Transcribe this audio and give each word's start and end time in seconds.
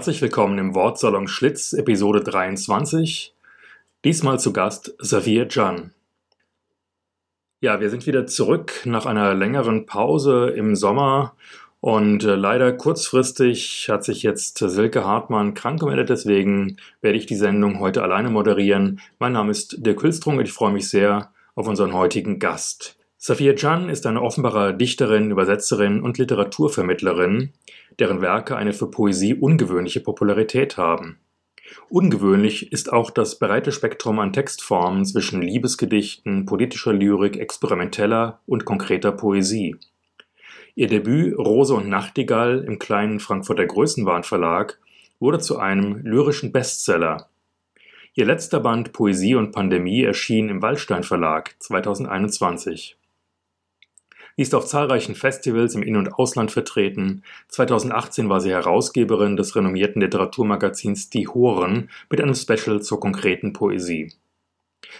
Herzlich 0.00 0.22
willkommen 0.22 0.56
im 0.56 0.74
Wortsalon 0.74 1.28
Schlitz, 1.28 1.74
Episode 1.74 2.24
23. 2.24 3.34
Diesmal 4.02 4.40
zu 4.40 4.54
Gast 4.54 4.96
Xavier 4.96 5.46
Can. 5.46 5.92
Ja, 7.60 7.80
wir 7.80 7.90
sind 7.90 8.06
wieder 8.06 8.24
zurück 8.26 8.80
nach 8.86 9.04
einer 9.04 9.34
längeren 9.34 9.84
Pause 9.84 10.54
im 10.56 10.74
Sommer 10.74 11.34
und 11.80 12.24
äh, 12.24 12.34
leider 12.34 12.72
kurzfristig 12.72 13.90
hat 13.90 14.02
sich 14.02 14.22
jetzt 14.22 14.56
Silke 14.56 15.04
Hartmann 15.04 15.52
krank 15.52 15.80
gemeldet, 15.80 16.08
deswegen 16.08 16.78
werde 17.02 17.18
ich 17.18 17.26
die 17.26 17.36
Sendung 17.36 17.78
heute 17.78 18.02
alleine 18.02 18.30
moderieren. 18.30 19.00
Mein 19.18 19.34
Name 19.34 19.50
ist 19.50 19.84
Dirk 19.84 20.02
Hülstrung 20.02 20.38
und 20.38 20.44
ich 20.44 20.54
freue 20.54 20.72
mich 20.72 20.88
sehr 20.88 21.30
auf 21.54 21.68
unseren 21.68 21.92
heutigen 21.92 22.38
Gast. 22.38 22.96
Safia 23.22 23.52
Can 23.52 23.90
ist 23.90 24.06
eine 24.06 24.22
offenbare 24.22 24.74
Dichterin, 24.74 25.30
Übersetzerin 25.30 26.00
und 26.00 26.16
Literaturvermittlerin, 26.16 27.52
deren 27.98 28.22
Werke 28.22 28.56
eine 28.56 28.72
für 28.72 28.90
Poesie 28.90 29.34
ungewöhnliche 29.34 30.00
Popularität 30.00 30.78
haben. 30.78 31.18
Ungewöhnlich 31.90 32.72
ist 32.72 32.90
auch 32.90 33.10
das 33.10 33.38
breite 33.38 33.72
Spektrum 33.72 34.20
an 34.20 34.32
Textformen 34.32 35.04
zwischen 35.04 35.42
Liebesgedichten, 35.42 36.46
politischer 36.46 36.94
Lyrik, 36.94 37.36
experimenteller 37.36 38.40
und 38.46 38.64
konkreter 38.64 39.12
Poesie. 39.12 39.76
Ihr 40.74 40.86
Debüt 40.86 41.36
Rose 41.36 41.74
und 41.74 41.90
Nachtigall 41.90 42.64
im 42.66 42.78
kleinen 42.78 43.20
Frankfurter 43.20 43.66
Größenwahn 43.66 44.24
Verlag 44.24 44.78
wurde 45.18 45.40
zu 45.40 45.58
einem 45.58 46.00
lyrischen 46.06 46.52
Bestseller. 46.52 47.28
Ihr 48.14 48.24
letzter 48.24 48.60
Band 48.60 48.94
Poesie 48.94 49.34
und 49.34 49.52
Pandemie 49.52 50.04
erschien 50.04 50.48
im 50.48 50.62
Waldstein 50.62 51.02
Verlag 51.02 51.54
2021. 51.58 52.96
Sie 54.40 54.44
ist 54.44 54.54
auf 54.54 54.64
zahlreichen 54.64 55.14
Festivals 55.14 55.74
im 55.74 55.82
In- 55.82 55.98
und 55.98 56.14
Ausland 56.14 56.50
vertreten. 56.50 57.24
2018 57.48 58.30
war 58.30 58.40
sie 58.40 58.48
Herausgeberin 58.48 59.36
des 59.36 59.54
renommierten 59.54 60.00
Literaturmagazins 60.00 61.10
Die 61.10 61.28
Horen 61.28 61.90
mit 62.08 62.22
einem 62.22 62.34
Special 62.34 62.80
zur 62.80 63.00
konkreten 63.00 63.52
Poesie. 63.52 64.14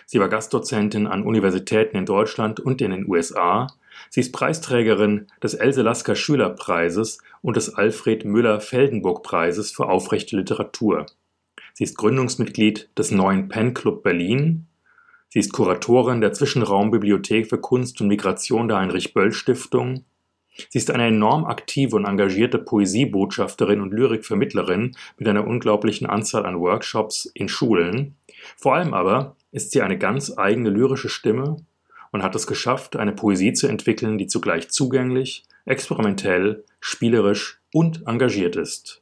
Sie 0.04 0.20
war 0.20 0.28
Gastdozentin 0.28 1.06
an 1.06 1.22
Universitäten 1.22 1.96
in 1.96 2.04
Deutschland 2.04 2.60
und 2.60 2.82
in 2.82 2.90
den 2.90 3.08
USA. 3.08 3.68
Sie 4.10 4.20
ist 4.20 4.32
Preisträgerin 4.32 5.28
des 5.42 5.54
Else 5.54 5.80
Lasker 5.80 6.16
Schülerpreises 6.16 7.22
und 7.40 7.56
des 7.56 7.74
Alfred 7.74 8.26
Müller 8.26 8.60
Feldenburg 8.60 9.22
Preises 9.22 9.72
für 9.72 9.88
aufrechte 9.88 10.36
Literatur. 10.36 11.06
Sie 11.72 11.84
ist 11.84 11.96
Gründungsmitglied 11.96 12.90
des 12.98 13.10
neuen 13.10 13.48
Pen 13.48 13.72
Club 13.72 14.02
Berlin 14.02 14.66
Sie 15.32 15.38
ist 15.38 15.52
Kuratorin 15.52 16.20
der 16.20 16.32
Zwischenraumbibliothek 16.32 17.48
für 17.48 17.58
Kunst 17.58 18.00
und 18.00 18.08
Migration 18.08 18.66
der 18.66 18.78
Heinrich-Böll-Stiftung. 18.78 20.04
Sie 20.70 20.78
ist 20.78 20.90
eine 20.90 21.06
enorm 21.06 21.44
aktive 21.44 21.94
und 21.94 22.04
engagierte 22.04 22.58
Poesiebotschafterin 22.58 23.80
und 23.80 23.94
Lyrikvermittlerin 23.94 24.96
mit 25.18 25.28
einer 25.28 25.46
unglaublichen 25.46 26.08
Anzahl 26.08 26.46
an 26.46 26.58
Workshops 26.58 27.30
in 27.32 27.48
Schulen. 27.48 28.16
Vor 28.56 28.74
allem 28.74 28.92
aber 28.92 29.36
ist 29.52 29.70
sie 29.70 29.82
eine 29.82 29.98
ganz 29.98 30.36
eigene 30.36 30.68
lyrische 30.68 31.08
Stimme 31.08 31.58
und 32.10 32.24
hat 32.24 32.34
es 32.34 32.48
geschafft, 32.48 32.96
eine 32.96 33.12
Poesie 33.12 33.52
zu 33.52 33.68
entwickeln, 33.68 34.18
die 34.18 34.26
zugleich 34.26 34.68
zugänglich, 34.70 35.44
experimentell, 35.64 36.64
spielerisch 36.80 37.60
und 37.72 38.04
engagiert 38.08 38.56
ist. 38.56 39.00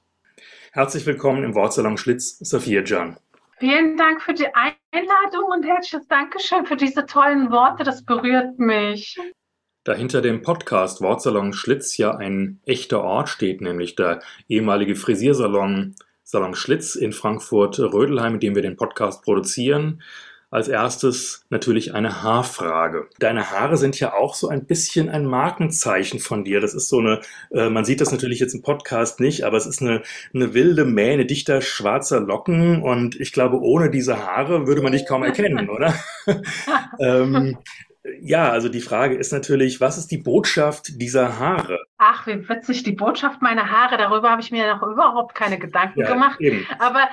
Herzlich 0.73 1.07
willkommen 1.07 1.43
im 1.43 1.55
Wortsalon 1.55 1.97
Schlitz, 1.97 2.37
Sophia 2.41 2.83
Can. 2.83 3.17
Vielen 3.61 3.97
Dank 3.97 4.23
für 4.23 4.35
die 4.35 4.47
Einladung 4.55 5.51
und 5.51 5.65
herzliches 5.65 6.07
Dankeschön 6.07 6.65
für 6.65 6.77
diese 6.77 7.07
tollen 7.07 7.51
Worte. 7.51 7.83
Das 7.83 8.05
berührt 8.05 8.59
mich. 8.61 9.19
Da 9.83 9.95
hinter 9.95 10.21
dem 10.23 10.43
Podcast 10.43 11.01
Wortsalon 11.01 11.53
Schlitz 11.53 11.97
ja 11.97 12.15
ein 12.15 12.61
echter 12.67 13.03
Ort 13.03 13.29
steht, 13.29 13.61
nämlich 13.61 13.97
der 13.97 14.21
ehemalige 14.49 14.95
Frisiersalon 14.95 15.97
Salon 16.23 16.55
Schlitz 16.55 16.95
in 16.95 17.13
Frankfurt-Rödelheim, 17.13 18.35
in 18.35 18.41
dem 18.41 18.55
wir 18.55 18.63
den 18.63 18.77
Podcast 18.77 19.25
produzieren, 19.25 20.03
als 20.51 20.69
erstes 20.69 21.45
natürlich 21.51 21.95
eine 21.95 22.23
Haarfrage. 22.23 23.09
Deine 23.19 23.51
Haare 23.51 23.77
sind 23.77 24.01
ja 24.01 24.15
auch 24.15 24.35
so 24.35 24.49
ein 24.49 24.67
bisschen 24.67 25.11
ein 25.11 25.27
Markenzeichen 25.27 26.21
von 26.21 26.45
dir. 26.45 26.61
Das 26.61 26.75
ist 26.75 26.89
so 26.89 26.99
eine, 26.99 27.21
äh, 27.51 27.69
man 27.69 27.85
sieht 27.85 28.01
das 28.01 28.13
natürlich 28.13 28.41
jetzt 28.41 28.55
im 28.55 28.63
Podcast 28.63 29.21
nicht, 29.21 29.45
aber 29.45 29.59
es 29.59 29.67
ist 29.67 29.83
eine, 29.83 30.03
eine 30.35 30.55
wilde 30.55 30.87
Mähne 30.87 31.27
dichter 31.27 31.61
schwarzer 31.61 32.21
Locken 32.21 32.83
und 32.83 33.21
ich 33.21 33.33
glaube, 33.33 33.61
ohne 33.61 33.91
diese 33.91 34.25
Haare 34.25 34.67
würde 34.67 34.81
man 34.81 34.93
dich 34.93 35.07
kaum 35.07 35.23
erkennen, 35.23 35.69
oder? 35.71 35.93
ähm, 36.99 37.59
ja, 38.21 38.51
also 38.51 38.71
die 38.71 38.81
Frage 38.81 39.17
ist 39.17 39.33
natürlich, 39.33 39.83
was 39.83 39.99
ist 39.99 40.11
die 40.11 40.19
Botschaft 40.19 41.01
dieser 41.01 41.39
Haare? 41.39 41.79
Ach, 41.99 42.27
wie 42.27 42.49
witzig, 42.49 42.83
die 42.83 42.93
Botschaft 42.93 43.43
meiner 43.43 43.71
Haare, 43.71 43.99
darüber 43.99 44.31
habe 44.31 44.41
ich 44.41 44.51
mir 44.51 44.75
noch 44.75 44.83
überhaupt 44.83 45.35
keine 45.35 45.59
Gedanken 45.59 46.01
ja, 46.01 46.13
gemacht. 46.13 46.41
Eben. 46.41 46.67
Aber 46.79 47.07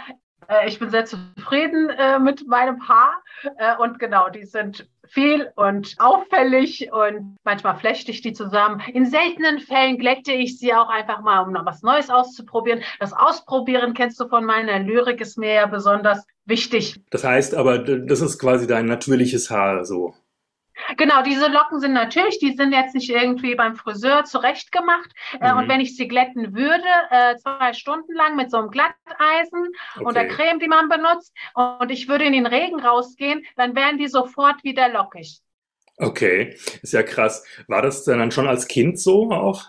ich 0.65 0.79
bin 0.79 0.89
sehr 0.89 1.05
zufrieden 1.05 1.89
äh, 1.89 2.19
mit 2.19 2.47
meinem 2.47 2.87
Haar 2.87 3.13
äh, 3.57 3.75
und 3.77 3.99
genau, 3.99 4.29
die 4.29 4.45
sind 4.45 4.87
viel 5.07 5.51
und 5.55 5.95
auffällig 5.99 6.89
und 6.91 7.37
manchmal 7.43 7.77
flechte 7.77 8.11
ich 8.11 8.21
die 8.21 8.33
zusammen. 8.33 8.81
In 8.93 9.05
seltenen 9.05 9.59
Fällen 9.59 9.97
glätte 9.97 10.31
ich 10.31 10.57
sie 10.59 10.73
auch 10.73 10.89
einfach 10.89 11.21
mal, 11.21 11.41
um 11.41 11.51
noch 11.51 11.65
was 11.65 11.83
Neues 11.83 12.09
auszuprobieren. 12.09 12.81
Das 12.99 13.13
Ausprobieren 13.13 13.93
kennst 13.93 14.19
du 14.19 14.27
von 14.27 14.45
meiner 14.45 14.79
Lyrik, 14.79 15.21
ist 15.21 15.37
mir 15.37 15.53
ja 15.53 15.65
besonders 15.67 16.25
wichtig. 16.45 16.99
Das 17.11 17.23
heißt 17.23 17.55
aber, 17.55 17.79
das 17.79 18.21
ist 18.21 18.39
quasi 18.39 18.67
dein 18.67 18.85
natürliches 18.85 19.49
Haar 19.49 19.85
so. 19.85 20.13
Genau, 20.97 21.21
diese 21.23 21.47
Locken 21.47 21.79
sind 21.79 21.93
natürlich, 21.93 22.39
die 22.39 22.53
sind 22.53 22.71
jetzt 22.71 22.93
nicht 22.95 23.09
irgendwie 23.09 23.55
beim 23.55 23.75
Friseur 23.75 24.23
zurechtgemacht. 24.25 25.11
Äh, 25.39 25.51
mhm. 25.51 25.59
und 25.59 25.69
wenn 25.69 25.81
ich 25.81 25.95
sie 25.95 26.07
glätten 26.07 26.55
würde, 26.55 26.83
äh, 27.09 27.35
zwei 27.37 27.73
Stunden 27.73 28.13
lang 28.13 28.35
mit 28.35 28.51
so 28.51 28.57
einem 28.57 28.69
Glatteisen 28.69 29.69
okay. 29.95 30.05
und 30.05 30.15
der 30.15 30.27
Creme, 30.27 30.59
die 30.59 30.67
man 30.67 30.89
benutzt, 30.89 31.33
und 31.53 31.89
ich 31.91 32.07
würde 32.07 32.25
in 32.25 32.33
den 32.33 32.45
Regen 32.45 32.79
rausgehen, 32.79 33.43
dann 33.55 33.75
wären 33.75 33.97
die 33.97 34.07
sofort 34.07 34.63
wieder 34.63 34.89
lockig. 34.89 35.41
Okay, 35.97 36.57
ist 36.81 36.93
ja 36.93 37.03
krass. 37.03 37.45
War 37.67 37.81
das 37.81 38.03
denn 38.03 38.19
dann 38.19 38.31
schon 38.31 38.47
als 38.47 38.67
Kind 38.67 38.99
so 38.99 39.31
auch? 39.31 39.63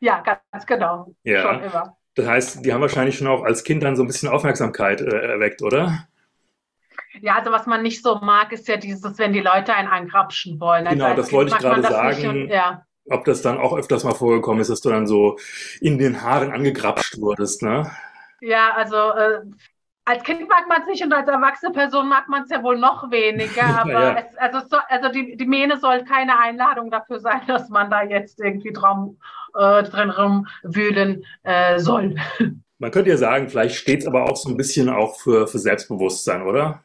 Ja, 0.00 0.20
ganz 0.20 0.66
genau. 0.66 1.14
Ja. 1.24 1.42
Schon 1.42 1.62
immer. 1.62 1.96
Das 2.14 2.26
heißt, 2.26 2.64
die 2.64 2.72
haben 2.72 2.80
wahrscheinlich 2.80 3.18
schon 3.18 3.26
auch 3.26 3.42
als 3.42 3.64
Kind 3.64 3.82
dann 3.82 3.96
so 3.96 4.04
ein 4.04 4.06
bisschen 4.06 4.28
Aufmerksamkeit 4.28 5.00
äh, 5.00 5.32
erweckt, 5.32 5.62
oder? 5.62 6.06
Ja, 7.20 7.36
also 7.36 7.52
was 7.52 7.66
man 7.66 7.82
nicht 7.82 8.02
so 8.02 8.16
mag, 8.16 8.52
ist 8.52 8.68
ja 8.68 8.76
dieses, 8.76 9.18
wenn 9.18 9.32
die 9.32 9.40
Leute 9.40 9.74
einen 9.74 9.88
angrapschen 9.88 10.60
wollen. 10.60 10.84
Genau, 10.84 11.06
also 11.06 11.22
das 11.22 11.32
wollte 11.32 11.54
ich 11.54 11.58
gerade 11.58 11.82
sagen. 11.82 12.28
Und, 12.28 12.48
ja. 12.48 12.84
Ob 13.10 13.24
das 13.24 13.42
dann 13.42 13.58
auch 13.58 13.76
öfters 13.76 14.04
mal 14.04 14.14
vorgekommen 14.14 14.60
ist, 14.60 14.70
dass 14.70 14.80
du 14.80 14.88
dann 14.88 15.06
so 15.06 15.38
in 15.80 15.98
den 15.98 16.22
Haaren 16.22 16.52
angegrapscht 16.52 17.20
wurdest, 17.20 17.62
ne? 17.62 17.90
Ja, 18.40 18.72
also 18.74 18.96
äh, 18.96 19.40
als 20.06 20.22
Kind 20.22 20.48
mag 20.48 20.68
man 20.68 20.82
es 20.82 20.86
nicht 20.86 21.02
und 21.02 21.12
als 21.12 21.28
erwachsene 21.28 21.72
Person 21.72 22.08
mag 22.08 22.28
man 22.28 22.42
es 22.44 22.50
ja 22.50 22.62
wohl 22.62 22.78
noch 22.78 23.10
weniger. 23.10 23.64
Aber 23.80 23.92
ja. 23.92 24.16
es, 24.16 24.36
also, 24.36 24.60
so, 24.68 24.76
also 24.88 25.08
die, 25.10 25.36
die 25.36 25.46
Mähne 25.46 25.78
soll 25.78 26.04
keine 26.04 26.38
Einladung 26.38 26.90
dafür 26.90 27.20
sein, 27.20 27.40
dass 27.46 27.68
man 27.68 27.90
da 27.90 28.02
jetzt 28.02 28.40
irgendwie 28.40 28.72
drum, 28.72 29.18
äh, 29.54 29.82
drin 29.82 30.10
rumwühlen 30.10 31.24
äh, 31.42 31.78
soll. 31.78 32.16
Man 32.78 32.90
könnte 32.90 33.10
ja 33.10 33.16
sagen, 33.16 33.48
vielleicht 33.48 33.76
steht 33.76 34.00
es 34.00 34.06
aber 34.06 34.24
auch 34.24 34.36
so 34.36 34.50
ein 34.50 34.56
bisschen 34.56 34.90
auch 34.90 35.16
für, 35.16 35.46
für 35.46 35.58
Selbstbewusstsein, 35.58 36.42
oder? 36.42 36.82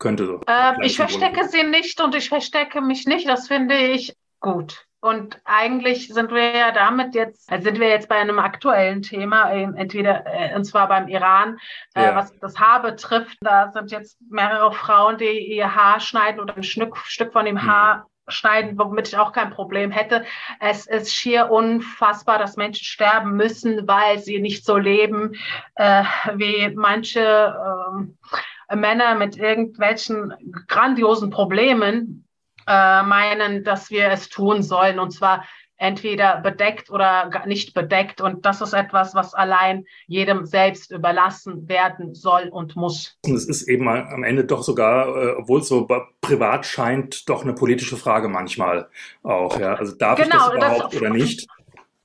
Könnte 0.00 0.26
so. 0.26 0.40
Ähm, 0.48 0.80
ich 0.82 0.96
verstecke 0.96 1.46
sie 1.48 1.62
nicht 1.62 2.00
und 2.00 2.16
ich 2.16 2.28
verstecke 2.28 2.80
mich 2.80 3.06
nicht. 3.06 3.28
Das 3.28 3.46
finde 3.46 3.76
ich 3.76 4.16
gut. 4.40 4.86
Und 5.02 5.40
eigentlich 5.44 6.08
sind 6.08 6.30
wir 6.30 6.54
ja 6.54 6.72
damit 6.72 7.14
jetzt, 7.14 7.50
also 7.50 7.64
sind 7.64 7.80
wir 7.80 7.88
jetzt 7.88 8.08
bei 8.08 8.16
einem 8.16 8.38
aktuellen 8.38 9.00
Thema, 9.00 9.50
ähm, 9.50 9.74
entweder, 9.74 10.24
äh, 10.26 10.54
und 10.54 10.64
zwar 10.64 10.88
beim 10.88 11.08
Iran, 11.08 11.58
äh, 11.94 12.02
ja. 12.02 12.14
was 12.14 12.38
das 12.38 12.58
Haar 12.58 12.82
betrifft. 12.82 13.38
Da 13.40 13.70
sind 13.72 13.90
jetzt 13.92 14.18
mehrere 14.28 14.72
Frauen, 14.72 15.16
die 15.16 15.54
ihr 15.54 15.74
Haar 15.74 16.00
schneiden 16.00 16.40
oder 16.40 16.54
ein 16.54 16.62
Stück, 16.62 16.98
Stück 16.98 17.32
von 17.32 17.46
dem 17.46 17.54
mhm. 17.54 17.66
Haar 17.66 18.06
schneiden, 18.28 18.78
womit 18.78 19.08
ich 19.08 19.16
auch 19.16 19.32
kein 19.32 19.50
Problem 19.50 19.90
hätte. 19.90 20.24
Es 20.60 20.86
ist 20.86 21.14
schier 21.14 21.50
unfassbar, 21.50 22.38
dass 22.38 22.56
Menschen 22.56 22.84
sterben 22.84 23.36
müssen, 23.36 23.88
weil 23.88 24.18
sie 24.18 24.38
nicht 24.38 24.64
so 24.64 24.76
leben, 24.76 25.34
äh, 25.76 26.04
wie 26.34 26.70
manche 26.74 27.56
ähm, 27.90 28.18
Männer 28.74 29.14
mit 29.14 29.36
irgendwelchen 29.36 30.32
grandiosen 30.68 31.30
Problemen 31.30 32.26
äh, 32.66 33.02
meinen, 33.02 33.64
dass 33.64 33.90
wir 33.90 34.08
es 34.08 34.28
tun 34.28 34.62
sollen. 34.62 34.98
Und 34.98 35.12
zwar 35.12 35.44
entweder 35.80 36.40
bedeckt 36.42 36.90
oder 36.90 37.30
nicht 37.46 37.74
bedeckt. 37.74 38.20
Und 38.20 38.44
das 38.44 38.60
ist 38.60 38.74
etwas, 38.74 39.14
was 39.14 39.34
allein 39.34 39.86
jedem 40.06 40.44
selbst 40.44 40.92
überlassen 40.92 41.68
werden 41.68 42.14
soll 42.14 42.48
und 42.50 42.76
muss. 42.76 43.18
Und 43.24 43.34
es 43.34 43.48
ist 43.48 43.66
eben 43.66 43.88
am 43.88 44.22
Ende 44.22 44.44
doch 44.44 44.62
sogar, 44.62 45.08
äh, 45.08 45.34
obwohl 45.38 45.60
es 45.60 45.68
so 45.68 45.88
privat 46.20 46.66
scheint, 46.66 47.28
doch 47.28 47.42
eine 47.42 47.54
politische 47.54 47.96
Frage 47.96 48.28
manchmal 48.28 48.88
auch. 49.22 49.58
Ja? 49.58 49.74
Also 49.74 49.96
darf 49.96 50.20
genau, 50.20 50.52
ich 50.52 50.60
das 50.60 50.72
überhaupt 50.72 50.94
das, 50.94 51.00
oder 51.00 51.10
nicht? 51.10 51.48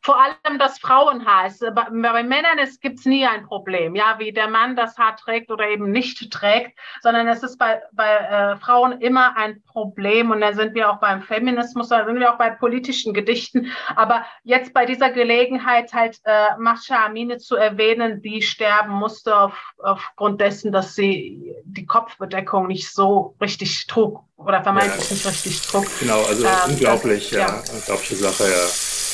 Vor 0.05 0.21
allem 0.21 0.59
das 0.59 0.77
Frauenhaar. 0.77 1.47
Es, 1.47 1.57
bei, 1.59 1.87
bei 1.89 2.23
Männern 2.23 2.59
gibt 2.79 2.99
es 2.99 3.05
nie 3.05 3.25
ein 3.25 3.47
Problem, 3.47 3.95
ja, 3.95 4.19
wie 4.19 4.31
der 4.31 4.47
Mann 4.47 4.75
das 4.75 4.99
Haar 4.99 5.17
trägt 5.17 5.49
oder 5.49 5.67
eben 5.67 5.89
nicht 5.89 6.31
trägt, 6.31 6.77
sondern 7.01 7.27
es 7.27 7.41
ist 7.41 7.57
bei, 7.57 7.81
bei 7.91 8.17
äh, 8.17 8.55
Frauen 8.57 9.01
immer 9.01 9.35
ein 9.35 9.63
Problem. 9.63 10.29
Und 10.29 10.41
da 10.41 10.53
sind 10.53 10.75
wir 10.75 10.91
auch 10.91 10.99
beim 10.99 11.23
Feminismus, 11.23 11.89
da 11.89 12.05
sind 12.05 12.19
wir 12.19 12.31
auch 12.31 12.37
bei 12.37 12.51
politischen 12.51 13.15
Gedichten. 13.15 13.71
Aber 13.95 14.23
jetzt 14.43 14.75
bei 14.75 14.85
dieser 14.85 15.09
Gelegenheit 15.09 15.91
halt 15.91 16.19
äh, 16.25 16.55
Mascha 16.59 17.03
Amine 17.03 17.39
zu 17.39 17.55
erwähnen, 17.55 18.21
die 18.21 18.43
sterben 18.43 18.93
musste 18.93 19.35
auf, 19.35 19.73
aufgrund 19.79 20.39
dessen, 20.39 20.71
dass 20.71 20.93
sie 20.93 21.55
die 21.63 21.87
Kopfbedeckung 21.87 22.67
nicht 22.67 22.93
so 22.93 23.35
richtig 23.41 23.87
trug 23.87 24.19
oder 24.37 24.61
vermeintlich 24.61 25.09
ja. 25.09 25.15
nicht 25.15 25.25
richtig 25.25 25.61
trug. 25.63 25.87
Genau, 25.99 26.21
also 26.25 26.45
ähm, 26.45 26.51
unglaublich, 26.67 27.31
das, 27.31 27.39
ja, 27.39 27.47
ja, 27.47 27.63
unglaubliche 27.73 28.15
Sache, 28.17 28.43
ja. 28.43 29.04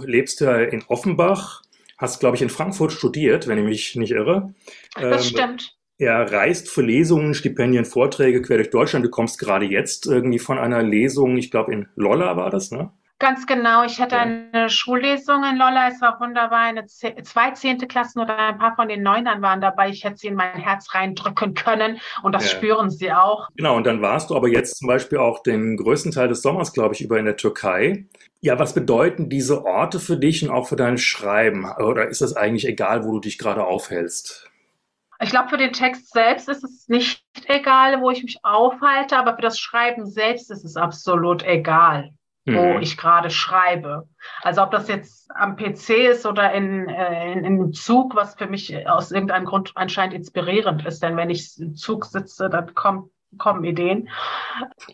Du 0.00 0.06
lebst 0.06 0.40
ja 0.40 0.56
in 0.56 0.82
Offenbach, 0.88 1.62
hast, 1.98 2.20
glaube 2.20 2.36
ich, 2.36 2.42
in 2.42 2.48
Frankfurt 2.48 2.92
studiert, 2.92 3.46
wenn 3.46 3.58
ich 3.58 3.64
mich 3.64 3.96
nicht 3.96 4.12
irre. 4.12 4.54
Das 4.94 5.26
ähm, 5.26 5.36
stimmt. 5.36 5.76
Er 5.98 6.32
reist 6.32 6.70
für 6.70 6.80
Lesungen, 6.80 7.34
Stipendien, 7.34 7.84
Vorträge 7.84 8.40
quer 8.40 8.56
durch 8.56 8.70
Deutschland. 8.70 9.04
Du 9.04 9.10
kommst 9.10 9.38
gerade 9.38 9.66
jetzt 9.66 10.06
irgendwie 10.06 10.38
von 10.38 10.58
einer 10.58 10.82
Lesung, 10.82 11.36
ich 11.36 11.50
glaube 11.50 11.74
in 11.74 11.88
Lolla 11.94 12.36
war 12.38 12.48
das, 12.48 12.70
ne? 12.70 12.90
Ganz 13.18 13.46
genau. 13.46 13.84
Ich 13.84 14.00
hatte 14.00 14.16
eine 14.16 14.70
Schullesung 14.70 15.44
in 15.44 15.58
Lolla. 15.58 15.88
Es 15.88 16.00
war 16.00 16.18
wunderbar. 16.20 16.60
Eine 16.60 16.86
zwei 16.86 17.50
zehnte 17.50 17.86
Klassen 17.86 18.18
oder 18.18 18.34
ein 18.38 18.56
paar 18.56 18.74
von 18.76 18.88
den 18.88 19.02
Neunern 19.02 19.42
waren 19.42 19.60
dabei. 19.60 19.90
Ich 19.90 20.04
hätte 20.04 20.16
sie 20.16 20.28
in 20.28 20.36
mein 20.36 20.56
Herz 20.56 20.94
reindrücken 20.94 21.52
können 21.52 22.00
und 22.22 22.34
das 22.34 22.50
ja. 22.50 22.56
spüren 22.56 22.88
sie 22.88 23.12
auch. 23.12 23.50
Genau. 23.56 23.76
Und 23.76 23.84
dann 23.86 24.00
warst 24.00 24.30
du 24.30 24.36
aber 24.36 24.48
jetzt 24.48 24.78
zum 24.78 24.88
Beispiel 24.88 25.18
auch 25.18 25.42
den 25.42 25.76
größten 25.76 26.12
Teil 26.12 26.28
des 26.28 26.40
Sommers, 26.40 26.72
glaube 26.72 26.94
ich, 26.94 27.02
über 27.02 27.18
in 27.18 27.26
der 27.26 27.36
Türkei. 27.36 28.06
Ja, 28.40 28.58
was 28.58 28.74
bedeuten 28.74 29.28
diese 29.28 29.64
Orte 29.64 30.00
für 30.00 30.16
dich 30.16 30.42
und 30.42 30.50
auch 30.50 30.66
für 30.66 30.76
dein 30.76 30.98
Schreiben? 30.98 31.70
Oder 31.70 32.08
ist 32.08 32.22
das 32.22 32.34
eigentlich 32.34 32.66
egal, 32.66 33.04
wo 33.04 33.12
du 33.12 33.20
dich 33.20 33.38
gerade 33.38 33.64
aufhältst? 33.64 34.50
Ich 35.22 35.30
glaube, 35.30 35.50
für 35.50 35.58
den 35.58 35.74
Text 35.74 36.12
selbst 36.12 36.48
ist 36.48 36.64
es 36.64 36.88
nicht 36.88 37.22
egal, 37.46 38.00
wo 38.00 38.10
ich 38.10 38.22
mich 38.22 38.38
aufhalte, 38.42 39.18
aber 39.18 39.36
für 39.36 39.42
das 39.42 39.58
Schreiben 39.58 40.06
selbst 40.06 40.50
ist 40.50 40.64
es 40.64 40.76
absolut 40.76 41.42
egal 41.42 42.10
wo 42.46 42.74
mhm. 42.74 42.82
ich 42.82 42.96
gerade 42.96 43.30
schreibe. 43.30 44.08
Also 44.42 44.62
ob 44.62 44.70
das 44.70 44.88
jetzt 44.88 45.30
am 45.34 45.56
PC 45.56 45.90
ist 46.10 46.26
oder 46.26 46.52
in, 46.52 46.88
äh, 46.88 47.32
in, 47.32 47.38
in 47.40 47.44
einem 47.46 47.72
Zug, 47.72 48.14
was 48.14 48.34
für 48.34 48.46
mich 48.46 48.86
aus 48.88 49.10
irgendeinem 49.10 49.44
Grund 49.44 49.72
anscheinend 49.74 50.14
inspirierend 50.14 50.84
ist. 50.86 51.02
Denn 51.02 51.16
wenn 51.16 51.30
ich 51.30 51.58
im 51.58 51.74
Zug 51.76 52.06
sitze, 52.06 52.48
dann 52.48 52.74
kommt, 52.74 53.10
kommen 53.38 53.64
Ideen. 53.64 54.08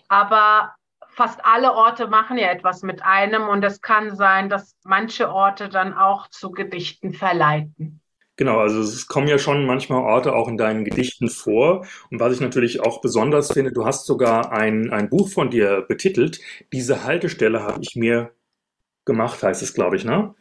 Aber 0.09 0.75
fast 1.17 1.45
alle 1.45 1.73
Orte 1.73 2.09
machen 2.09 2.37
ja 2.37 2.49
etwas 2.49 2.83
mit 2.83 3.03
einem 3.03 3.49
und 3.49 3.65
es 3.65 3.81
kann 3.81 4.15
sein, 4.15 4.51
dass 4.51 4.77
manche 4.85 5.31
Orte 5.31 5.71
dann 5.71 5.95
auch 5.95 6.29
zu 6.29 6.51
Gedichten 6.51 7.15
verleiten. 7.15 8.01
Genau, 8.37 8.59
also 8.59 8.83
es 8.83 9.09
kommen 9.09 9.27
ja 9.27 9.39
schon 9.39 9.65
manchmal 9.65 10.03
Orte 10.03 10.35
auch 10.35 10.47
in 10.47 10.59
deinen 10.59 10.85
Gedichten 10.85 11.31
vor. 11.31 11.87
Und 12.11 12.21
was 12.21 12.35
ich 12.35 12.41
natürlich 12.41 12.81
auch 12.81 13.01
besonders 13.01 13.51
finde, 13.51 13.73
du 13.73 13.87
hast 13.87 14.05
sogar 14.05 14.53
ein, 14.53 14.93
ein 14.93 15.09
Buch 15.09 15.31
von 15.31 15.49
dir 15.49 15.87
betitelt. 15.89 16.39
Diese 16.71 17.05
Haltestelle 17.05 17.63
habe 17.63 17.79
ich 17.81 17.97
mir 17.97 18.33
gemacht, 19.07 19.43
heißt 19.43 19.63
es, 19.63 19.73
glaube 19.73 19.97
ich, 19.97 20.05
ne? 20.05 20.35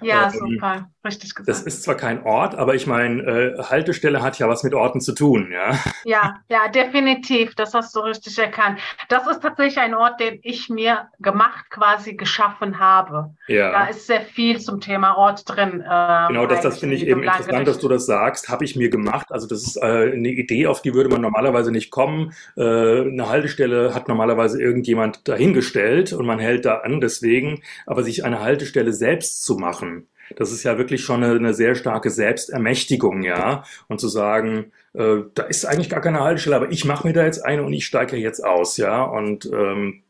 Ja, 0.00 0.24
ähm, 0.24 0.30
super, 0.30 0.90
richtig 1.04 1.34
gesagt. 1.34 1.48
Das 1.48 1.62
ist 1.62 1.82
zwar 1.82 1.94
kein 1.94 2.22
Ort, 2.24 2.54
aber 2.54 2.74
ich 2.74 2.86
meine, 2.86 3.22
äh, 3.22 3.62
Haltestelle 3.62 4.22
hat 4.22 4.38
ja 4.38 4.48
was 4.48 4.62
mit 4.62 4.74
Orten 4.74 5.00
zu 5.00 5.12
tun, 5.12 5.50
ja. 5.52 5.78
Ja, 6.04 6.36
ja, 6.48 6.68
definitiv, 6.68 7.54
das 7.54 7.74
hast 7.74 7.94
du 7.96 8.00
richtig 8.00 8.38
erkannt. 8.38 8.80
Das 9.08 9.26
ist 9.26 9.42
tatsächlich 9.42 9.78
ein 9.78 9.94
Ort, 9.94 10.20
den 10.20 10.38
ich 10.42 10.68
mir 10.68 11.08
gemacht, 11.20 11.70
quasi 11.70 12.14
geschaffen 12.14 12.78
habe. 12.78 13.34
Ja. 13.48 13.72
Da 13.72 13.86
ist 13.86 14.06
sehr 14.06 14.22
viel 14.22 14.60
zum 14.60 14.80
Thema 14.80 15.16
Ort 15.16 15.42
drin. 15.46 15.84
Ähm, 15.88 16.28
genau, 16.28 16.46
das, 16.46 16.60
das 16.60 16.78
finde 16.78 16.96
ich 16.96 17.06
eben 17.06 17.22
interessant, 17.22 17.68
dass 17.68 17.78
du 17.78 17.88
das 17.88 18.06
sagst, 18.06 18.48
habe 18.48 18.64
ich 18.64 18.76
mir 18.76 18.90
gemacht. 18.90 19.26
Also 19.30 19.46
das 19.46 19.62
ist 19.62 19.76
äh, 19.76 20.12
eine 20.12 20.28
Idee, 20.28 20.66
auf 20.66 20.82
die 20.82 20.94
würde 20.94 21.10
man 21.10 21.20
normalerweise 21.20 21.70
nicht 21.70 21.90
kommen. 21.90 22.32
Äh, 22.56 22.62
eine 22.62 23.28
Haltestelle 23.28 23.94
hat 23.94 24.08
normalerweise 24.08 24.60
irgendjemand 24.60 25.26
dahingestellt 25.28 26.12
und 26.12 26.26
man 26.26 26.38
hält 26.38 26.64
da 26.64 26.78
an, 26.78 27.00
deswegen, 27.00 27.62
aber 27.86 28.02
sich 28.02 28.24
eine 28.24 28.40
Haltestelle 28.40 28.92
selbst 28.92 29.44
zu 29.44 29.56
machen. 29.56 29.85
Das 30.34 30.52
ist 30.52 30.64
ja 30.64 30.78
wirklich 30.78 31.02
schon 31.04 31.22
eine, 31.22 31.34
eine 31.34 31.54
sehr 31.54 31.74
starke 31.74 32.10
Selbstermächtigung, 32.10 33.22
ja. 33.22 33.64
Und 33.88 34.00
zu 34.00 34.08
sagen, 34.08 34.72
äh, 34.94 35.18
da 35.34 35.44
ist 35.44 35.64
eigentlich 35.64 35.90
gar 35.90 36.00
keine 36.00 36.20
Haltestelle, 36.20 36.56
aber 36.56 36.72
ich 36.72 36.84
mache 36.84 37.06
mir 37.06 37.12
da 37.12 37.24
jetzt 37.24 37.44
eine 37.44 37.62
und 37.62 37.72
ich 37.72 37.86
steige 37.86 38.16
jetzt 38.16 38.44
aus, 38.44 38.76
ja. 38.76 39.04
Und 39.04 39.46
ähm, 39.46 40.02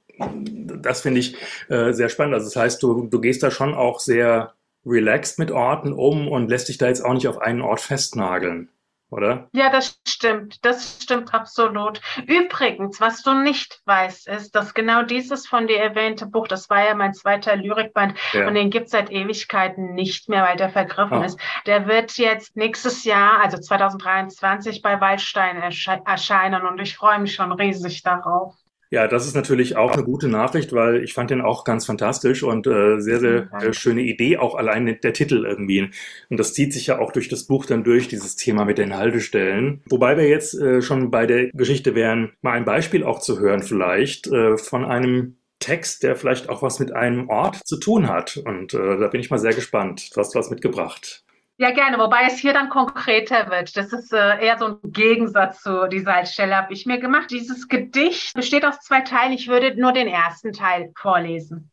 das 0.48 1.02
finde 1.02 1.20
ich 1.20 1.36
äh, 1.68 1.92
sehr 1.92 2.08
spannend. 2.08 2.34
Also 2.34 2.46
das 2.46 2.56
heißt, 2.56 2.82
du, 2.82 3.06
du 3.06 3.20
gehst 3.20 3.42
da 3.42 3.50
schon 3.50 3.74
auch 3.74 4.00
sehr 4.00 4.54
relaxed 4.86 5.38
mit 5.38 5.50
Orten 5.50 5.92
um 5.92 6.28
und 6.28 6.48
lässt 6.48 6.68
dich 6.68 6.78
da 6.78 6.88
jetzt 6.88 7.04
auch 7.04 7.12
nicht 7.12 7.28
auf 7.28 7.38
einen 7.38 7.60
Ort 7.60 7.80
festnageln 7.80 8.68
oder? 9.10 9.48
Ja, 9.52 9.70
das 9.70 10.00
stimmt. 10.06 10.64
Das 10.64 10.98
stimmt 11.02 11.32
absolut. 11.32 12.00
Übrigens, 12.26 13.00
was 13.00 13.22
du 13.22 13.34
nicht 13.34 13.80
weißt, 13.84 14.28
ist, 14.28 14.54
dass 14.54 14.74
genau 14.74 15.02
dieses 15.02 15.46
von 15.46 15.66
dir 15.66 15.78
erwähnte 15.78 16.26
Buch, 16.26 16.48
das 16.48 16.68
war 16.70 16.84
ja 16.84 16.94
mein 16.94 17.14
zweiter 17.14 17.56
Lyrikband 17.56 18.18
ja. 18.32 18.48
und 18.48 18.54
den 18.54 18.70
gibt 18.70 18.86
es 18.86 18.92
seit 18.92 19.10
Ewigkeiten 19.10 19.94
nicht 19.94 20.28
mehr, 20.28 20.42
weil 20.42 20.56
der 20.56 20.70
vergriffen 20.70 21.18
oh. 21.18 21.22
ist. 21.22 21.38
Der 21.66 21.86
wird 21.86 22.16
jetzt 22.18 22.56
nächstes 22.56 23.04
Jahr, 23.04 23.40
also 23.40 23.58
2023, 23.58 24.82
bei 24.82 25.00
Waldstein 25.00 25.62
ersche 25.62 26.00
erscheinen 26.04 26.66
und 26.66 26.80
ich 26.80 26.96
freue 26.96 27.18
mich 27.18 27.34
schon 27.34 27.52
riesig 27.52 28.02
darauf. 28.02 28.54
Ja, 28.90 29.08
das 29.08 29.26
ist 29.26 29.34
natürlich 29.34 29.76
auch 29.76 29.92
eine 29.92 30.04
gute 30.04 30.28
Nachricht, 30.28 30.72
weil 30.72 31.02
ich 31.02 31.12
fand 31.12 31.30
den 31.30 31.40
auch 31.40 31.64
ganz 31.64 31.86
fantastisch 31.86 32.42
und 32.42 32.66
äh, 32.66 33.00
sehr, 33.00 33.20
sehr 33.20 33.52
äh, 33.52 33.72
schöne 33.72 34.02
Idee, 34.02 34.36
auch 34.38 34.54
allein 34.54 34.98
der 35.02 35.12
Titel 35.12 35.44
irgendwie. 35.44 35.90
Und 36.30 36.38
das 36.38 36.54
zieht 36.54 36.72
sich 36.72 36.86
ja 36.86 36.98
auch 36.98 37.12
durch 37.12 37.28
das 37.28 37.44
Buch 37.44 37.66
dann 37.66 37.84
durch, 37.84 38.08
dieses 38.08 38.36
Thema 38.36 38.64
mit 38.64 38.78
den 38.78 38.96
Haltestellen. 38.96 39.82
Wobei 39.88 40.16
wir 40.16 40.28
jetzt 40.28 40.54
äh, 40.54 40.82
schon 40.82 41.10
bei 41.10 41.26
der 41.26 41.48
Geschichte 41.48 41.94
wären, 41.94 42.32
mal 42.42 42.52
ein 42.52 42.64
Beispiel 42.64 43.02
auch 43.04 43.20
zu 43.20 43.40
hören 43.40 43.62
vielleicht 43.62 44.28
äh, 44.28 44.56
von 44.56 44.84
einem 44.84 45.36
Text, 45.58 46.02
der 46.02 46.16
vielleicht 46.16 46.48
auch 46.48 46.62
was 46.62 46.78
mit 46.78 46.92
einem 46.92 47.28
Ort 47.28 47.66
zu 47.66 47.78
tun 47.78 48.08
hat. 48.08 48.36
Und 48.36 48.74
äh, 48.74 48.98
da 48.98 49.08
bin 49.08 49.20
ich 49.20 49.30
mal 49.30 49.38
sehr 49.38 49.54
gespannt. 49.54 50.14
Du 50.14 50.20
hast 50.20 50.34
was 50.34 50.50
mitgebracht. 50.50 51.25
Ja, 51.58 51.70
gerne, 51.70 51.98
wobei 51.98 52.24
es 52.26 52.38
hier 52.38 52.52
dann 52.52 52.68
konkreter 52.68 53.48
wird. 53.50 53.76
Das 53.78 53.90
ist 53.92 54.12
äh, 54.12 54.44
eher 54.44 54.58
so 54.58 54.66
ein 54.66 54.92
Gegensatz 54.92 55.62
zu 55.62 55.88
dieser 55.88 56.14
Haltestelle, 56.14 56.54
habe 56.54 56.74
ich 56.74 56.84
mir 56.84 56.98
gemacht. 56.98 57.30
Dieses 57.30 57.68
Gedicht 57.68 58.34
besteht 58.34 58.66
aus 58.66 58.80
zwei 58.80 59.00
Teilen. 59.00 59.32
Ich 59.32 59.48
würde 59.48 59.74
nur 59.80 59.92
den 59.92 60.06
ersten 60.06 60.52
Teil 60.52 60.92
vorlesen. 60.94 61.70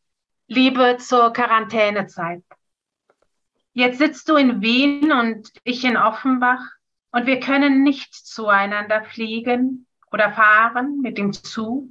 Liebe 0.48 0.98
zur 1.00 1.34
Quarantänezeit. 1.34 2.44
Jetzt 3.74 3.98
sitzt 3.98 4.30
du 4.30 4.38
in 4.38 4.62
Wien 4.62 5.12
und 5.12 5.50
ich 5.66 5.84
in 5.84 5.98
Offenbach 5.98 6.62
und 7.12 7.26
wir 7.26 7.42
können 7.42 7.84
nicht 7.84 8.14
zueinander 8.14 9.04
fliegen 9.04 9.86
oder 10.12 10.32
fahren 10.32 11.02
mit 11.02 11.18
dem 11.18 11.34
Zug. 11.34 11.90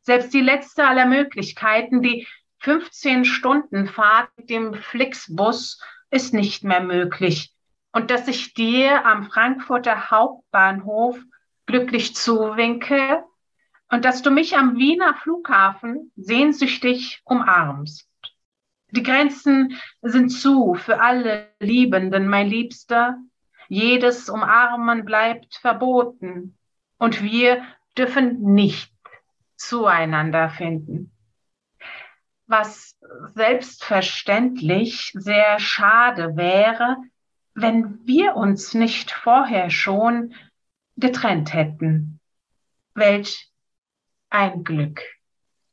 Selbst 0.00 0.32
die 0.32 0.40
letzte 0.40 0.86
aller 0.86 1.04
Möglichkeiten, 1.04 2.00
die 2.00 2.26
15 2.60 3.26
Stunden 3.26 3.86
Fahrt 3.86 4.30
mit 4.38 4.48
dem 4.48 4.74
Flixbus 4.74 5.82
ist 6.10 6.34
nicht 6.34 6.64
mehr 6.64 6.80
möglich. 6.80 7.54
Und 7.92 8.10
dass 8.10 8.28
ich 8.28 8.54
dir 8.54 9.06
am 9.06 9.24
Frankfurter 9.24 10.10
Hauptbahnhof 10.10 11.18
glücklich 11.66 12.14
zuwinke 12.14 13.24
und 13.90 14.04
dass 14.04 14.22
du 14.22 14.30
mich 14.30 14.56
am 14.56 14.76
Wiener 14.76 15.14
Flughafen 15.14 16.12
sehnsüchtig 16.16 17.20
umarmst. 17.24 18.08
Die 18.90 19.02
Grenzen 19.02 19.78
sind 20.00 20.30
zu 20.30 20.74
für 20.74 21.00
alle 21.00 21.48
Liebenden, 21.60 22.28
mein 22.28 22.48
Liebster. 22.48 23.18
Jedes 23.68 24.30
Umarmen 24.30 25.04
bleibt 25.04 25.56
verboten 25.56 26.56
und 26.98 27.22
wir 27.22 27.62
dürfen 27.96 28.54
nicht 28.54 28.92
zueinander 29.56 30.48
finden 30.48 31.12
was 32.48 32.96
selbstverständlich 33.34 35.12
sehr 35.14 35.58
schade 35.60 36.36
wäre, 36.36 36.96
wenn 37.54 38.00
wir 38.06 38.34
uns 38.36 38.74
nicht 38.74 39.10
vorher 39.10 39.70
schon 39.70 40.34
getrennt 40.96 41.52
hätten. 41.52 42.20
Welch 42.94 43.50
ein 44.30 44.64
Glück. 44.64 45.02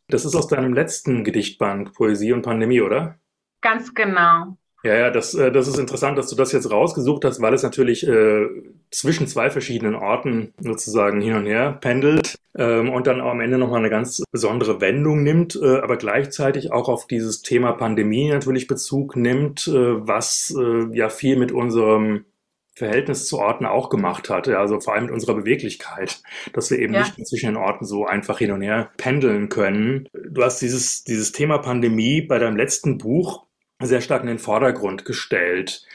Das 0.07 0.25
ist 0.25 0.35
aus 0.35 0.47
deinem 0.47 0.73
letzten 0.73 1.23
Gedichtband 1.23 1.93
Poesie 1.93 2.33
und 2.33 2.43
Pandemie, 2.43 2.81
oder? 2.81 3.19
Ganz 3.61 3.93
genau. 3.93 4.57
Ja, 4.85 4.95
ja, 4.95 5.09
das, 5.09 5.33
äh, 5.33 5.51
das 5.51 5.67
ist 5.67 5.79
interessant, 5.79 6.15
dass 6.15 6.29
du 6.29 6.35
das 6.35 6.51
jetzt 6.51 6.69
rausgesucht 6.69 7.25
hast, 7.25 7.41
weil 7.41 7.55
es 7.55 7.63
natürlich 7.63 8.07
äh, 8.07 8.45
zwischen 8.91 9.25
zwei 9.25 9.49
verschiedenen 9.49 9.95
Orten 9.95 10.53
sozusagen 10.59 11.21
hin 11.21 11.33
und 11.33 11.47
her 11.47 11.79
pendelt 11.81 12.35
ähm, 12.55 12.91
und 12.91 13.07
dann 13.07 13.19
am 13.19 13.41
Ende 13.41 13.57
nochmal 13.57 13.79
eine 13.79 13.89
ganz 13.89 14.21
besondere 14.31 14.81
Wendung 14.81 15.23
nimmt, 15.23 15.59
äh, 15.59 15.79
aber 15.79 15.97
gleichzeitig 15.97 16.71
auch 16.71 16.87
auf 16.87 17.07
dieses 17.07 17.41
Thema 17.41 17.71
Pandemie 17.71 18.29
natürlich 18.29 18.67
Bezug 18.67 19.15
nimmt, 19.15 19.67
äh, 19.67 19.73
was 20.07 20.55
äh, 20.55 20.95
ja 20.95 21.09
viel 21.09 21.35
mit 21.35 21.51
unserem 21.51 22.25
Verhältnis 22.75 23.25
zu 23.25 23.39
Orten 23.39 23.65
auch 23.65 23.89
gemacht 23.89 24.29
hat. 24.29 24.45
Ja, 24.45 24.59
also 24.59 24.79
vor 24.79 24.93
allem 24.93 25.05
mit 25.05 25.13
unserer 25.13 25.33
Beweglichkeit, 25.33 26.21
dass 26.53 26.69
wir 26.69 26.77
eben 26.77 26.93
ja. 26.93 26.99
nicht 26.99 27.25
zwischen 27.25 27.47
den 27.47 27.57
Orten 27.57 27.85
so 27.85 28.05
einfach 28.05 28.37
hin 28.37 28.51
und 28.51 28.61
her 28.61 28.91
pendeln 28.97 29.49
können. 29.49 30.09
Du 30.13 30.43
hast 30.43 30.61
dieses, 30.61 31.03
dieses 31.05 31.31
Thema 31.31 31.57
Pandemie 31.57 32.21
bei 32.21 32.37
deinem 32.37 32.57
letzten 32.57 32.99
Buch 32.99 33.44
sehr 33.81 34.01
stark 34.01 34.21
in 34.21 34.27
den 34.27 34.39
Vordergrund 34.39 35.05
gestellt. 35.05 35.85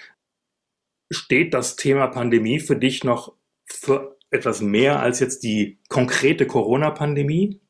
Steht 1.11 1.55
das 1.55 1.77
Thema 1.77 2.07
Pandemie 2.09 2.61
für 2.61 2.77
dich 2.77 3.05
noch 3.05 3.35
für 3.65 4.17
etwas 4.31 4.61
mehr 4.61 5.01
als 5.01 5.21
jetzt 5.21 5.43
die 5.43 5.81
konkrete 5.89 6.47
Corona-Pandemie? 6.47 7.61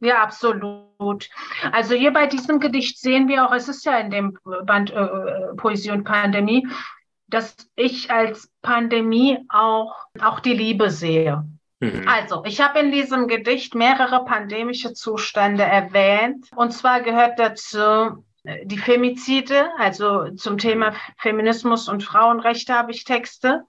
Ja, 0.00 0.22
absolut. 0.22 1.28
Also 1.72 1.94
hier 1.94 2.12
bei 2.12 2.26
diesem 2.26 2.60
Gedicht 2.60 2.98
sehen 2.98 3.28
wir 3.28 3.46
auch, 3.46 3.52
es 3.52 3.68
ist 3.68 3.84
ja 3.84 3.98
in 3.98 4.10
dem 4.10 4.38
Band 4.64 4.90
äh, 4.90 5.00
äh 5.00 5.54
Poesie 5.56 5.90
und 5.90 6.04
Pandemie, 6.04 6.66
dass 7.28 7.56
ich 7.76 8.10
als 8.10 8.50
Pandemie 8.62 9.38
auch, 9.48 9.94
auch 10.20 10.40
die 10.40 10.54
Liebe 10.54 10.90
sehe. 10.90 11.44
Mhm. 11.80 12.08
Also, 12.08 12.42
ich 12.44 12.60
habe 12.60 12.80
in 12.80 12.90
diesem 12.90 13.28
Gedicht 13.28 13.74
mehrere 13.74 14.24
pandemische 14.24 14.94
Zustände 14.94 15.62
erwähnt. 15.62 16.46
Und 16.56 16.72
zwar 16.72 17.02
gehört 17.02 17.38
dazu 17.38 18.24
die 18.64 18.78
Femizide, 18.78 19.70
also 19.78 20.30
zum 20.30 20.58
Thema 20.58 20.94
Feminismus 21.18 21.88
und 21.88 22.02
Frauenrechte 22.02 22.74
habe 22.74 22.92
ich 22.92 23.04
Texte. 23.04 23.64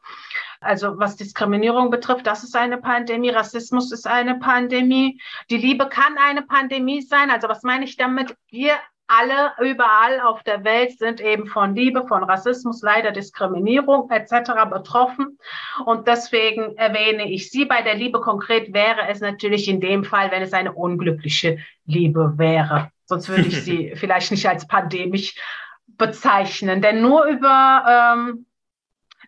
Also 0.62 0.98
was 0.98 1.16
Diskriminierung 1.16 1.90
betrifft, 1.90 2.28
das 2.28 2.44
ist 2.44 2.56
eine 2.56 2.78
Pandemie. 2.78 3.30
Rassismus 3.30 3.92
ist 3.92 4.08
eine 4.08 4.36
Pandemie. 4.40 5.22
Die 5.50 5.58
Liebe 5.58 5.88
kann 5.88 6.18
eine 6.18 6.42
Pandemie 6.42 7.02
sein. 7.02 7.30
Also 7.30 7.48
was 7.50 7.64
meine 7.64 7.86
ich 7.86 7.98
damit? 7.98 8.36
Wir 8.50 8.74
alle 9.08 9.54
überall 9.60 10.22
auf 10.22 10.44
der 10.44 10.64
Welt 10.64 11.00
sind 11.00 11.20
eben 11.20 11.48
von 11.48 11.76
Liebe, 11.76 12.06
von 12.08 12.24
Rassismus, 12.24 12.84
leider 12.84 13.12
Diskriminierung 13.12 14.10
etc. 14.12 14.52
betroffen. 14.70 15.40
Und 15.86 16.08
deswegen 16.08 16.78
erwähne 16.78 17.32
ich 17.32 17.50
sie. 17.50 17.66
Bei 17.66 17.82
der 17.82 17.96
Liebe 17.96 18.22
konkret 18.22 18.72
wäre 18.72 19.08
es 19.10 19.20
natürlich 19.20 19.68
in 19.68 19.82
dem 19.82 20.04
Fall, 20.04 20.30
wenn 20.32 20.44
es 20.44 20.54
eine 20.54 20.74
unglückliche 20.74 21.58
Liebe 21.86 22.38
wäre. 22.38 22.92
Sonst 23.10 23.28
würde 23.28 23.48
ich 23.48 23.64
sie 23.64 23.92
vielleicht 23.96 24.30
nicht 24.32 24.48
als 24.48 24.68
pandemisch 24.68 25.36
bezeichnen. 25.88 26.82
Denn 26.82 27.02
nur 27.02 27.26
über 27.26 28.16
ähm, 28.16 28.46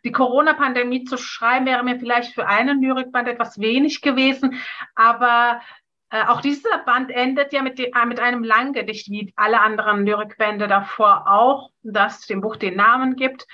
die 0.04 0.12
Corona-Pandemie 0.12 1.04
zu 1.04 1.18
schreiben, 1.18 1.66
wäre 1.66 1.84
mir 1.84 2.00
vielleicht 2.00 2.36
für 2.36 2.48
einen 2.48 2.82
Lyrikband 2.82 3.28
etwas 3.28 3.60
wenig 3.60 4.02
gewesen. 4.02 4.62
Aber 4.94 5.62
äh, 6.12 6.24
auch 6.26 6.42
dieser 6.42 6.78
Band 6.86 7.10
endet 7.10 7.54
ja 7.54 7.64
mit, 7.64 7.80
die, 7.80 7.92
äh, 7.92 8.06
mit 8.06 8.20
einem 8.20 8.44
Langgedicht, 8.44 9.10
wie 9.10 9.34
alle 9.36 9.60
anderen 9.60 10.06
Lyrikbände 10.06 10.68
davor 10.68 11.28
auch, 11.28 11.72
das 11.82 12.28
dem 12.28 12.42
Buch 12.42 12.58
den 12.58 12.76
Namen 12.76 13.16
gibt. 13.16 13.48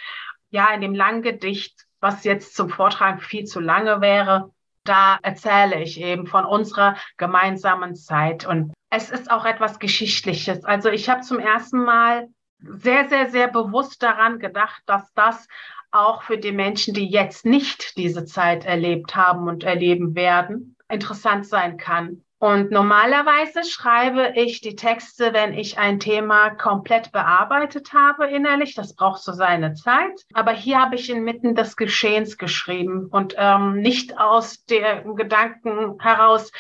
Ja, 0.50 0.74
in 0.74 0.82
dem 0.82 0.94
Langgedicht, 0.94 1.86
was 2.02 2.26
jetzt 2.26 2.54
zum 2.54 2.70
Vortragen 2.70 3.20
viel 3.20 3.46
zu 3.46 3.62
lange 3.62 4.02
wäre, 4.02 4.52
da 4.84 5.20
erzähle 5.22 5.82
ich 5.82 6.02
eben 6.02 6.28
von 6.28 6.44
unserer 6.44 6.98
gemeinsamen 7.16 7.96
Zeit. 7.96 8.46
Und 8.46 8.74
es 8.90 9.10
ist 9.10 9.32
auch 9.32 9.46
etwas 9.46 9.80
Geschichtliches. 9.80 10.64
Also 10.64 10.90
ich 10.90 11.10
habe 11.10 11.22
zum 11.22 11.40
ersten 11.40 11.84
Mal 11.84 12.30
sehr, 12.60 13.08
sehr, 13.10 13.30
sehr 13.30 13.48
bewusst 13.48 14.02
daran 14.02 14.40
gedacht, 14.40 14.82
dass 14.86 15.14
das 15.14 15.48
auch 15.92 16.24
für 16.24 16.38
die 16.38 16.52
Menschen, 16.52 16.94
die 16.94 17.08
jetzt 17.08 17.46
nicht 17.46 17.98
diese 17.98 18.26
Zeit 18.26 18.66
erlebt 18.66 19.16
haben 19.16 19.48
und 19.48 19.64
erleben 19.64 20.16
werden, 20.16 20.76
interessant 20.90 21.46
sein 21.46 21.78
kann. 21.78 22.24
Und 22.40 22.70
normalerweise 22.70 23.64
schreibe 23.64 24.34
ich 24.36 24.62
die 24.62 24.76
Texte, 24.76 25.34
wenn 25.34 25.54
ich 25.54 25.80
ein 25.80 26.00
Thema 26.00 26.52
komplett 26.52 27.12
bearbeitet 27.12 27.94
habe 27.94 28.28
innerlich. 28.28 28.76
Das 28.76 28.96
braucht 28.96 29.24
so 29.24 29.32
seine 29.32 29.74
Zeit. 29.74 30.24
Aber 30.34 30.52
hier 30.52 30.80
habe 30.80 30.96
ich 30.96 31.10
inmitten 31.10 31.56
des 31.56 31.76
Geschehens 31.76 32.38
geschrieben 32.38 33.08
und 33.10 33.34
ähm, 33.38 33.78
nicht 33.82 34.20
aus 34.20 34.64
dem 34.66 35.16
Gedanken 35.16 36.00
heraus, 36.00 36.52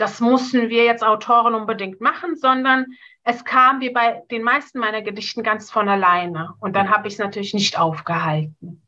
das 0.00 0.20
mussten 0.20 0.68
wir 0.68 0.84
jetzt 0.84 1.04
Autoren 1.04 1.54
unbedingt 1.54 2.00
machen, 2.00 2.36
sondern 2.36 2.86
es 3.22 3.44
kam 3.44 3.80
wie 3.80 3.90
bei 3.90 4.22
den 4.30 4.42
meisten 4.42 4.78
meiner 4.78 5.02
Gedichten 5.02 5.42
ganz 5.42 5.70
von 5.70 5.88
alleine. 5.88 6.54
Und 6.60 6.74
dann 6.74 6.90
habe 6.90 7.08
ich 7.08 7.14
es 7.14 7.18
natürlich 7.18 7.54
nicht 7.54 7.78
aufgehalten. 7.78 8.82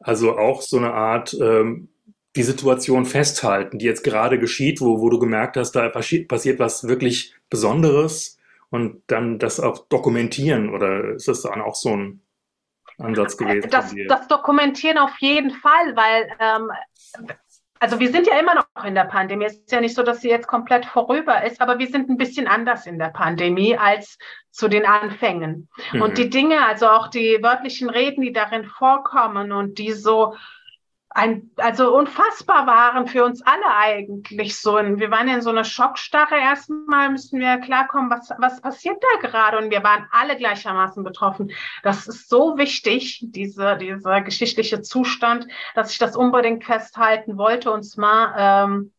Also 0.00 0.38
auch 0.38 0.62
so 0.62 0.78
eine 0.78 0.92
Art 0.92 1.34
ähm, 1.34 1.88
die 2.34 2.42
Situation 2.42 3.04
festhalten, 3.04 3.78
die 3.78 3.84
jetzt 3.84 4.04
gerade 4.04 4.38
geschieht, 4.38 4.80
wo, 4.80 5.00
wo 5.00 5.10
du 5.10 5.18
gemerkt 5.18 5.56
hast, 5.56 5.72
da 5.72 5.88
passiert 5.88 6.58
was 6.58 6.88
wirklich 6.88 7.34
Besonderes 7.50 8.38
und 8.70 9.02
dann 9.06 9.38
das 9.38 9.60
auch 9.60 9.86
dokumentieren 9.88 10.70
oder 10.70 11.10
ist 11.10 11.28
das 11.28 11.42
dann 11.42 11.60
auch 11.60 11.74
so 11.74 11.94
ein 11.94 12.22
Ansatz 12.98 13.36
gewesen? 13.36 13.68
Das, 13.70 13.94
das 14.08 14.28
Dokumentieren 14.28 14.98
auf 14.98 15.14
jeden 15.20 15.50
Fall, 15.50 15.94
weil 15.94 16.30
ähm, 16.38 16.70
also 17.82 17.98
wir 17.98 18.12
sind 18.12 18.28
ja 18.28 18.38
immer 18.38 18.54
noch 18.54 18.84
in 18.84 18.94
der 18.94 19.06
Pandemie. 19.06 19.46
Es 19.46 19.54
ist 19.54 19.72
ja 19.72 19.80
nicht 19.80 19.96
so, 19.96 20.04
dass 20.04 20.20
sie 20.20 20.28
jetzt 20.28 20.46
komplett 20.46 20.86
vorüber 20.86 21.44
ist, 21.44 21.60
aber 21.60 21.80
wir 21.80 21.88
sind 21.88 22.08
ein 22.08 22.16
bisschen 22.16 22.46
anders 22.46 22.86
in 22.86 22.96
der 22.96 23.08
Pandemie 23.08 23.76
als 23.76 24.18
zu 24.52 24.68
den 24.68 24.86
Anfängen. 24.86 25.68
Mhm. 25.90 26.00
Und 26.00 26.16
die 26.16 26.30
Dinge, 26.30 26.64
also 26.64 26.86
auch 26.86 27.08
die 27.08 27.40
wörtlichen 27.42 27.90
Reden, 27.90 28.20
die 28.20 28.32
darin 28.32 28.66
vorkommen 28.66 29.50
und 29.50 29.78
die 29.78 29.90
so 29.90 30.36
ein, 31.14 31.50
also 31.56 31.94
unfassbar 31.96 32.66
waren 32.66 33.06
für 33.06 33.24
uns 33.24 33.42
alle 33.42 33.76
eigentlich 33.76 34.58
so. 34.58 34.76
Wir 34.76 35.10
waren 35.10 35.28
in 35.28 35.42
so 35.42 35.50
einer 35.50 35.64
Schockstarre. 35.64 36.36
Erstmal 36.36 37.10
müssten 37.10 37.38
wir 37.38 37.58
klarkommen, 37.58 38.10
was, 38.10 38.30
was 38.38 38.60
passiert 38.60 39.02
da 39.02 39.28
gerade? 39.28 39.58
Und 39.58 39.70
wir 39.70 39.82
waren 39.82 40.06
alle 40.10 40.36
gleichermaßen 40.36 41.04
betroffen. 41.04 41.52
Das 41.82 42.06
ist 42.06 42.28
so 42.28 42.56
wichtig, 42.56 43.20
diese, 43.22 43.76
dieser 43.76 44.22
geschichtliche 44.22 44.80
Zustand, 44.80 45.46
dass 45.74 45.92
ich 45.92 45.98
das 45.98 46.16
unbedingt 46.16 46.64
festhalten 46.64 47.36
wollte 47.36 47.70
und 47.72 47.82
zwar 47.82 48.34
ähm, 48.36 48.92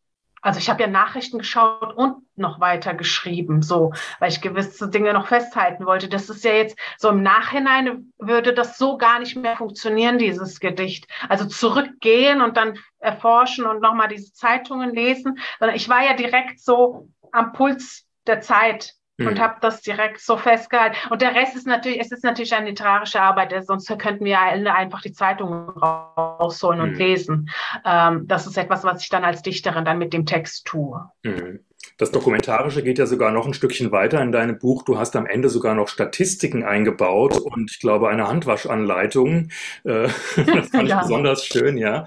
also 0.44 0.58
ich 0.58 0.68
habe 0.68 0.82
ja 0.82 0.88
Nachrichten 0.88 1.38
geschaut 1.38 1.96
und 1.96 2.16
noch 2.36 2.60
weiter 2.60 2.92
geschrieben, 2.92 3.62
so, 3.62 3.94
weil 4.18 4.30
ich 4.30 4.42
gewisse 4.42 4.90
Dinge 4.90 5.14
noch 5.14 5.26
festhalten 5.26 5.86
wollte. 5.86 6.08
Das 6.08 6.28
ist 6.28 6.44
ja 6.44 6.52
jetzt 6.52 6.78
so 6.98 7.08
im 7.08 7.22
Nachhinein 7.22 8.12
würde 8.18 8.52
das 8.52 8.76
so 8.76 8.98
gar 8.98 9.20
nicht 9.20 9.36
mehr 9.36 9.56
funktionieren, 9.56 10.18
dieses 10.18 10.60
Gedicht. 10.60 11.08
Also 11.30 11.46
zurückgehen 11.46 12.42
und 12.42 12.58
dann 12.58 12.78
erforschen 12.98 13.64
und 13.64 13.80
nochmal 13.80 14.08
diese 14.08 14.34
Zeitungen 14.34 14.94
lesen, 14.94 15.38
sondern 15.58 15.76
ich 15.76 15.88
war 15.88 16.04
ja 16.04 16.12
direkt 16.12 16.60
so 16.60 17.08
am 17.32 17.52
Puls 17.52 18.06
der 18.26 18.42
Zeit 18.42 18.94
mhm. 19.18 19.28
und 19.28 19.40
habe 19.40 19.56
das 19.60 19.80
direkt 19.80 20.20
so 20.20 20.36
festgehalten. 20.36 20.96
Und 21.10 21.22
der 21.22 21.34
Rest 21.34 21.56
ist 21.56 21.66
natürlich, 21.66 22.00
es 22.00 22.12
ist 22.12 22.24
natürlich 22.24 22.54
eine 22.54 22.68
literarische 22.68 23.20
Arbeit, 23.20 23.54
sonst 23.66 23.86
könnten 23.98 24.24
wir 24.24 24.40
alle 24.40 24.74
einfach 24.74 25.02
die 25.02 25.12
Zeitungen 25.12 25.68
rausholen 25.68 26.80
mhm. 26.80 26.88
und 26.88 26.98
lesen. 26.98 27.50
Ähm, 27.84 28.26
das 28.26 28.46
ist 28.46 28.56
etwas, 28.56 28.84
was 28.84 29.02
ich 29.02 29.08
dann 29.08 29.24
als 29.24 29.42
Dichterin 29.42 29.84
dann 29.84 29.98
mit 29.98 30.12
dem 30.12 30.26
Text 30.26 30.66
tue. 30.66 31.08
Mhm. 31.22 31.60
Das 31.96 32.10
Dokumentarische 32.10 32.82
geht 32.82 32.98
ja 32.98 33.06
sogar 33.06 33.30
noch 33.30 33.46
ein 33.46 33.54
Stückchen 33.54 33.92
weiter 33.92 34.20
in 34.20 34.32
deinem 34.32 34.58
Buch. 34.58 34.82
Du 34.82 34.98
hast 34.98 35.14
am 35.14 35.26
Ende 35.26 35.48
sogar 35.48 35.74
noch 35.74 35.86
Statistiken 35.88 36.64
eingebaut 36.64 37.38
und 37.38 37.70
ich 37.70 37.78
glaube 37.78 38.08
eine 38.08 38.26
Handwaschanleitung. 38.26 39.50
Äh, 39.84 40.08
das 40.36 40.68
fand 40.70 40.88
ich 40.88 40.94
besonders 40.94 41.46
schön, 41.46 41.76
ja. 41.76 42.04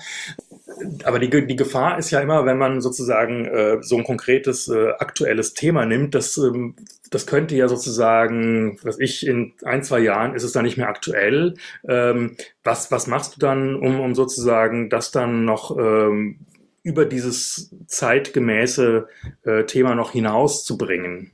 Aber 1.03 1.19
die, 1.19 1.29
die 1.47 1.55
Gefahr 1.55 1.97
ist 1.97 2.11
ja 2.11 2.19
immer, 2.19 2.45
wenn 2.45 2.57
man 2.57 2.81
sozusagen 2.81 3.45
äh, 3.45 3.77
so 3.81 3.97
ein 3.97 4.03
konkretes 4.03 4.67
äh, 4.67 4.89
aktuelles 4.99 5.53
Thema 5.53 5.85
nimmt, 5.85 6.13
dass 6.13 6.37
ähm, 6.37 6.75
das 7.09 7.25
könnte 7.25 7.55
ja 7.55 7.67
sozusagen, 7.67 8.77
was 8.83 8.99
ich 8.99 9.25
in 9.25 9.53
ein, 9.63 9.83
zwei 9.83 9.99
Jahren 9.99 10.35
ist 10.35 10.43
es 10.43 10.51
dann 10.51 10.65
nicht 10.65 10.77
mehr 10.77 10.89
aktuell. 10.89 11.55
Ähm, 11.87 12.35
was, 12.63 12.91
was 12.91 13.07
machst 13.07 13.35
du 13.35 13.39
dann, 13.39 13.75
um, 13.75 13.99
um 13.99 14.13
sozusagen 14.13 14.89
das 14.89 15.11
dann 15.11 15.45
noch 15.45 15.77
ähm, 15.77 16.39
über 16.83 17.05
dieses 17.05 17.73
zeitgemäße 17.87 19.07
äh, 19.43 19.63
Thema 19.63 19.95
noch 19.95 20.11
hinauszubringen? 20.11 21.31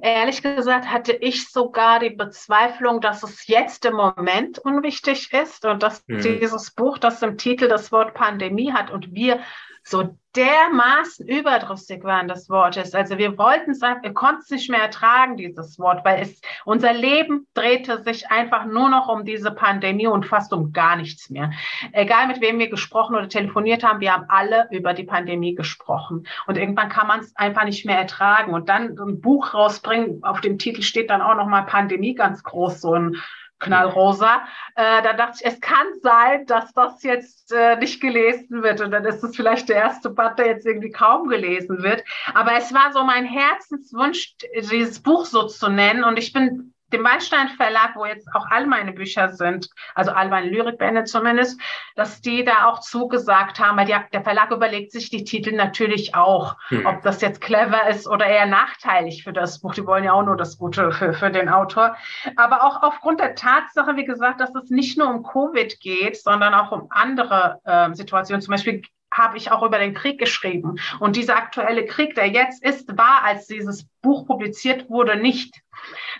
Ehrlich 0.00 0.42
gesagt 0.42 0.90
hatte 0.90 1.12
ich 1.12 1.50
sogar 1.50 1.98
die 2.00 2.10
Bezweiflung, 2.10 3.00
dass 3.00 3.22
es 3.22 3.46
jetzt 3.46 3.84
im 3.84 3.94
Moment 3.94 4.58
unwichtig 4.58 5.32
ist 5.32 5.64
und 5.64 5.82
dass 5.82 6.04
hm. 6.08 6.20
dieses 6.20 6.70
Buch, 6.70 6.98
das 6.98 7.22
im 7.22 7.36
Titel 7.36 7.68
das 7.68 7.92
Wort 7.92 8.14
Pandemie 8.14 8.72
hat 8.72 8.90
und 8.90 9.12
wir 9.14 9.40
so 9.84 10.16
dermaßen 10.36 11.26
überdrüssig 11.26 12.04
waren 12.04 12.28
des 12.28 12.48
Wortes. 12.48 12.94
Also 12.94 13.18
wir 13.18 13.36
wollten 13.36 13.72
es, 13.72 13.80
wir 13.80 14.14
konnten 14.14 14.40
es 14.42 14.50
nicht 14.50 14.70
mehr 14.70 14.80
ertragen, 14.80 15.36
dieses 15.36 15.78
Wort, 15.78 16.04
weil 16.04 16.22
es, 16.22 16.40
unser 16.64 16.92
Leben 16.92 17.46
drehte 17.54 18.02
sich 18.02 18.30
einfach 18.30 18.64
nur 18.64 18.88
noch 18.88 19.08
um 19.08 19.24
diese 19.24 19.50
Pandemie 19.50 20.06
und 20.06 20.26
fast 20.26 20.52
um 20.52 20.72
gar 20.72 20.96
nichts 20.96 21.28
mehr. 21.28 21.52
Egal 21.92 22.28
mit 22.28 22.40
wem 22.40 22.58
wir 22.58 22.70
gesprochen 22.70 23.14
oder 23.14 23.28
telefoniert 23.28 23.84
haben, 23.84 24.00
wir 24.00 24.12
haben 24.12 24.26
alle 24.28 24.68
über 24.70 24.94
die 24.94 25.04
Pandemie 25.04 25.54
gesprochen. 25.54 26.26
Und 26.46 26.56
irgendwann 26.56 26.88
kann 26.88 27.06
man 27.06 27.20
es 27.20 27.36
einfach 27.36 27.64
nicht 27.64 27.84
mehr 27.84 27.98
ertragen. 27.98 28.54
Und 28.54 28.68
dann 28.68 28.98
ein 28.98 29.20
Buch 29.20 29.52
rausbringen, 29.52 30.24
auf 30.24 30.40
dem 30.40 30.58
Titel 30.58 30.82
steht 30.82 31.10
dann 31.10 31.20
auch 31.20 31.36
nochmal 31.36 31.66
Pandemie 31.66 32.14
ganz 32.14 32.42
groß, 32.42 32.80
so 32.80 32.94
ein 32.94 33.16
knallrosa. 33.62 34.42
Äh, 34.74 35.02
da 35.02 35.12
dachte 35.14 35.38
ich, 35.40 35.46
es 35.46 35.60
kann 35.60 35.86
sein, 36.02 36.46
dass 36.46 36.72
das 36.72 37.02
jetzt 37.02 37.52
äh, 37.52 37.76
nicht 37.76 38.00
gelesen 38.00 38.62
wird 38.62 38.80
und 38.80 38.90
dann 38.90 39.04
ist 39.04 39.22
es 39.22 39.34
vielleicht 39.34 39.68
der 39.68 39.76
erste 39.76 40.10
Band, 40.10 40.38
der 40.38 40.48
jetzt 40.48 40.66
irgendwie 40.66 40.90
kaum 40.90 41.28
gelesen 41.28 41.82
wird. 41.82 42.04
Aber 42.34 42.54
es 42.56 42.72
war 42.74 42.92
so 42.92 43.04
mein 43.04 43.24
Herzenswunsch, 43.24 44.34
dieses 44.70 45.00
Buch 45.00 45.24
so 45.24 45.46
zu 45.46 45.68
nennen 45.68 46.04
und 46.04 46.18
ich 46.18 46.32
bin 46.32 46.71
dem 46.92 47.04
Weinstein 47.04 47.48
Verlag, 47.48 47.96
wo 47.96 48.06
jetzt 48.06 48.28
auch 48.34 48.46
all 48.50 48.66
meine 48.66 48.92
Bücher 48.92 49.30
sind, 49.30 49.68
also 49.94 50.12
all 50.12 50.28
meine 50.28 50.48
Lyrikbände 50.48 51.04
zumindest, 51.04 51.60
dass 51.96 52.20
die 52.20 52.44
da 52.44 52.66
auch 52.66 52.80
zugesagt 52.80 53.58
haben, 53.58 53.76
weil 53.76 53.86
die, 53.86 53.96
der 54.12 54.22
Verlag 54.22 54.50
überlegt 54.50 54.92
sich 54.92 55.10
die 55.10 55.24
Titel 55.24 55.52
natürlich 55.54 56.14
auch, 56.14 56.56
hm. 56.68 56.86
ob 56.86 57.02
das 57.02 57.20
jetzt 57.20 57.40
clever 57.40 57.88
ist 57.88 58.06
oder 58.06 58.26
eher 58.26 58.46
nachteilig 58.46 59.24
für 59.24 59.32
das 59.32 59.60
Buch. 59.60 59.74
Die 59.74 59.86
wollen 59.86 60.04
ja 60.04 60.12
auch 60.12 60.24
nur 60.24 60.36
das 60.36 60.58
Gute 60.58 60.92
für, 60.92 61.12
für 61.12 61.30
den 61.30 61.48
Autor. 61.48 61.96
Aber 62.36 62.64
auch 62.64 62.82
aufgrund 62.82 63.20
der 63.20 63.34
Tatsache, 63.34 63.96
wie 63.96 64.04
gesagt, 64.04 64.40
dass 64.40 64.54
es 64.54 64.70
nicht 64.70 64.98
nur 64.98 65.08
um 65.08 65.22
Covid 65.22 65.80
geht, 65.80 66.16
sondern 66.16 66.54
auch 66.54 66.72
um 66.72 66.86
andere 66.90 67.60
äh, 67.64 67.92
Situationen. 67.94 68.42
Zum 68.42 68.52
Beispiel 68.52 68.82
habe 69.12 69.36
ich 69.36 69.50
auch 69.50 69.62
über 69.62 69.78
den 69.78 69.94
Krieg 69.94 70.18
geschrieben. 70.18 70.76
Und 70.98 71.16
dieser 71.16 71.36
aktuelle 71.36 71.86
Krieg, 71.86 72.14
der 72.14 72.28
jetzt 72.28 72.64
ist, 72.64 72.96
war, 72.96 73.22
als 73.24 73.46
dieses 73.46 73.86
Buch 74.00 74.26
publiziert 74.26 74.88
wurde, 74.88 75.16
nicht. 75.16 75.60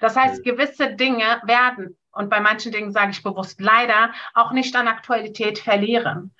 Das 0.00 0.16
heißt, 0.16 0.44
gewisse 0.44 0.94
Dinge 0.94 1.40
werden, 1.44 1.96
und 2.12 2.28
bei 2.28 2.40
manchen 2.40 2.72
Dingen 2.72 2.92
sage 2.92 3.12
ich 3.12 3.22
bewusst 3.22 3.60
leider, 3.60 4.12
auch 4.34 4.52
nicht 4.52 4.76
an 4.76 4.88
Aktualität 4.88 5.58
verlieren. 5.58 6.34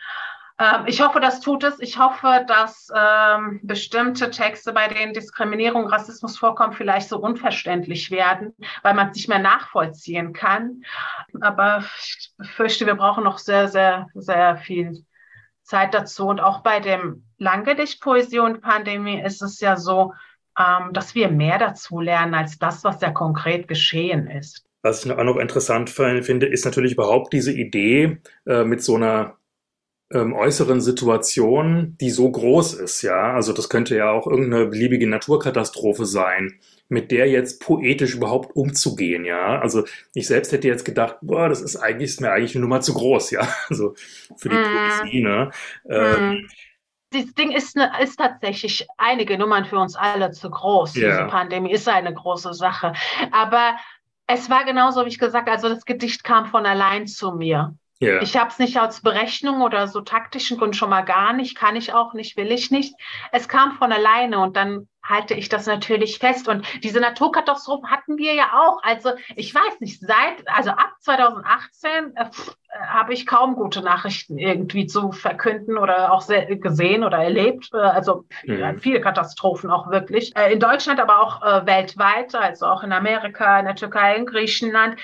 Ähm, 0.58 0.84
ich 0.86 1.00
hoffe, 1.00 1.20
das 1.20 1.40
tut 1.40 1.64
es. 1.64 1.80
Ich 1.80 1.98
hoffe, 1.98 2.44
dass 2.46 2.88
ähm, 2.94 3.60
bestimmte 3.62 4.30
Texte, 4.30 4.72
bei 4.72 4.88
denen 4.88 5.14
Diskriminierung, 5.14 5.86
Rassismus 5.86 6.38
vorkommt, 6.38 6.74
vielleicht 6.74 7.08
so 7.08 7.18
unverständlich 7.18 8.10
werden, 8.10 8.54
weil 8.82 8.94
man 8.94 9.08
es 9.08 9.16
nicht 9.16 9.28
mehr 9.28 9.38
nachvollziehen 9.38 10.32
kann. 10.32 10.82
Aber 11.40 11.84
ich 11.98 12.32
fürchte, 12.54 12.86
wir 12.86 12.94
brauchen 12.94 13.24
noch 13.24 13.38
sehr, 13.38 13.68
sehr, 13.68 14.08
sehr 14.14 14.58
viel 14.58 15.04
Zeit 15.72 15.94
dazu. 15.94 16.26
Und 16.26 16.40
auch 16.40 16.60
bei 16.62 16.80
dem 16.80 17.24
Langgedicht 17.38 18.00
Poesie 18.00 18.40
und 18.40 18.60
Pandemie 18.60 19.20
ist 19.20 19.42
es 19.42 19.58
ja 19.60 19.76
so, 19.76 20.12
ähm, 20.58 20.92
dass 20.92 21.14
wir 21.14 21.28
mehr 21.28 21.58
dazu 21.58 22.00
lernen 22.00 22.34
als 22.34 22.58
das, 22.58 22.84
was 22.84 23.00
ja 23.00 23.10
konkret 23.10 23.68
geschehen 23.68 24.26
ist. 24.26 24.64
Was 24.82 25.04
ich 25.04 25.12
auch 25.12 25.24
noch 25.24 25.38
interessant 25.38 25.88
finde, 25.90 26.46
ist 26.46 26.64
natürlich 26.64 26.92
überhaupt 26.92 27.32
diese 27.32 27.52
Idee 27.52 28.18
äh, 28.46 28.64
mit 28.64 28.82
so 28.82 28.96
einer 28.96 29.38
ähm, 30.12 30.34
äußeren 30.34 30.80
Situation, 30.80 31.96
die 32.00 32.10
so 32.10 32.30
groß 32.30 32.74
ist, 32.74 33.00
ja. 33.02 33.32
Also 33.32 33.52
das 33.52 33.68
könnte 33.68 33.96
ja 33.96 34.10
auch 34.10 34.26
irgendeine 34.26 34.66
beliebige 34.66 35.08
Naturkatastrophe 35.08 36.04
sein, 36.04 36.58
mit 36.92 37.10
der 37.10 37.26
jetzt 37.28 37.60
poetisch 37.62 38.14
überhaupt 38.14 38.54
umzugehen, 38.54 39.24
ja. 39.24 39.58
Also 39.58 39.84
ich 40.14 40.26
selbst 40.26 40.52
hätte 40.52 40.68
jetzt 40.68 40.84
gedacht, 40.84 41.16
boah, 41.22 41.48
das 41.48 41.62
ist 41.62 41.76
eigentlich, 41.76 42.10
ist 42.10 42.20
mir 42.20 42.30
eigentlich 42.30 42.54
eine 42.54 42.62
Nummer 42.62 42.82
zu 42.82 42.92
groß, 42.94 43.30
ja. 43.30 43.48
Also 43.70 43.94
für 44.36 44.50
die 44.50 44.56
mm. 44.56 44.62
Poesie, 44.62 45.22
ne. 45.22 45.50
Ähm, 45.88 46.30
mm. 46.30 46.48
das 47.10 47.34
Ding 47.34 47.50
ist, 47.50 47.76
ne, 47.76 47.90
ist 48.02 48.16
tatsächlich 48.16 48.86
einige 48.98 49.38
Nummern 49.38 49.64
für 49.64 49.78
uns 49.78 49.96
alle 49.96 50.32
zu 50.32 50.50
groß. 50.50 50.94
Yeah. 50.96 51.10
Diese 51.10 51.30
Pandemie 51.30 51.72
ist 51.72 51.88
eine 51.88 52.12
große 52.12 52.52
Sache. 52.52 52.92
Aber 53.30 53.76
es 54.26 54.50
war 54.50 54.64
genauso, 54.64 55.04
wie 55.04 55.08
ich 55.08 55.18
gesagt 55.18 55.48
also 55.48 55.70
das 55.70 55.86
Gedicht 55.86 56.22
kam 56.24 56.46
von 56.46 56.66
allein 56.66 57.06
zu 57.06 57.32
mir. 57.32 57.74
Yeah. 58.02 58.20
Ich 58.20 58.36
habe 58.36 58.50
es 58.50 58.58
nicht 58.58 58.78
als 58.78 59.00
Berechnung 59.00 59.62
oder 59.62 59.86
so 59.86 60.00
taktischen 60.00 60.58
Grund 60.58 60.74
schon 60.74 60.90
mal 60.90 61.02
gar 61.02 61.32
nicht, 61.32 61.56
kann 61.56 61.76
ich 61.76 61.94
auch 61.94 62.14
nicht, 62.14 62.36
will 62.36 62.50
ich 62.50 62.70
nicht. 62.72 62.94
Es 63.30 63.48
kam 63.48 63.72
von 63.72 63.92
alleine 63.92 64.40
und 64.40 64.56
dann 64.56 64.88
halte 65.04 65.34
ich 65.34 65.48
das 65.48 65.66
natürlich 65.66 66.18
fest. 66.18 66.48
Und 66.48 66.64
diese 66.82 67.00
Naturkatastrophen 67.00 67.90
hatten 67.90 68.18
wir 68.18 68.34
ja 68.34 68.52
auch. 68.54 68.82
Also 68.82 69.10
ich 69.34 69.54
weiß 69.54 69.80
nicht, 69.80 70.00
seit, 70.00 70.46
also 70.46 70.70
ab 70.70 70.92
2018 71.00 72.16
äh, 72.16 72.24
habe 72.86 73.12
ich 73.12 73.26
kaum 73.26 73.54
gute 73.54 73.82
Nachrichten 73.82 74.38
irgendwie 74.38 74.86
zu 74.86 75.12
verkünden 75.12 75.76
oder 75.76 76.12
auch 76.12 76.26
gesehen 76.26 77.04
oder 77.04 77.18
erlebt. 77.18 77.70
Äh, 77.72 77.78
also 77.78 78.24
mhm. 78.44 78.78
viele 78.78 79.00
Katastrophen 79.00 79.70
auch 79.70 79.90
wirklich. 79.90 80.34
Äh, 80.36 80.52
in 80.52 80.60
Deutschland, 80.60 81.00
aber 81.00 81.20
auch 81.20 81.42
äh, 81.42 81.66
weltweit, 81.66 82.34
also 82.34 82.66
auch 82.66 82.82
in 82.82 82.92
Amerika, 82.92 83.58
in 83.58 83.66
der 83.66 83.76
Türkei, 83.76 84.16
in 84.16 84.26
Griechenland. 84.26 84.96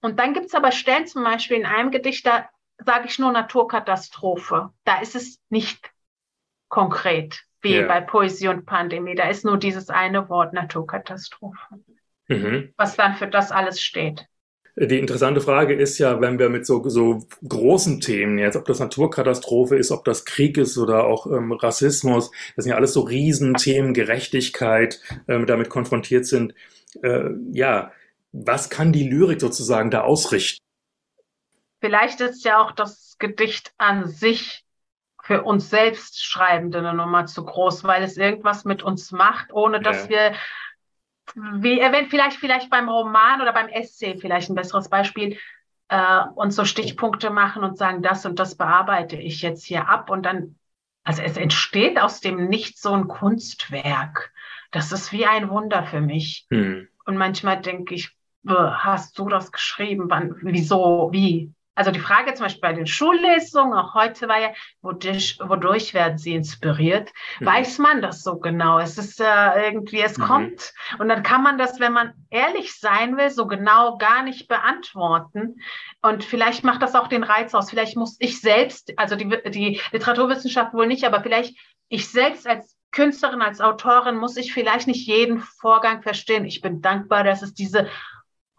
Und 0.00 0.18
dann 0.18 0.34
gibt 0.34 0.46
es 0.46 0.54
aber 0.54 0.72
Stellen, 0.72 1.06
zum 1.06 1.24
Beispiel 1.24 1.56
in 1.56 1.66
einem 1.66 1.90
Gedicht, 1.90 2.26
da 2.26 2.48
sage 2.84 3.06
ich 3.06 3.18
nur 3.18 3.32
Naturkatastrophe. 3.32 4.70
Da 4.84 5.00
ist 5.00 5.14
es 5.14 5.40
nicht 5.48 5.90
konkret 6.68 7.42
wie 7.62 7.74
yeah. 7.74 7.88
bei 7.88 8.00
Poesie 8.00 8.48
und 8.48 8.66
Pandemie. 8.66 9.14
Da 9.14 9.28
ist 9.28 9.44
nur 9.44 9.58
dieses 9.58 9.88
eine 9.88 10.28
Wort 10.28 10.52
Naturkatastrophe, 10.52 11.80
mhm. 12.28 12.72
was 12.76 12.96
dann 12.96 13.14
für 13.16 13.26
das 13.26 13.50
alles 13.50 13.80
steht. 13.80 14.26
Die 14.78 14.98
interessante 14.98 15.40
Frage 15.40 15.72
ist 15.72 15.96
ja, 15.98 16.20
wenn 16.20 16.38
wir 16.38 16.50
mit 16.50 16.66
so, 16.66 16.86
so 16.90 17.26
großen 17.48 18.02
Themen, 18.02 18.36
jetzt 18.36 18.56
ob 18.56 18.66
das 18.66 18.78
Naturkatastrophe 18.78 19.74
ist, 19.76 19.90
ob 19.90 20.04
das 20.04 20.26
Krieg 20.26 20.58
ist 20.58 20.76
oder 20.76 21.06
auch 21.06 21.26
ähm, 21.26 21.52
Rassismus, 21.52 22.30
das 22.54 22.64
sind 22.64 22.72
ja 22.72 22.76
alles 22.76 22.92
so 22.92 23.00
Riesenthemen, 23.00 23.94
Gerechtigkeit, 23.94 25.00
ähm, 25.28 25.46
damit 25.46 25.70
konfrontiert 25.70 26.26
sind. 26.26 26.54
Äh, 27.02 27.30
ja, 27.52 27.90
was 28.44 28.70
kann 28.70 28.92
die 28.92 29.08
Lyrik 29.08 29.40
sozusagen 29.40 29.90
da 29.90 30.02
ausrichten? 30.02 30.62
Vielleicht 31.80 32.20
ist 32.20 32.44
ja 32.44 32.60
auch 32.60 32.72
das 32.72 33.16
Gedicht 33.18 33.72
an 33.78 34.08
sich 34.08 34.64
für 35.22 35.42
uns 35.42 35.70
selbst 35.70 36.24
Schreibende 36.24 36.78
eine 36.78 36.94
Nummer 36.94 37.26
zu 37.26 37.44
groß, 37.44 37.84
weil 37.84 38.02
es 38.02 38.16
irgendwas 38.16 38.64
mit 38.64 38.82
uns 38.82 39.10
macht, 39.10 39.52
ohne 39.52 39.80
dass 39.80 40.04
ja. 40.04 40.10
wir 40.10 40.32
wie 41.34 41.80
wenn 41.80 42.06
vielleicht 42.06 42.38
vielleicht 42.38 42.70
beim 42.70 42.88
Roman 42.88 43.42
oder 43.42 43.52
beim 43.52 43.68
Essay 43.68 44.16
vielleicht 44.16 44.48
ein 44.48 44.54
besseres 44.54 44.88
Beispiel 44.88 45.38
äh, 45.88 46.22
uns 46.36 46.54
so 46.54 46.64
Stichpunkte 46.64 47.30
machen 47.30 47.64
und 47.64 47.76
sagen, 47.76 48.00
das 48.00 48.24
und 48.24 48.38
das 48.38 48.54
bearbeite 48.54 49.16
ich 49.16 49.42
jetzt 49.42 49.64
hier 49.64 49.88
ab 49.88 50.08
und 50.08 50.24
dann 50.24 50.56
also 51.02 51.22
es 51.22 51.36
entsteht 51.36 52.00
aus 52.00 52.20
dem 52.20 52.48
Nichts 52.48 52.82
so 52.82 52.92
ein 52.92 53.06
Kunstwerk. 53.06 54.32
Das 54.72 54.90
ist 54.90 55.12
wie 55.12 55.24
ein 55.24 55.50
Wunder 55.50 55.84
für 55.84 56.00
mich. 56.00 56.46
Hm. 56.50 56.88
Und 57.04 57.16
manchmal 57.16 57.60
denke 57.60 57.94
ich, 57.94 58.15
hast 58.48 59.18
du 59.18 59.28
das 59.28 59.52
geschrieben? 59.52 60.04
Wann, 60.08 60.36
wieso? 60.42 61.08
Wie? 61.12 61.52
Also 61.76 61.90
die 61.90 62.00
Frage 62.00 62.32
zum 62.32 62.44
Beispiel 62.46 62.62
bei 62.62 62.72
den 62.72 62.86
Schullesungen, 62.86 63.74
auch 63.74 63.92
heute 63.92 64.28
war 64.28 64.40
ja, 64.40 64.48
wodurch, 64.80 65.38
wodurch 65.44 65.92
werden 65.92 66.16
sie 66.16 66.34
inspiriert? 66.34 67.10
Mhm. 67.38 67.46
Weiß 67.46 67.78
man 67.78 68.00
das 68.00 68.22
so 68.22 68.38
genau? 68.38 68.78
Es 68.78 68.96
ist 68.96 69.20
äh, 69.20 69.66
irgendwie, 69.66 70.00
es 70.00 70.16
mhm. 70.16 70.22
kommt. 70.22 70.72
Und 70.98 71.08
dann 71.10 71.22
kann 71.22 71.42
man 71.42 71.58
das, 71.58 71.78
wenn 71.78 71.92
man 71.92 72.14
ehrlich 72.30 72.80
sein 72.80 73.18
will, 73.18 73.28
so 73.28 73.46
genau 73.46 73.98
gar 73.98 74.22
nicht 74.22 74.48
beantworten. 74.48 75.60
Und 76.00 76.24
vielleicht 76.24 76.64
macht 76.64 76.80
das 76.80 76.94
auch 76.94 77.08
den 77.08 77.24
Reiz 77.24 77.54
aus. 77.54 77.68
Vielleicht 77.68 77.96
muss 77.96 78.16
ich 78.20 78.40
selbst, 78.40 78.94
also 78.96 79.14
die, 79.14 79.28
die 79.50 79.78
Literaturwissenschaft 79.92 80.72
wohl 80.72 80.86
nicht, 80.86 81.04
aber 81.04 81.20
vielleicht 81.20 81.58
ich 81.90 82.08
selbst 82.08 82.48
als 82.48 82.74
Künstlerin, 82.90 83.42
als 83.42 83.60
Autorin 83.60 84.16
muss 84.16 84.38
ich 84.38 84.54
vielleicht 84.54 84.86
nicht 84.86 85.06
jeden 85.06 85.40
Vorgang 85.60 86.02
verstehen. 86.02 86.46
Ich 86.46 86.62
bin 86.62 86.80
dankbar, 86.80 87.22
dass 87.22 87.42
es 87.42 87.52
diese 87.52 87.88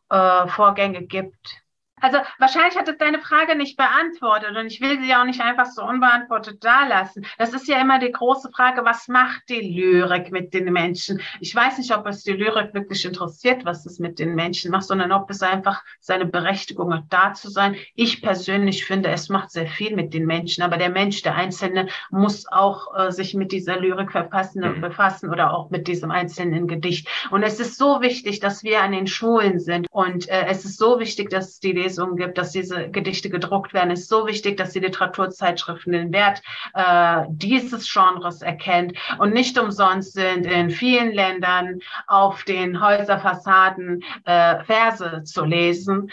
äh, 0.09 0.47
Vorgänge 0.47 1.03
gibt. 1.03 1.61
Also 1.99 2.19
wahrscheinlich 2.37 2.77
hat 2.77 2.87
es 2.87 2.97
deine 2.97 3.19
Frage 3.19 3.55
nicht 3.55 3.75
beantwortet 3.75 4.55
und 4.55 4.67
ich 4.67 4.81
will 4.81 5.01
sie 5.01 5.15
auch 5.15 5.23
nicht 5.23 5.41
einfach 5.41 5.65
so 5.65 5.83
unbeantwortet 5.83 6.63
dalassen. 6.63 7.25
Das 7.39 7.53
ist 7.53 7.67
ja 7.67 7.81
immer 7.81 7.97
die 7.97 8.11
große 8.11 8.51
Frage, 8.51 8.85
was 8.85 9.07
macht 9.07 9.49
die 9.49 9.61
Lyrik 9.61 10.31
mit 10.31 10.53
den 10.53 10.71
Menschen? 10.71 11.21
Ich 11.39 11.55
weiß 11.55 11.79
nicht, 11.79 11.95
ob 11.95 12.05
es 12.05 12.23
die 12.23 12.33
Lyrik 12.33 12.75
wirklich 12.75 13.03
interessiert, 13.03 13.65
was 13.65 13.85
es 13.87 13.97
mit 13.97 14.19
den 14.19 14.35
Menschen 14.35 14.69
macht, 14.69 14.83
sondern 14.83 15.11
ob 15.11 15.29
es 15.31 15.41
einfach 15.41 15.83
seine 15.99 16.25
Berechtigung 16.25 16.93
hat, 16.93 17.05
da 17.09 17.33
zu 17.33 17.49
sein. 17.49 17.75
Ich 17.95 18.21
persönlich 18.21 18.85
finde, 18.85 19.09
es 19.09 19.29
macht 19.29 19.49
sehr 19.49 19.67
viel 19.67 19.95
mit 19.95 20.13
den 20.13 20.27
Menschen, 20.27 20.63
aber 20.63 20.77
der 20.77 20.89
Mensch, 20.89 21.23
der 21.23 21.35
Einzelne, 21.35 21.87
muss 22.11 22.47
auch 22.47 22.95
äh, 22.95 23.11
sich 23.11 23.33
mit 23.33 23.51
dieser 23.51 23.79
Lyrik 23.79 24.11
verfassen, 24.11 24.61
mhm. 24.61 24.81
befassen 24.81 25.31
oder 25.31 25.51
auch 25.51 25.71
mit 25.71 25.87
diesem 25.87 26.11
einzelnen 26.11 26.67
Gedicht. 26.67 27.07
Und 27.31 27.41
es 27.41 27.59
ist 27.59 27.77
so 27.77 28.01
wichtig, 28.01 28.39
dass 28.39 28.63
wir 28.63 28.81
an 28.81 28.91
den 28.91 29.07
Schulen 29.07 29.59
sind 29.59 29.87
und 29.89 30.29
äh, 30.29 30.45
es 30.47 30.63
ist 30.63 30.77
so 30.77 30.99
wichtig, 30.99 31.31
dass 31.31 31.59
die 31.59 31.86
Lesungen 31.87 32.17
gibt, 32.17 32.37
dass 32.37 32.51
diese 32.51 32.89
Gedichte 32.89 33.29
gedruckt 33.29 33.73
werden, 33.73 33.91
ist 33.91 34.09
so 34.09 34.27
wichtig, 34.27 34.57
dass 34.57 34.73
die 34.73 34.79
Literaturzeitschriften 34.79 35.93
den 35.93 36.11
Wert 36.11 36.41
äh, 36.73 37.23
dieses 37.29 37.91
Genres 37.91 38.41
erkennt. 38.41 38.93
Und 39.19 39.33
nicht 39.33 39.57
umsonst 39.57 40.13
sind 40.13 40.45
in 40.45 40.69
vielen 40.69 41.13
Ländern 41.13 41.79
auf 42.07 42.43
den 42.43 42.81
Häuserfassaden 42.81 44.03
äh, 44.25 44.63
Verse 44.65 45.23
zu 45.23 45.45
lesen. 45.45 46.11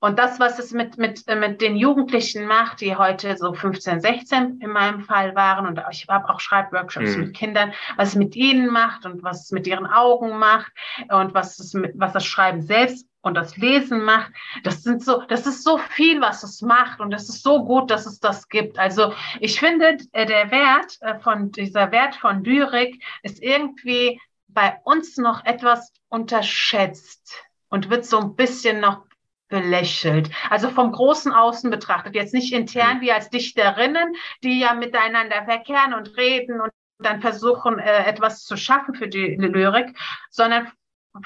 Und 0.00 0.18
das, 0.18 0.38
was 0.38 0.60
es 0.60 0.70
mit, 0.72 0.96
mit, 0.96 1.26
mit 1.26 1.60
den 1.60 1.76
Jugendlichen 1.76 2.46
macht, 2.46 2.80
die 2.80 2.94
heute 2.94 3.36
so 3.36 3.52
15, 3.52 4.00
16 4.00 4.60
in 4.60 4.70
meinem 4.70 5.00
Fall 5.00 5.34
waren, 5.34 5.66
und 5.66 5.82
ich 5.90 6.06
habe 6.08 6.28
auch 6.32 6.38
Schreibworkshops 6.38 7.16
mhm. 7.16 7.24
mit 7.24 7.36
Kindern, 7.36 7.72
was 7.96 8.10
es 8.10 8.14
mit 8.14 8.36
ihnen 8.36 8.68
macht 8.70 9.06
und 9.06 9.24
was 9.24 9.44
es 9.44 9.50
mit 9.50 9.66
ihren 9.66 9.86
Augen 9.86 10.38
macht 10.38 10.72
und 11.08 11.34
was, 11.34 11.58
es 11.58 11.74
mit, 11.74 11.92
was 11.96 12.12
das 12.12 12.24
Schreiben 12.24 12.62
selbst 12.62 13.07
und 13.22 13.34
das 13.34 13.56
Lesen 13.56 14.02
macht. 14.02 14.32
Das 14.62 14.82
sind 14.82 15.04
so, 15.04 15.22
das 15.28 15.46
ist 15.46 15.64
so 15.64 15.78
viel, 15.78 16.20
was 16.20 16.42
es 16.42 16.62
macht 16.62 17.00
und 17.00 17.12
es 17.12 17.28
ist 17.28 17.42
so 17.42 17.64
gut, 17.64 17.90
dass 17.90 18.06
es 18.06 18.20
das 18.20 18.48
gibt. 18.48 18.78
Also 18.78 19.12
ich 19.40 19.58
finde, 19.58 19.98
äh, 20.12 20.26
der 20.26 20.50
Wert 20.50 20.98
äh, 21.00 21.18
von 21.18 21.50
dieser 21.52 21.90
Wert 21.92 22.14
von 22.16 22.44
Lyrik 22.44 23.02
ist 23.22 23.42
irgendwie 23.42 24.20
bei 24.48 24.78
uns 24.84 25.16
noch 25.16 25.44
etwas 25.44 25.92
unterschätzt 26.08 27.34
und 27.68 27.90
wird 27.90 28.06
so 28.06 28.18
ein 28.18 28.34
bisschen 28.34 28.80
noch 28.80 29.06
belächelt. 29.48 30.30
Also 30.50 30.70
vom 30.70 30.92
großen 30.92 31.32
Außen 31.32 31.70
betrachtet, 31.70 32.14
jetzt 32.14 32.34
nicht 32.34 32.52
intern 32.52 33.00
wie 33.00 33.12
als 33.12 33.30
Dichterinnen, 33.30 34.14
die 34.42 34.60
ja 34.60 34.74
miteinander 34.74 35.44
verkehren 35.44 35.94
und 35.94 36.16
reden 36.16 36.60
und 36.60 36.70
dann 36.98 37.20
versuchen, 37.20 37.78
äh, 37.78 38.04
etwas 38.04 38.44
zu 38.44 38.56
schaffen 38.56 38.94
für 38.94 39.08
die 39.08 39.36
Lyrik, 39.36 39.96
sondern 40.30 40.70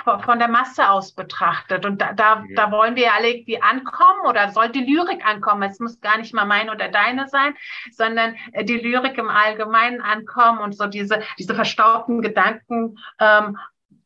von 0.05 0.38
der 0.38 0.49
Masse 0.49 0.88
aus 0.88 1.12
betrachtet. 1.12 1.85
Und 1.85 2.01
da, 2.01 2.12
da, 2.12 2.45
ja. 2.49 2.55
da 2.55 2.71
wollen 2.71 2.97
wir 2.97 3.12
alle 3.12 3.31
irgendwie 3.31 3.61
ankommen 3.61 4.27
oder 4.27 4.51
soll 4.51 4.71
die 4.71 4.85
Lyrik 4.85 5.25
ankommen. 5.27 5.62
Es 5.62 5.81
muss 5.81 6.01
gar 6.01 6.18
nicht 6.18 6.35
mal 6.35 6.47
meine 6.47 6.73
oder 6.73 6.88
deine 6.88 7.29
sein, 7.29 7.55
sondern 7.90 8.37
äh, 8.53 8.64
die 8.64 8.79
Lyrik 8.79 9.18
im 9.18 9.29
Allgemeinen 9.29 10.01
ankommen 10.01 10.61
und 10.61 10.77
so 10.77 10.87
diese, 10.87 11.23
diese 11.38 11.55
verstaubten 11.55 12.23
Gedanken 12.23 12.99
ähm, 13.18 13.59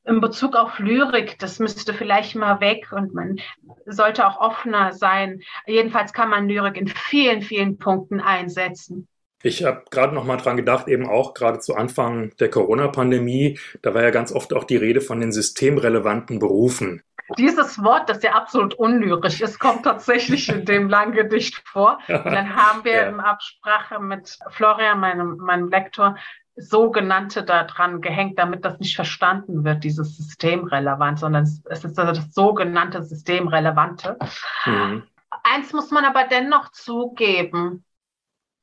in 0.05 0.21
Bezug 0.21 0.55
auf 0.55 0.79
Lyrik, 0.79 1.39
das 1.41 1.59
müsste 1.59 1.93
vielleicht 1.93 2.37
mal 2.37 2.61
weg 2.61 2.93
und 2.93 3.13
man 3.13 3.41
sollte 3.87 4.27
auch 4.27 4.39
offener 4.39 4.93
sein. 4.93 5.41
Jedenfalls 5.67 6.13
kann 6.13 6.31
man 6.31 6.49
Lyrik 6.49 6.77
in 6.77 6.87
vielen, 6.87 7.43
vielen 7.43 7.79
Punkten 7.79 8.21
einsetzen. 8.21 9.09
Ich 9.47 9.63
habe 9.63 9.85
gerade 9.93 10.13
noch 10.13 10.25
mal 10.25 10.39
dran 10.39 10.57
gedacht, 10.57 10.89
eben 10.89 11.09
auch 11.09 11.33
gerade 11.33 11.61
zu 11.61 11.77
Anfang 11.77 12.33
der 12.41 12.51
Corona-Pandemie, 12.51 13.61
da 13.81 13.95
war 13.95 14.03
ja 14.03 14.11
ganz 14.11 14.33
oft 14.33 14.53
auch 14.53 14.65
die 14.65 14.77
Rede 14.77 15.01
von 15.01 15.21
den 15.21 15.31
systemrelevanten 15.31 16.41
Berufen. 16.41 17.05
Dieses 17.39 17.81
Wort, 17.81 18.11
das 18.11 18.25
ja 18.25 18.33
absolut 18.33 18.75
unlyrisch 18.75 19.41
ist, 19.41 19.61
kommt 19.61 19.85
tatsächlich 19.85 20.49
in 20.49 20.65
dem 20.65 20.89
Langgedicht 20.89 21.63
vor. 21.65 21.99
Und 22.09 22.25
dann 22.25 22.57
haben 22.57 22.85
wir 22.85 22.93
ja. 22.93 23.03
in 23.09 23.21
Absprache 23.21 24.01
mit 24.01 24.37
Florian, 24.51 24.99
meinem, 24.99 25.37
meinem 25.37 25.69
Lektor, 25.69 26.17
sogenannte 26.57 27.45
da 27.45 27.63
dran 27.65 28.01
gehängt, 28.01 28.41
damit 28.41 28.65
das 28.65 28.81
nicht 28.81 28.97
verstanden 28.97 29.63
wird, 29.63 29.85
dieses 29.85 30.17
Systemrelevant, 30.17 31.21
sondern 31.21 31.45
es 31.45 31.85
ist 31.85 31.97
also 31.97 32.21
das 32.21 32.35
sogenannte 32.35 33.05
Systemrelevante. 33.05 34.17
Mhm. 34.65 35.05
Eins 35.45 35.73
muss 35.73 35.93
man 35.93 36.05
aber 36.05 36.25
dennoch 36.25 36.73
zugeben. 36.73 37.85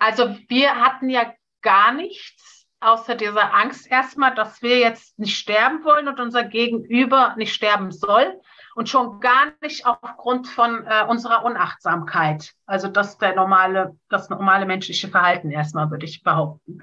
Also 0.03 0.35
wir 0.49 0.81
hatten 0.81 1.09
ja 1.09 1.33
gar 1.61 1.93
nichts 1.93 2.67
außer 2.81 3.15
dieser 3.15 3.53
Angst 3.53 3.89
erstmal, 3.89 4.35
dass 4.35 4.61
wir 4.61 4.77
jetzt 4.77 5.17
nicht 5.17 5.37
sterben 5.37 5.85
wollen 5.85 6.09
und 6.09 6.19
unser 6.19 6.43
Gegenüber 6.43 7.35
nicht 7.37 7.53
sterben 7.53 7.89
soll 7.93 8.41
und 8.75 8.89
schon 8.89 9.21
gar 9.21 9.53
nicht 9.61 9.85
aufgrund 9.85 10.49
von 10.49 10.85
äh, 10.85 11.05
unserer 11.07 11.45
Unachtsamkeit. 11.45 12.51
Also 12.65 12.89
das 12.89 13.17
der 13.17 13.33
normale, 13.33 13.97
das 14.09 14.29
normale 14.29 14.65
menschliche 14.65 15.07
Verhalten 15.07 15.51
erstmal, 15.51 15.89
würde 15.89 16.05
ich 16.05 16.21
behaupten. 16.21 16.79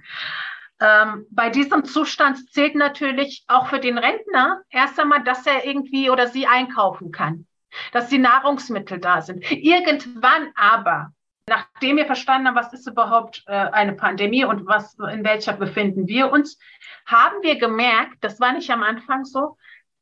Ähm, 0.80 1.26
bei 1.30 1.50
diesem 1.50 1.84
Zustand 1.84 2.50
zählt 2.54 2.74
natürlich 2.74 3.44
auch 3.48 3.66
für 3.66 3.80
den 3.80 3.98
Rentner 3.98 4.62
erst 4.70 4.98
einmal, 4.98 5.22
dass 5.24 5.44
er 5.44 5.66
irgendwie 5.66 6.08
oder 6.08 6.28
sie 6.28 6.46
einkaufen 6.46 7.12
kann, 7.12 7.46
dass 7.92 8.08
die 8.08 8.18
Nahrungsmittel 8.18 8.98
da 8.98 9.20
sind. 9.20 9.44
Irgendwann 9.50 10.52
aber, 10.54 11.12
nachdem 11.50 11.96
wir 11.96 12.06
verstanden 12.06 12.46
haben, 12.46 12.54
was 12.54 12.72
ist 12.72 12.86
überhaupt 12.86 13.42
äh, 13.46 13.52
eine 13.52 13.94
Pandemie 13.94 14.44
und 14.44 14.66
was, 14.66 14.94
in 15.12 15.24
welcher 15.24 15.52
befinden 15.52 16.06
wir 16.06 16.30
uns, 16.30 16.58
haben 17.04 17.42
wir 17.42 17.58
gemerkt, 17.58 18.18
das 18.20 18.38
war 18.40 18.52
nicht 18.52 18.70
am 18.70 18.84
Anfang 18.84 19.24
so, 19.24 19.56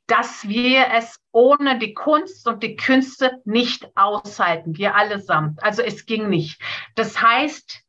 dass 0.07 0.47
wir 0.47 0.89
es 0.93 1.19
ohne 1.33 1.79
die 1.79 1.95
Kunst 1.95 2.47
und 2.47 2.63
die 2.63 2.77
Künste 2.77 3.41
nicht 3.47 3.97
aushalten, 3.97 4.77
wir 4.77 4.95
allesamt. 4.95 5.63
Also 5.63 5.81
es 5.83 6.05
ging 6.05 6.29
nicht. 6.29 6.61
Das 6.95 7.21
heißt, 7.21 7.81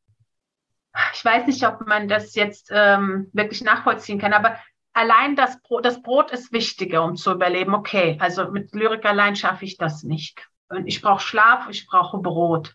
ich 1.13 1.25
weiß 1.25 1.45
nicht, 1.47 1.67
ob 1.67 1.85
man 1.85 2.07
das 2.07 2.35
jetzt 2.35 2.69
ähm, 2.71 3.29
wirklich 3.33 3.61
nachvollziehen 3.61 4.19
kann, 4.19 4.31
aber 4.31 4.57
allein 4.93 5.35
das 5.35 5.61
Brot, 5.61 5.83
das 5.83 6.01
Brot 6.01 6.31
ist 6.31 6.53
wichtiger, 6.53 7.03
um 7.03 7.17
zu 7.17 7.33
überleben. 7.33 7.73
Okay, 7.73 8.17
also 8.21 8.51
mit 8.51 8.73
Lyrik 8.73 9.05
allein 9.05 9.35
schaffe 9.35 9.65
ich 9.65 9.77
das 9.77 10.03
nicht. 10.03 10.47
Ich 10.85 11.01
brauche 11.01 11.21
Schlaf, 11.21 11.67
ich 11.69 11.87
brauche 11.87 12.19
Brot 12.19 12.73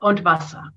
und 0.00 0.24
Wasser. 0.24 0.72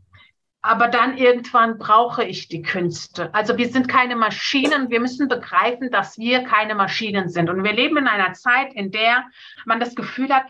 Aber 0.63 0.87
dann 0.87 1.17
irgendwann 1.17 1.79
brauche 1.79 2.23
ich 2.23 2.47
die 2.47 2.61
Künste. 2.61 3.33
Also 3.33 3.57
wir 3.57 3.69
sind 3.69 3.87
keine 3.87 4.15
Maschinen. 4.15 4.91
Wir 4.91 4.99
müssen 4.99 5.27
begreifen, 5.27 5.89
dass 5.89 6.19
wir 6.19 6.43
keine 6.43 6.75
Maschinen 6.75 7.29
sind. 7.29 7.49
Und 7.49 7.63
wir 7.63 7.73
leben 7.73 7.97
in 7.97 8.07
einer 8.07 8.33
Zeit, 8.33 8.73
in 8.73 8.91
der 8.91 9.23
man 9.65 9.79
das 9.79 9.95
Gefühl 9.95 10.31
hat, 10.31 10.45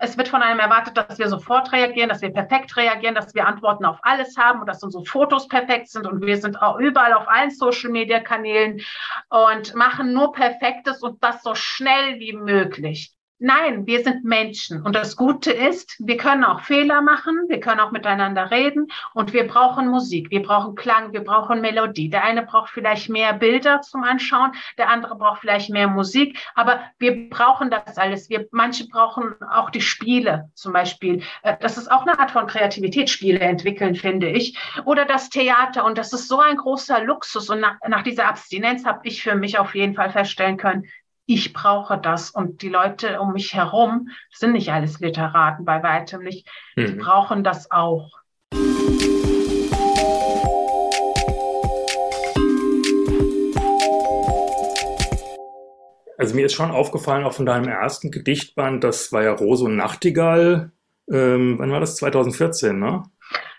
es 0.00 0.16
wird 0.16 0.28
von 0.28 0.42
einem 0.42 0.60
erwartet, 0.60 0.96
dass 0.96 1.18
wir 1.18 1.28
sofort 1.28 1.72
reagieren, 1.72 2.08
dass 2.08 2.22
wir 2.22 2.32
perfekt 2.32 2.76
reagieren, 2.76 3.14
dass 3.14 3.34
wir 3.34 3.46
Antworten 3.46 3.84
auf 3.84 3.98
alles 4.02 4.36
haben 4.36 4.60
und 4.60 4.66
dass 4.66 4.82
unsere 4.82 5.04
Fotos 5.04 5.48
perfekt 5.48 5.88
sind 5.88 6.06
und 6.06 6.24
wir 6.24 6.38
sind 6.38 6.60
auch 6.60 6.78
überall 6.78 7.12
auf 7.12 7.28
allen 7.28 7.50
Social-Media-Kanälen 7.50 8.80
und 9.28 9.74
machen 9.74 10.12
nur 10.12 10.32
Perfektes 10.32 11.02
und 11.02 11.22
das 11.22 11.42
so 11.42 11.54
schnell 11.54 12.18
wie 12.18 12.32
möglich. 12.32 13.15
Nein, 13.38 13.86
wir 13.86 14.02
sind 14.02 14.24
Menschen. 14.24 14.80
Und 14.80 14.96
das 14.96 15.14
Gute 15.14 15.52
ist, 15.52 15.96
wir 15.98 16.16
können 16.16 16.42
auch 16.42 16.60
Fehler 16.60 17.02
machen, 17.02 17.44
wir 17.48 17.60
können 17.60 17.80
auch 17.80 17.90
miteinander 17.90 18.50
reden 18.50 18.86
und 19.12 19.34
wir 19.34 19.46
brauchen 19.46 19.88
Musik, 19.88 20.30
wir 20.30 20.42
brauchen 20.42 20.74
Klang, 20.74 21.12
wir 21.12 21.22
brauchen 21.22 21.60
Melodie. 21.60 22.08
Der 22.08 22.24
eine 22.24 22.46
braucht 22.46 22.70
vielleicht 22.70 23.10
mehr 23.10 23.34
Bilder 23.34 23.82
zum 23.82 24.04
Anschauen, 24.04 24.52
der 24.78 24.88
andere 24.88 25.16
braucht 25.16 25.42
vielleicht 25.42 25.68
mehr 25.68 25.86
Musik, 25.86 26.38
aber 26.54 26.80
wir 26.98 27.28
brauchen 27.28 27.70
das 27.70 27.98
alles. 27.98 28.30
Wir, 28.30 28.48
manche 28.52 28.88
brauchen 28.88 29.34
auch 29.50 29.68
die 29.68 29.82
Spiele 29.82 30.50
zum 30.54 30.72
Beispiel. 30.72 31.22
Äh, 31.42 31.58
das 31.60 31.76
ist 31.76 31.92
auch 31.92 32.06
eine 32.06 32.18
Art 32.18 32.30
von 32.30 32.46
Kreativität, 32.46 33.10
Spiele 33.10 33.40
entwickeln, 33.40 33.96
finde 33.96 34.30
ich. 34.30 34.58
Oder 34.86 35.04
das 35.04 35.28
Theater. 35.28 35.84
Und 35.84 35.98
das 35.98 36.14
ist 36.14 36.28
so 36.28 36.40
ein 36.40 36.56
großer 36.56 37.04
Luxus. 37.04 37.50
Und 37.50 37.60
nach, 37.60 37.76
nach 37.86 38.02
dieser 38.02 38.28
Abstinenz 38.28 38.86
habe 38.86 39.00
ich 39.02 39.22
für 39.22 39.34
mich 39.34 39.58
auf 39.58 39.74
jeden 39.74 39.94
Fall 39.94 40.08
feststellen 40.08 40.56
können, 40.56 40.86
ich 41.26 41.52
brauche 41.52 41.98
das. 41.98 42.30
Und 42.30 42.62
die 42.62 42.68
Leute 42.68 43.20
um 43.20 43.32
mich 43.32 43.54
herum 43.54 44.08
sind 44.32 44.52
nicht 44.52 44.72
alles 44.72 45.00
Literaten, 45.00 45.64
bei 45.64 45.82
weitem 45.82 46.22
nicht. 46.22 46.48
Die 46.76 46.86
mhm. 46.86 46.98
brauchen 46.98 47.44
das 47.44 47.70
auch. 47.70 48.12
Also 56.18 56.34
mir 56.34 56.46
ist 56.46 56.54
schon 56.54 56.70
aufgefallen, 56.70 57.24
auch 57.24 57.34
von 57.34 57.44
deinem 57.44 57.68
ersten 57.68 58.10
Gedichtband, 58.10 58.82
das 58.82 59.12
war 59.12 59.22
ja 59.22 59.32
Rose 59.32 59.64
und 59.64 59.76
Nachtigall. 59.76 60.72
Ähm, 61.10 61.58
wann 61.58 61.70
war 61.70 61.80
das? 61.80 61.96
2014, 61.96 62.78
ne? 62.78 63.02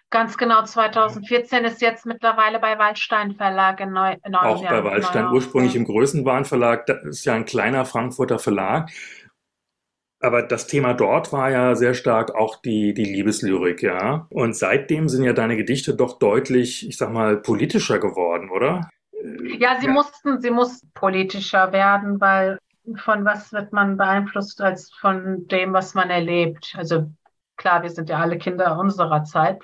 Ganz 0.10 0.38
genau, 0.38 0.64
2014 0.64 1.66
ist 1.66 1.82
jetzt 1.82 2.06
mittlerweile 2.06 2.60
bei 2.60 2.80
Waldstein 2.80 3.36
Verlag 3.36 3.82
in 3.82 3.92
Neu 3.92 4.16
Neu 4.30 4.38
Auch 4.40 4.64
bei 4.64 4.84
Waldstein, 4.84 5.34
ursprünglich 5.34 5.76
im 5.76 5.84
Größenwahn 5.84 6.46
Verlag, 6.46 6.86
das 6.86 7.04
ist 7.04 7.26
ja 7.26 7.34
ein 7.34 7.44
kleiner 7.44 7.84
Frankfurter 7.84 8.40
Verlag. 8.40 8.90
Aber 10.20 10.42
das 10.44 10.66
Thema 10.66 10.94
dort 10.94 11.32
war 11.34 11.52
ja 11.52 11.76
sehr 11.76 11.94
stark 11.94 12.34
auch 12.34 12.56
die, 12.62 12.94
die 12.94 13.04
Liebeslyrik, 13.04 13.84
ja. 13.84 14.28
Und 14.30 14.56
seitdem 14.56 15.10
sind 15.10 15.24
ja 15.24 15.34
deine 15.34 15.58
Gedichte 15.58 15.94
doch 15.94 16.18
deutlich, 16.18 16.88
ich 16.88 16.98
sag 16.98 17.12
mal, 17.12 17.38
politischer 17.38 18.00
geworden, 18.00 18.50
oder? 18.50 18.90
Ja, 19.60 19.80
sie 19.80 19.88
ja. 19.88 19.92
mussten, 19.92 20.42
sie 20.42 20.52
mussten 20.52 20.90
politischer 20.94 21.72
werden, 21.74 22.20
weil 22.22 22.60
von 22.96 23.26
was 23.26 23.52
wird 23.52 23.74
man 23.74 23.98
beeinflusst 23.98 24.62
als 24.62 24.92
von 24.94 25.48
dem, 25.48 25.74
was 25.74 25.94
man 25.94 26.10
erlebt? 26.10 26.74
Also 26.78 27.12
Klar, 27.58 27.84
wir 27.84 27.90
sind 27.90 28.10
ja 28.10 28.20
alle 28.20 28.38
Kinder 28.38 28.78
unserer 28.78 29.24
Zeit. 29.24 29.62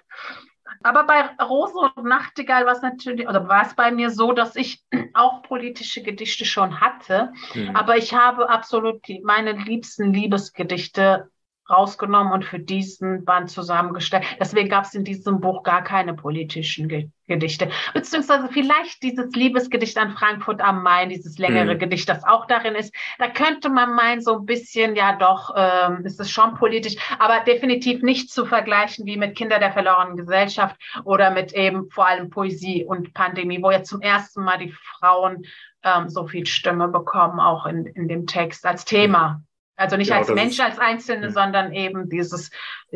Aber 0.81 1.05
bei 1.05 1.21
Rose 1.41 1.77
und 1.77 2.05
Nachtigall 2.05 2.65
war 2.65 2.73
es 2.73 2.81
natürlich, 2.81 3.27
oder 3.27 3.47
war 3.47 3.65
es 3.65 3.75
bei 3.75 3.91
mir 3.91 4.09
so, 4.09 4.33
dass 4.33 4.55
ich 4.55 4.83
auch 5.13 5.43
politische 5.43 6.03
Gedichte 6.03 6.45
schon 6.45 6.81
hatte. 6.81 7.31
Mhm. 7.53 7.75
Aber 7.75 7.97
ich 7.97 8.13
habe 8.13 8.49
absolut 8.49 9.01
meine 9.23 9.53
liebsten 9.53 10.13
Liebesgedichte 10.13 11.29
rausgenommen 11.69 12.33
und 12.33 12.45
für 12.45 12.59
diesen 12.59 13.25
Band 13.25 13.49
zusammengestellt. 13.49 14.25
Deswegen 14.39 14.69
gab 14.69 14.85
es 14.85 14.93
in 14.93 15.03
diesem 15.03 15.39
Buch 15.39 15.63
gar 15.63 15.83
keine 15.83 16.13
politischen 16.13 16.87
Ge 16.87 17.09
Gedichte. 17.25 17.69
Beziehungsweise 17.93 18.49
vielleicht 18.49 19.01
dieses 19.01 19.33
Liebesgedicht 19.33 19.97
an 19.97 20.11
Frankfurt 20.11 20.59
am 20.59 20.83
Main, 20.83 21.07
dieses 21.07 21.37
längere 21.37 21.75
mhm. 21.75 21.79
Gedicht, 21.79 22.09
das 22.09 22.25
auch 22.25 22.47
darin 22.47 22.75
ist. 22.75 22.93
Da 23.17 23.29
könnte 23.29 23.69
man 23.69 23.95
meinen, 23.95 24.19
so 24.19 24.39
ein 24.39 24.45
bisschen, 24.45 24.97
ja 24.97 25.15
doch, 25.15 25.53
ähm, 25.55 26.05
ist 26.05 26.19
es 26.19 26.29
schon 26.29 26.55
politisch, 26.55 26.97
aber 27.19 27.39
definitiv 27.45 28.01
nicht 28.01 28.29
zu 28.29 28.45
vergleichen 28.45 29.05
wie 29.05 29.15
mit 29.15 29.37
Kinder 29.37 29.57
der 29.57 29.71
verlorenen 29.71 30.17
Gesellschaft 30.17 30.75
oder 31.05 31.31
mit 31.31 31.53
eben 31.53 31.89
vor 31.89 32.07
allem 32.07 32.29
Poesie 32.29 32.83
und 32.83 33.13
Pandemie, 33.13 33.63
wo 33.63 33.71
ja 33.71 33.83
zum 33.83 34.01
ersten 34.01 34.43
Mal 34.43 34.57
die 34.57 34.73
Frauen 34.99 35.45
ähm, 35.83 36.09
so 36.09 36.27
viel 36.27 36.45
Stimme 36.45 36.89
bekommen, 36.89 37.39
auch 37.39 37.65
in, 37.65 37.85
in 37.85 38.09
dem 38.09 38.27
Text 38.27 38.65
als 38.65 38.83
Thema. 38.83 39.41
Also 39.75 39.97
nicht 39.97 40.09
ja, 40.09 40.17
als 40.17 40.29
Mensch, 40.29 40.59
als 40.59 40.77
Einzelne, 40.77 41.27
ist, 41.27 41.33
sondern 41.33 41.73
eben 41.73 42.09
dieses 42.09 42.51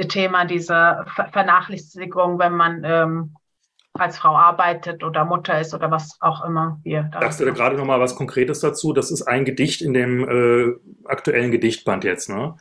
Thema 0.10 0.46
dieser 0.46 1.06
Vernachlässigung, 1.32 2.38
wenn 2.38 2.56
man 2.56 2.84
ähm, 2.84 3.36
als 3.94 4.18
Frau 4.18 4.36
arbeitet 4.36 5.04
oder 5.04 5.26
Mutter 5.26 5.60
ist 5.60 5.74
oder 5.74 5.90
was 5.90 6.18
auch 6.22 6.46
immer 6.46 6.80
wir 6.84 7.10
da. 7.12 7.22
Sagst 7.22 7.40
du 7.40 7.46
da 7.46 7.52
gerade 7.52 7.78
noch 7.78 7.86
mal 7.86 8.00
was 8.00 8.16
Konkretes 8.16 8.60
dazu? 8.60 8.94
Das 8.94 9.12
ist 9.12 9.24
ein 9.24 9.46
Gedicht 9.46 9.82
in 9.82 9.94
dem 9.94 10.28
äh, 10.28 10.76
aktuellen 11.06 11.52
Gedichtband 11.52 12.04
jetzt, 12.04 12.30
ne? 12.30 12.56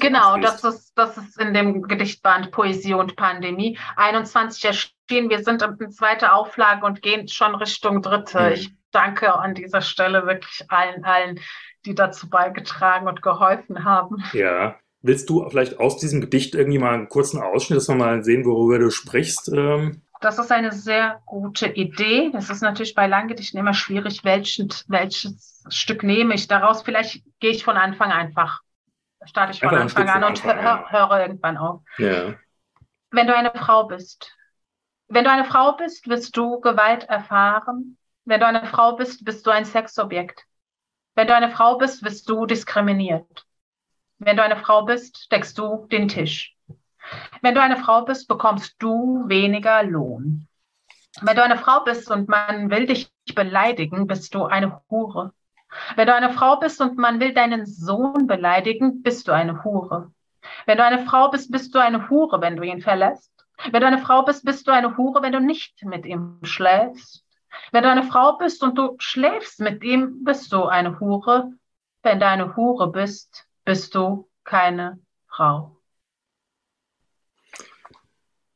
Genau, 0.00 0.38
das 0.38 0.64
ist, 0.64 0.92
das 0.96 1.16
ist 1.18 1.38
in 1.38 1.54
dem 1.54 1.82
Gedichtband 1.82 2.50
Poesie 2.50 2.94
und 2.94 3.16
Pandemie 3.16 3.78
21 3.96 4.64
erschienen. 4.64 5.30
Wir 5.30 5.44
sind 5.44 5.62
in 5.62 5.90
zweiter 5.90 6.34
Auflage 6.34 6.84
und 6.84 7.02
gehen 7.02 7.28
schon 7.28 7.54
Richtung 7.54 8.02
dritte. 8.02 8.46
Hm. 8.46 8.52
Ich 8.54 8.72
danke 8.90 9.34
an 9.34 9.54
dieser 9.54 9.82
Stelle 9.82 10.26
wirklich 10.26 10.64
allen, 10.68 11.04
allen, 11.04 11.38
die 11.84 11.94
dazu 11.94 12.28
beigetragen 12.28 13.08
und 13.08 13.22
geholfen 13.22 13.84
haben. 13.84 14.22
Ja, 14.32 14.76
Willst 15.00 15.30
du 15.30 15.48
vielleicht 15.48 15.78
aus 15.78 15.98
diesem 15.98 16.20
Gedicht 16.20 16.54
irgendwie 16.54 16.78
mal 16.78 16.94
einen 16.94 17.08
kurzen 17.08 17.40
Ausschnitt, 17.40 17.76
dass 17.76 17.88
wir 17.88 17.94
mal 17.94 18.24
sehen, 18.24 18.44
worüber 18.44 18.80
du 18.80 18.90
sprichst? 18.90 19.48
Ähm? 19.48 20.02
Das 20.20 20.40
ist 20.40 20.50
eine 20.50 20.72
sehr 20.72 21.22
gute 21.24 21.68
Idee. 21.68 22.32
Es 22.34 22.50
ist 22.50 22.62
natürlich 22.62 22.96
bei 22.96 23.06
Langgedichten 23.06 23.60
immer 23.60 23.74
schwierig, 23.74 24.24
welchen, 24.24 24.68
welches 24.88 25.64
Stück 25.68 26.02
nehme 26.02 26.34
ich 26.34 26.48
daraus. 26.48 26.82
Vielleicht 26.82 27.22
gehe 27.38 27.52
ich 27.52 27.62
von 27.62 27.76
Anfang 27.76 28.10
einfach, 28.10 28.60
starte 29.24 29.52
ich 29.52 29.60
von 29.60 29.68
einfach 29.68 29.82
Anfang 29.82 30.08
an 30.08 30.24
und 30.24 30.42
hör, 30.42 30.90
höre 30.90 31.20
irgendwann 31.20 31.56
auf. 31.56 31.82
Ja. 31.98 32.34
Wenn 33.12 33.28
du 33.28 33.36
eine 33.36 33.52
Frau 33.54 33.86
bist, 33.86 34.36
wenn 35.06 35.22
du 35.22 35.30
eine 35.30 35.44
Frau 35.44 35.76
bist, 35.76 36.08
wirst 36.08 36.36
du 36.36 36.60
Gewalt 36.60 37.04
erfahren. 37.04 37.96
Wenn 38.24 38.40
du 38.40 38.46
eine 38.46 38.66
Frau 38.66 38.96
bist, 38.96 39.24
bist 39.24 39.46
du 39.46 39.50
ein 39.50 39.64
Sexobjekt. 39.64 40.44
Wenn 41.18 41.26
du 41.26 41.34
eine 41.34 41.50
Frau 41.50 41.76
bist, 41.76 42.04
wirst 42.04 42.28
du 42.30 42.46
diskriminiert. 42.46 43.44
Wenn 44.20 44.36
du 44.36 44.42
eine 44.44 44.56
Frau 44.56 44.84
bist, 44.84 45.26
deckst 45.32 45.58
du 45.58 45.88
den 45.90 46.06
Tisch. 46.06 46.56
Wenn 47.42 47.56
du 47.56 47.60
eine 47.60 47.76
Frau 47.76 48.04
bist, 48.04 48.28
bekommst 48.28 48.76
du 48.78 49.24
weniger 49.26 49.82
Lohn. 49.82 50.46
Wenn 51.20 51.34
du 51.34 51.42
eine 51.42 51.58
Frau 51.58 51.82
bist 51.82 52.08
und 52.08 52.28
man 52.28 52.70
will 52.70 52.86
dich 52.86 53.10
beleidigen, 53.34 54.06
bist 54.06 54.32
du 54.32 54.44
eine 54.44 54.80
Hure. 54.90 55.32
Wenn 55.96 56.06
du 56.06 56.14
eine 56.14 56.30
Frau 56.30 56.54
bist 56.60 56.80
und 56.80 56.96
man 56.96 57.18
will 57.18 57.34
deinen 57.34 57.66
Sohn 57.66 58.28
beleidigen, 58.28 59.02
bist 59.02 59.26
du 59.26 59.32
eine 59.32 59.64
Hure. 59.64 60.12
Wenn 60.66 60.78
du 60.78 60.84
eine 60.84 61.04
Frau 61.04 61.30
bist, 61.30 61.50
bist 61.50 61.74
du 61.74 61.80
eine 61.80 62.08
Hure, 62.08 62.40
wenn 62.40 62.54
du 62.54 62.62
ihn 62.62 62.80
verlässt. 62.80 63.32
Wenn 63.72 63.80
du 63.80 63.88
eine 63.88 63.98
Frau 63.98 64.22
bist, 64.22 64.44
bist 64.44 64.68
du 64.68 64.70
eine 64.70 64.96
Hure, 64.96 65.20
wenn 65.20 65.32
du 65.32 65.40
nicht 65.40 65.84
mit 65.84 66.06
ihm 66.06 66.38
schläfst. 66.44 67.24
Wenn 67.72 67.82
du 67.82 67.90
eine 67.90 68.04
Frau 68.04 68.36
bist 68.38 68.62
und 68.62 68.76
du 68.76 68.96
schläfst 68.98 69.60
mit 69.60 69.82
ihm, 69.84 70.24
bist 70.24 70.52
du 70.52 70.64
eine 70.64 71.00
Hure. 71.00 71.52
Wenn 72.02 72.20
du 72.20 72.26
eine 72.26 72.56
Hure 72.56 72.90
bist, 72.90 73.46
bist 73.64 73.94
du 73.94 74.28
keine 74.44 74.98
Frau. 75.26 75.76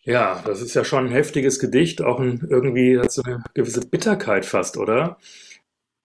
Ja, 0.04 0.42
das 0.44 0.60
ist 0.60 0.74
ja 0.74 0.84
schon 0.84 1.06
ein 1.06 1.12
heftiges 1.12 1.60
Gedicht, 1.60 2.02
auch 2.02 2.18
ein, 2.18 2.44
irgendwie 2.50 2.98
hat 2.98 3.12
so 3.12 3.22
eine 3.22 3.44
gewisse 3.54 3.86
Bitterkeit 3.86 4.44
fast, 4.44 4.76
oder? 4.76 5.16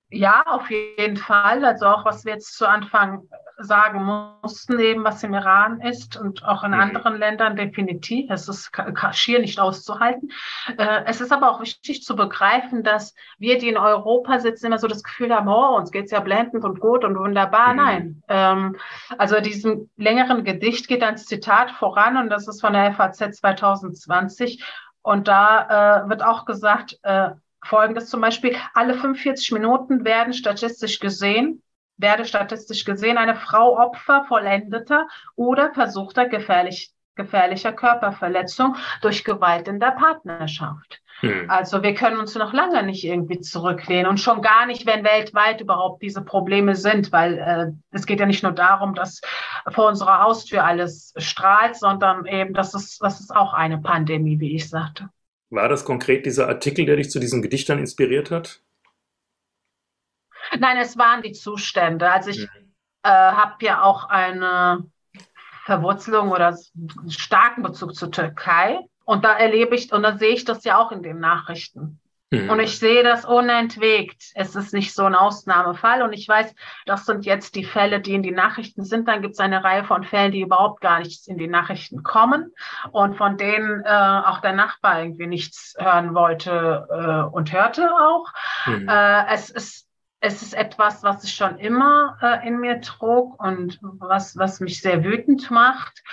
Ja, 0.09 0.43
auf 0.45 0.69
jeden 0.69 1.17
Fall. 1.17 1.65
Also 1.65 1.85
auch 1.87 2.05
was 2.05 2.23
wir 2.23 2.33
jetzt 2.33 2.57
zu 2.57 2.67
Anfang 2.67 3.27
sagen 3.59 4.03
mussten, 4.41 4.79
eben 4.79 5.03
was 5.03 5.23
im 5.23 5.33
Iran 5.33 5.81
ist 5.81 6.15
und 6.15 6.45
auch 6.45 6.63
in 6.63 6.71
mhm. 6.71 6.79
anderen 6.79 7.17
Ländern 7.17 7.55
definitiv. 7.55 8.29
Es 8.29 8.47
ist 8.47 8.71
schier 9.11 9.39
nicht 9.39 9.59
auszuhalten. 9.59 10.31
Äh, 10.77 11.03
es 11.05 11.19
ist 11.19 11.33
aber 11.33 11.51
auch 11.51 11.59
wichtig 11.59 12.03
zu 12.03 12.15
begreifen, 12.15 12.83
dass 12.83 13.15
wir, 13.37 13.57
die 13.57 13.69
in 13.69 13.77
Europa 13.77 14.39
sitzen, 14.39 14.67
immer 14.67 14.77
so 14.77 14.87
das 14.87 15.03
Gefühl 15.03 15.33
haben, 15.33 15.47
oh, 15.47 15.75
uns 15.75 15.91
geht's 15.91 16.11
ja 16.11 16.19
blendend 16.19 16.63
und 16.63 16.79
gut 16.79 17.03
und 17.03 17.17
wunderbar. 17.17 17.73
Mhm. 17.73 17.77
Nein. 17.77 18.23
Ähm, 18.29 18.75
also 19.17 19.41
diesem 19.41 19.89
längeren 19.97 20.43
Gedicht 20.43 20.87
geht 20.87 21.03
ein 21.03 21.17
Zitat 21.17 21.71
voran 21.71 22.15
und 22.15 22.29
das 22.29 22.47
ist 22.47 22.61
von 22.61 22.73
der 22.73 22.93
FAZ 22.93 23.37
2020. 23.37 24.63
Und 25.01 25.27
da 25.27 26.03
äh, 26.05 26.09
wird 26.09 26.23
auch 26.23 26.45
gesagt, 26.45 26.99
äh, 27.03 27.31
Folgendes 27.63 28.09
zum 28.09 28.21
Beispiel, 28.21 28.55
alle 28.73 28.93
45 28.93 29.51
Minuten 29.51 30.05
werden 30.05 30.33
statistisch 30.33 30.99
gesehen 30.99 31.61
werde 31.97 32.25
statistisch 32.25 32.85
gesehen 32.85 33.17
eine 33.17 33.35
Frau 33.35 33.77
Opfer 33.77 34.25
vollendeter 34.27 35.07
oder 35.35 35.73
versuchter 35.73 36.27
gefährlich, 36.27 36.93
gefährlicher 37.15 37.73
Körperverletzung 37.73 38.75
durch 39.01 39.23
Gewalt 39.23 39.67
in 39.67 39.79
der 39.79 39.91
Partnerschaft. 39.91 41.01
Hm. 41.21 41.49
Also 41.49 41.81
wir 41.81 41.95
können 41.95 42.17
uns 42.17 42.35
noch 42.35 42.53
lange 42.53 42.83
nicht 42.83 43.03
irgendwie 43.03 43.39
zurücklehnen 43.39 44.05
und 44.05 44.19
schon 44.19 44.43
gar 44.43 44.67
nicht, 44.67 44.85
wenn 44.85 45.03
weltweit 45.03 45.61
überhaupt 45.61 46.03
diese 46.03 46.23
Probleme 46.23 46.75
sind, 46.75 47.11
weil 47.11 47.39
äh, 47.39 47.71
es 47.89 48.05
geht 48.05 48.19
ja 48.19 48.27
nicht 48.27 48.43
nur 48.43 48.51
darum, 48.51 48.93
dass 48.93 49.21
vor 49.71 49.87
unserer 49.87 50.21
Haustür 50.21 50.63
alles 50.63 51.15
strahlt, 51.17 51.75
sondern 51.75 52.27
eben, 52.27 52.53
das 52.53 52.75
ist, 52.75 53.01
das 53.01 53.19
ist 53.19 53.35
auch 53.35 53.55
eine 53.55 53.79
Pandemie, 53.79 54.39
wie 54.39 54.55
ich 54.55 54.69
sagte. 54.69 55.09
War 55.49 55.69
das 55.69 55.85
konkret 55.85 56.25
dieser 56.25 56.47
Artikel, 56.47 56.85
der 56.85 56.97
dich 56.97 57.09
zu 57.09 57.19
diesem 57.19 57.41
Gedicht 57.41 57.69
dann 57.69 57.79
inspiriert 57.79 58.31
hat? 58.31 58.61
Nein, 60.59 60.77
es 60.77 60.97
waren 60.97 61.21
die 61.21 61.33
Zustände. 61.33 62.09
Also 62.09 62.29
ich 62.29 62.41
mhm. 62.41 62.73
äh, 63.03 63.09
habe 63.09 63.63
ja 63.65 63.81
auch 63.81 64.05
eine 64.05 64.89
Verwurzelung 65.65 66.31
oder 66.31 66.57
einen 66.75 67.11
starken 67.11 67.63
Bezug 67.63 67.95
zur 67.95 68.11
Türkei. 68.11 68.79
Und 69.05 69.23
da 69.23 69.37
erlebe 69.37 69.75
ich, 69.75 69.91
und 69.93 70.03
da 70.03 70.17
sehe 70.17 70.33
ich 70.33 70.45
das 70.45 70.63
ja 70.65 70.77
auch 70.77 70.91
in 70.91 71.03
den 71.03 71.19
Nachrichten. 71.19 71.99
Mhm. 72.29 72.49
Und 72.49 72.59
ich 72.59 72.77
sehe 72.77 73.03
das 73.03 73.23
unentwegt. 73.23 74.31
Es 74.35 74.55
ist 74.55 74.73
nicht 74.73 74.93
so 74.93 75.03
ein 75.05 75.15
Ausnahmefall. 75.15 76.01
Und 76.01 76.13
ich 76.13 76.27
weiß, 76.27 76.53
das 76.85 77.05
sind 77.05 77.25
jetzt 77.25 77.55
die 77.55 77.63
Fälle, 77.63 78.01
die 78.01 78.13
in 78.13 78.23
die 78.23 78.31
Nachrichten 78.31 78.83
sind. 78.83 79.07
Dann 79.07 79.21
gibt 79.21 79.35
es 79.35 79.39
eine 79.39 79.63
Reihe 79.63 79.85
von 79.85 80.03
Fällen, 80.03 80.33
die 80.33 80.41
überhaupt 80.41 80.81
gar 80.81 80.99
nicht 80.99 81.27
in 81.27 81.37
die 81.37 81.47
Nachrichten 81.47 82.03
kommen 82.03 82.53
und 82.91 83.15
von 83.15 83.37
denen 83.37 83.83
äh, 83.85 83.87
auch 83.89 84.41
der 84.41 84.53
Nachbar 84.53 85.01
irgendwie 85.01 85.27
nichts 85.27 85.75
hören 85.77 86.13
wollte 86.13 86.87
äh, 86.89 87.33
und 87.33 87.53
hörte 87.53 87.89
auch. 87.91 88.27
Mhm. 88.65 88.89
Äh, 88.89 89.33
es 89.33 89.49
ist 89.49 89.87
es 90.19 90.41
ist 90.41 90.55
etwas, 90.55 91.03
was 91.03 91.23
ich 91.23 91.35
schon 91.35 91.59
immer 91.59 92.17
äh, 92.21 92.47
in 92.47 92.59
mir 92.59 92.81
trug 92.81 93.39
und 93.41 93.77
was, 93.81 94.35
was 94.35 94.59
mich 94.59 94.81
sehr 94.81 95.03
wütend 95.03 95.51
macht. 95.51 96.03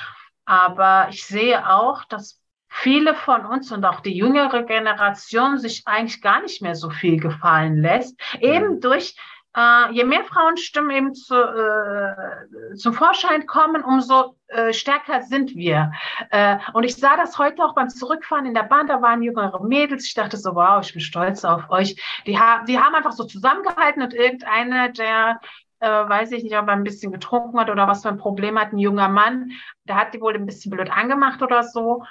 Aber 0.45 1.09
ich 1.09 1.25
sehe 1.25 1.67
auch, 1.71 2.05
dass 2.05 2.39
viele 2.75 3.15
von 3.15 3.47
uns 3.47 3.71
und 3.71 3.85
auch 3.85 4.01
die 4.01 4.17
jüngere 4.17 4.65
Generation 4.65 5.59
sich 5.59 5.83
eigentlich 5.87 6.21
gar 6.21 6.43
nicht 6.43 6.61
mehr 6.61 6.75
so 6.75 6.91
viel 6.91 7.21
gefallen 7.21 7.81
lässt, 7.81 8.21
eben 8.41 8.81
durch 8.81 9.15
äh, 9.57 9.93
je 9.93 10.03
mehr 10.03 10.25
Frauenstimmen 10.25 10.91
eben 10.91 11.15
zu, 11.15 11.35
äh, 11.37 12.75
zum 12.75 12.93
Vorschein 12.93 13.47
kommen, 13.47 13.85
umso 13.85 14.37
äh, 14.49 14.73
stärker 14.73 15.23
sind 15.23 15.55
wir. 15.55 15.93
Äh, 16.31 16.59
und 16.73 16.83
ich 16.83 16.97
sah 16.97 17.17
das 17.17 17.39
heute 17.39 17.65
auch 17.65 17.77
beim 17.77 17.89
Zurückfahren 17.89 18.47
in 18.47 18.55
der 18.55 18.65
Bahn, 18.65 18.89
da 18.89 19.01
waren 19.01 19.23
jüngere 19.23 19.63
Mädels. 19.63 20.07
Ich 20.07 20.15
dachte 20.15 20.37
so, 20.37 20.57
wow, 20.57 20.85
ich 20.85 20.93
bin 20.93 21.01
stolz 21.01 21.45
auf 21.45 21.71
euch. 21.71 21.95
Die, 22.27 22.37
ha 22.37 22.65
die 22.65 22.81
haben 22.81 22.97
einfach 22.97 23.13
so 23.13 23.23
zusammengehalten 23.23 24.03
und 24.03 24.13
irgendeine 24.13 24.93
der 24.93 25.41
äh, 25.79 25.89
weiß 25.89 26.33
ich 26.33 26.43
nicht, 26.43 26.57
ob 26.57 26.67
er 26.67 26.73
ein 26.73 26.85
bisschen 26.85 27.13
getrunken 27.13 27.61
hat 27.61 27.71
oder 27.71 27.87
was 27.87 28.03
für 28.03 28.09
ein 28.09 28.19
Problem 28.19 28.59
hat, 28.59 28.73
ein 28.73 28.79
junger 28.79 29.09
Mann, 29.09 29.53
der 29.85 29.97
hat 29.97 30.15
die 30.15 30.21
wohl 30.21 30.35
ein 30.35 30.47
bisschen 30.47 30.71
blöd 30.71 30.91
angemacht 30.91 31.43
oder 31.43 31.63
so. 31.63 32.03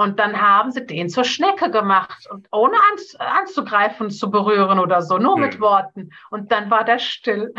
Und 0.00 0.18
dann 0.18 0.40
haben 0.40 0.72
sie 0.72 0.86
den 0.86 1.10
zur 1.10 1.24
Schnecke 1.24 1.70
gemacht, 1.70 2.26
und 2.30 2.46
ohne 2.52 2.72
an, 2.72 3.26
anzugreifen, 3.38 4.10
zu 4.10 4.30
berühren 4.30 4.78
oder 4.78 5.02
so, 5.02 5.18
nur 5.18 5.34
hm. 5.34 5.42
mit 5.42 5.60
Worten. 5.60 6.10
Und 6.30 6.50
dann 6.50 6.70
war 6.70 6.86
der 6.86 6.98
still. 6.98 7.52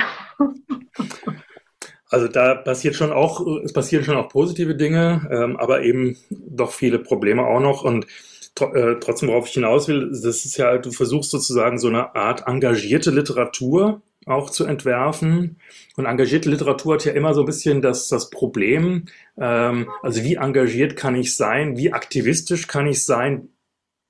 Also 2.09 2.27
da 2.27 2.55
passiert 2.55 2.95
schon 2.95 3.13
auch, 3.13 3.45
es 3.63 3.73
passieren 3.73 4.03
schon 4.03 4.17
auch 4.17 4.27
positive 4.27 4.75
Dinge, 4.75 5.29
ähm, 5.31 5.55
aber 5.55 5.83
eben 5.83 6.17
doch 6.29 6.71
viele 6.71 6.97
Probleme 6.97 7.45
auch 7.45 7.59
noch. 7.59 7.83
Und 7.83 8.07
tr 8.55 8.75
äh, 8.75 8.99
trotzdem, 8.99 9.29
worauf 9.29 9.47
ich 9.47 9.53
hinaus 9.53 9.87
will, 9.87 10.09
das 10.09 10.43
ist 10.43 10.57
ja, 10.57 10.79
du 10.79 10.91
versuchst 10.91 11.29
sozusagen 11.29 11.77
so 11.77 11.89
eine 11.89 12.15
Art 12.15 12.47
engagierte 12.47 13.11
Literatur 13.11 14.01
auch 14.25 14.49
zu 14.49 14.65
entwerfen. 14.65 15.59
Und 15.97 16.05
engagierte 16.05 16.49
Literatur 16.49 16.95
hat 16.95 17.05
ja 17.05 17.13
immer 17.13 17.33
so 17.33 17.41
ein 17.41 17.45
bisschen 17.45 17.81
das, 17.81 18.07
das 18.07 18.29
Problem, 18.29 19.05
ähm, 19.37 19.89
also 20.01 20.23
wie 20.23 20.35
engagiert 20.35 20.95
kann 20.95 21.15
ich 21.15 21.35
sein, 21.35 21.77
wie 21.77 21.93
aktivistisch 21.93 22.67
kann 22.67 22.87
ich 22.87 23.03
sein, 23.03 23.49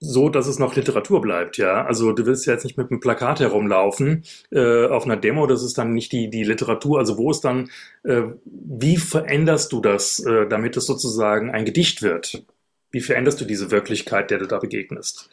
so 0.04 0.30
dass 0.30 0.48
es 0.48 0.58
noch 0.60 0.76
Literatur 0.76 1.22
bleibt, 1.22 1.58
ja. 1.58 1.86
Also 1.86 2.12
du 2.12 2.26
willst 2.26 2.48
ja 2.48 2.54
jetzt 2.54 2.64
nicht 2.64 2.78
mit 2.78 2.90
einem 2.90 3.00
Plakat 3.00 3.40
herumlaufen 3.40 4.24
äh, 4.52 4.88
auf 4.88 5.06
einer 5.06 5.16
Demo, 5.16 5.46
das 5.48 5.64
ist 5.64 5.78
dann 5.78 5.94
nicht 5.94 6.12
die, 6.12 6.30
die 6.30 6.44
Literatur. 6.44 6.98
Also 7.00 7.18
wo 7.18 7.30
ist 7.32 7.42
dann, 7.42 7.70
äh, 8.04 8.24
wie 8.46 8.98
veränderst 8.98 9.72
du 9.72 9.80
das, 9.80 10.20
äh, 10.20 10.48
damit 10.48 10.76
es 10.76 10.88
sozusagen 10.88 11.52
ein 11.52 11.66
Gedicht 11.66 12.02
wird? 12.02 12.44
Wie 12.90 13.00
veränderst 13.02 13.40
du 13.42 13.46
diese 13.46 13.72
Wirklichkeit, 13.72 14.32
der 14.32 14.40
du 14.40 14.48
da 14.48 14.58
begegnest? 14.60 15.30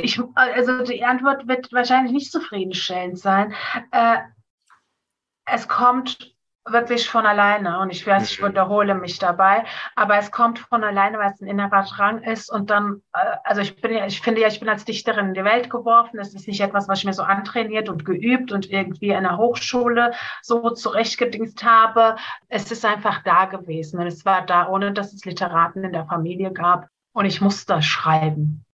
Ich, 0.00 0.20
also 0.34 0.84
die 0.84 1.04
Antwort 1.04 1.48
wird 1.48 1.72
wahrscheinlich 1.72 2.12
nicht 2.12 2.32
zufriedenstellend 2.32 3.18
sein. 3.18 3.54
Äh, 3.92 4.18
es 5.46 5.68
kommt 5.68 6.34
wirklich 6.72 7.08
von 7.08 7.26
alleine 7.26 7.80
und 7.80 7.90
ich 7.90 8.06
weiß, 8.06 8.30
ich 8.30 8.40
mhm. 8.40 8.48
wiederhole 8.48 8.94
mich 8.94 9.18
dabei, 9.18 9.64
aber 9.96 10.18
es 10.18 10.30
kommt 10.30 10.58
von 10.58 10.84
alleine, 10.84 11.18
weil 11.18 11.32
es 11.32 11.40
ein 11.40 11.48
innerer 11.48 11.84
Drang 11.84 12.22
ist 12.22 12.50
und 12.50 12.70
dann, 12.70 13.02
äh, 13.14 13.36
also 13.44 13.62
ich 13.62 13.80
bin 13.80 13.94
ja, 13.94 14.06
ich 14.06 14.20
finde 14.20 14.42
ja, 14.42 14.48
ich 14.48 14.60
bin 14.60 14.68
als 14.68 14.84
Dichterin 14.84 15.28
in 15.28 15.34
die 15.34 15.44
Welt 15.44 15.70
geworfen. 15.70 16.18
Es 16.20 16.34
ist 16.34 16.46
nicht 16.46 16.60
etwas, 16.60 16.86
was 16.86 17.00
ich 17.00 17.04
mir 17.06 17.12
so 17.12 17.22
antrainiert 17.22 17.88
und 17.88 18.04
geübt 18.04 18.52
und 18.52 18.70
irgendwie 18.70 19.10
in 19.10 19.22
der 19.22 19.38
Hochschule 19.38 20.12
so 20.42 20.70
zurechtgedingst 20.70 21.64
habe. 21.64 22.16
Es 22.48 22.70
ist 22.70 22.84
einfach 22.84 23.22
da 23.22 23.46
gewesen 23.46 23.98
und 23.98 24.06
es 24.06 24.24
war 24.24 24.44
da, 24.44 24.68
ohne 24.68 24.92
dass 24.92 25.12
es 25.12 25.24
Literaten 25.24 25.84
in 25.84 25.92
der 25.92 26.06
Familie 26.06 26.52
gab 26.52 26.88
und 27.12 27.24
ich 27.24 27.40
musste 27.40 27.82
schreiben. 27.82 28.64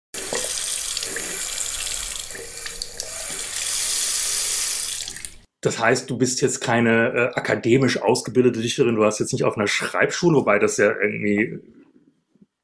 Das 5.67 5.81
heißt, 5.81 6.09
du 6.09 6.17
bist 6.17 6.41
jetzt 6.43 6.61
keine 6.61 7.09
äh, 7.09 7.35
akademisch 7.35 8.01
ausgebildete 8.01 8.61
Dichterin, 8.61 8.95
du 8.95 9.01
warst 9.01 9.19
jetzt 9.19 9.33
nicht 9.33 9.43
auf 9.43 9.57
einer 9.57 9.67
Schreibschule, 9.67 10.37
wobei 10.37 10.61
das 10.61 10.77
ja 10.77 10.93
irgendwie, 10.93 11.59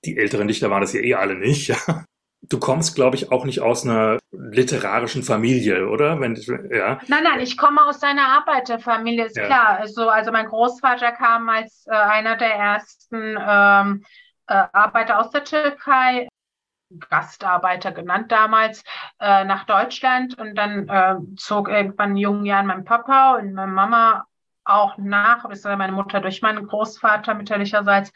die 0.05 0.17
älteren 0.17 0.47
Dichter 0.47 0.71
waren 0.71 0.83
das 0.83 0.93
ja 0.93 1.01
eh 1.01 1.15
alle 1.15 1.35
nicht, 1.35 1.67
ja. 1.89 2.05
du 2.43 2.61
kommst, 2.61 2.95
glaube 2.95 3.17
ich, 3.17 3.33
auch 3.33 3.45
nicht 3.45 3.59
aus 3.59 3.85
einer 3.85 4.21
literarischen 4.31 5.25
Familie, 5.25 5.89
oder? 5.89 6.21
Wenn, 6.21 6.37
ja. 6.71 7.01
Nein, 7.09 7.25
nein, 7.25 7.41
ich 7.41 7.57
komme 7.57 7.85
aus 7.85 8.01
einer 8.05 8.29
Arbeiterfamilie, 8.29 9.25
ist 9.25 9.37
ja. 9.37 9.47
klar. 9.47 9.79
Also, 9.81 10.09
also 10.09 10.31
mein 10.31 10.47
Großvater 10.47 11.11
kam 11.11 11.49
als 11.49 11.85
äh, 11.89 11.97
einer 11.97 12.37
der 12.37 12.55
ersten 12.55 13.37
ähm, 13.37 14.05
äh, 14.47 14.63
Arbeiter 14.73 15.19
aus 15.19 15.31
der 15.31 15.43
Türkei, 15.43 16.29
Gastarbeiter 17.11 17.93
genannt 17.93 18.33
damals, 18.33 18.85
äh, 19.21 19.45
nach 19.45 19.65
Deutschland 19.65 20.39
und 20.39 20.55
dann 20.55 20.89
äh, 20.89 21.17
zog 21.37 21.69
irgendwann 21.69 22.11
in 22.11 22.17
jungen 22.17 22.47
Jahren 22.47 22.67
mein 22.67 22.85
Papa 22.85 23.37
und 23.37 23.53
meine 23.53 23.73
Mama 23.73 24.27
auch 24.65 24.97
nach, 24.99 25.43
beziehungsweise 25.43 25.77
meine 25.77 25.93
Mutter 25.93 26.21
durch 26.21 26.43
meinen 26.43 26.67
Großvater 26.67 27.35
mütterlicherseits. 27.35 28.13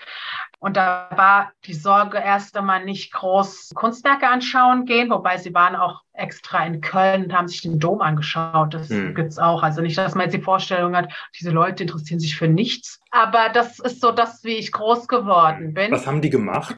Und 0.59 0.77
da 0.77 1.09
war 1.15 1.53
die 1.65 1.75
Sorge 1.75 2.19
erst 2.19 2.57
einmal 2.57 2.85
nicht 2.85 3.13
groß 3.13 3.73
Kunstwerke 3.75 4.29
anschauen 4.29 4.85
gehen, 4.85 5.11
wobei 5.11 5.39
sie 5.39 5.55
waren 5.55 5.77
auch 5.77 6.03
extra 6.13 6.65
in 6.65 6.81
Köln 6.81 7.25
und 7.25 7.33
haben 7.33 7.49
sich 7.49 7.63
den 7.63 7.79
Dom 7.79 8.01
angeschaut. 8.01 8.75
Das 8.75 8.89
hm. 8.89 9.15
gibt's 9.15 9.39
auch. 9.39 9.63
Also 9.63 9.83
nicht, 9.83 9.99
dass 9.99 10.15
man 10.15 10.25
jetzt 10.25 10.35
die 10.35 10.43
Vorstellung 10.43 10.97
hat, 10.97 11.13
diese 11.39 11.51
Leute 11.51 11.83
interessieren 11.83 12.21
sich 12.21 12.37
für 12.37 12.49
nichts. 12.49 13.01
Aber 13.11 13.49
das 13.53 13.79
ist 13.79 14.01
so 14.01 14.13
das, 14.13 14.45
wie 14.45 14.57
ich 14.57 14.73
groß 14.73 15.09
geworden 15.09 15.75
bin. 15.75 15.93
Was 15.93 16.07
haben 16.07 16.23
die 16.23 16.31
gemacht? 16.31 16.77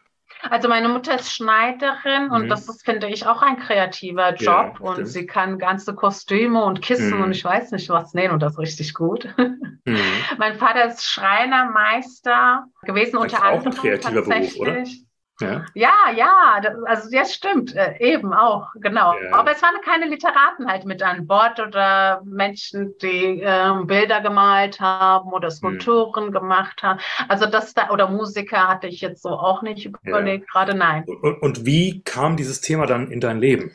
Also 0.50 0.68
meine 0.68 0.88
Mutter 0.88 1.18
ist 1.18 1.32
Schneiderin 1.32 2.26
mhm. 2.26 2.32
und 2.32 2.48
das 2.48 2.68
ist, 2.68 2.84
finde 2.84 3.08
ich, 3.08 3.26
auch 3.26 3.42
ein 3.42 3.58
kreativer 3.58 4.34
Job. 4.34 4.78
Ja, 4.80 4.80
und 4.80 5.06
sie 5.06 5.26
kann 5.26 5.58
ganze 5.58 5.94
Kostüme 5.94 6.64
und 6.64 6.80
Kissen 6.82 7.16
mhm. 7.16 7.24
und 7.24 7.30
ich 7.32 7.44
weiß 7.44 7.72
nicht 7.72 7.88
was 7.88 8.14
nähen 8.14 8.30
und 8.30 8.40
das 8.40 8.58
richtig 8.58 8.94
gut. 8.94 9.28
Mhm. 9.36 9.98
mein 10.38 10.56
Vater 10.56 10.86
ist 10.86 11.04
Schreinermeister 11.04 12.64
gewesen, 12.82 13.12
das 13.14 13.22
unter 13.22 13.42
anderem. 13.42 13.72
Auch 13.72 13.84
ein 13.84 14.00
kreativer 14.00 14.22
Beruf, 14.22 14.56
oder? 14.58 14.84
Ja, 15.40 15.64
ja, 15.74 15.92
ja 16.14 16.60
das, 16.62 16.74
also 16.84 17.10
das 17.10 17.32
stimmt, 17.32 17.74
äh, 17.74 17.96
eben 18.00 18.32
auch, 18.32 18.72
genau. 18.74 19.14
Ja. 19.14 19.34
Aber 19.34 19.52
es 19.52 19.62
waren 19.62 19.80
keine 19.84 20.06
Literaten 20.06 20.68
halt 20.68 20.84
mit 20.84 21.02
an 21.02 21.26
Bord 21.26 21.60
oder 21.60 22.22
Menschen, 22.24 22.94
die 23.00 23.40
ähm, 23.42 23.86
Bilder 23.86 24.20
gemalt 24.20 24.80
haben 24.80 25.32
oder 25.32 25.50
Skulpturen 25.50 26.26
hm. 26.26 26.32
gemacht 26.32 26.82
haben. 26.82 26.98
Also 27.28 27.46
das 27.46 27.74
da, 27.74 27.90
oder 27.90 28.08
Musiker 28.08 28.68
hatte 28.68 28.88
ich 28.88 29.00
jetzt 29.00 29.22
so 29.22 29.30
auch 29.30 29.62
nicht 29.62 29.86
überlegt, 29.86 30.46
ja. 30.46 30.52
gerade 30.52 30.74
nein. 30.76 31.04
Und, 31.04 31.42
und 31.42 31.66
wie 31.66 32.02
kam 32.02 32.36
dieses 32.36 32.60
Thema 32.60 32.86
dann 32.86 33.10
in 33.10 33.20
dein 33.20 33.38
Leben? 33.38 33.72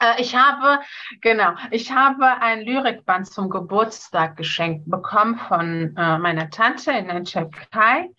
Äh, 0.00 0.20
ich 0.20 0.34
habe, 0.34 0.82
genau, 1.20 1.52
ich 1.70 1.92
habe 1.92 2.26
ein 2.40 2.62
Lyrikband 2.62 3.26
zum 3.26 3.50
Geburtstag 3.50 4.36
geschenkt 4.36 4.90
bekommen 4.90 5.38
von 5.48 5.96
äh, 5.96 6.18
meiner 6.18 6.50
Tante 6.50 6.90
in 6.90 7.06
der 7.06 7.22
Türkei. 7.24 8.10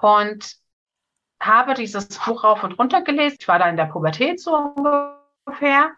Und 0.00 0.56
habe 1.40 1.74
dieses 1.74 2.08
Buch 2.26 2.44
rauf 2.44 2.62
und 2.62 2.78
runter 2.78 3.02
gelesen. 3.02 3.36
Ich 3.40 3.48
war 3.48 3.58
da 3.58 3.68
in 3.68 3.76
der 3.76 3.86
Pubertät 3.86 4.40
so 4.40 4.54
ungefähr. 4.54 5.92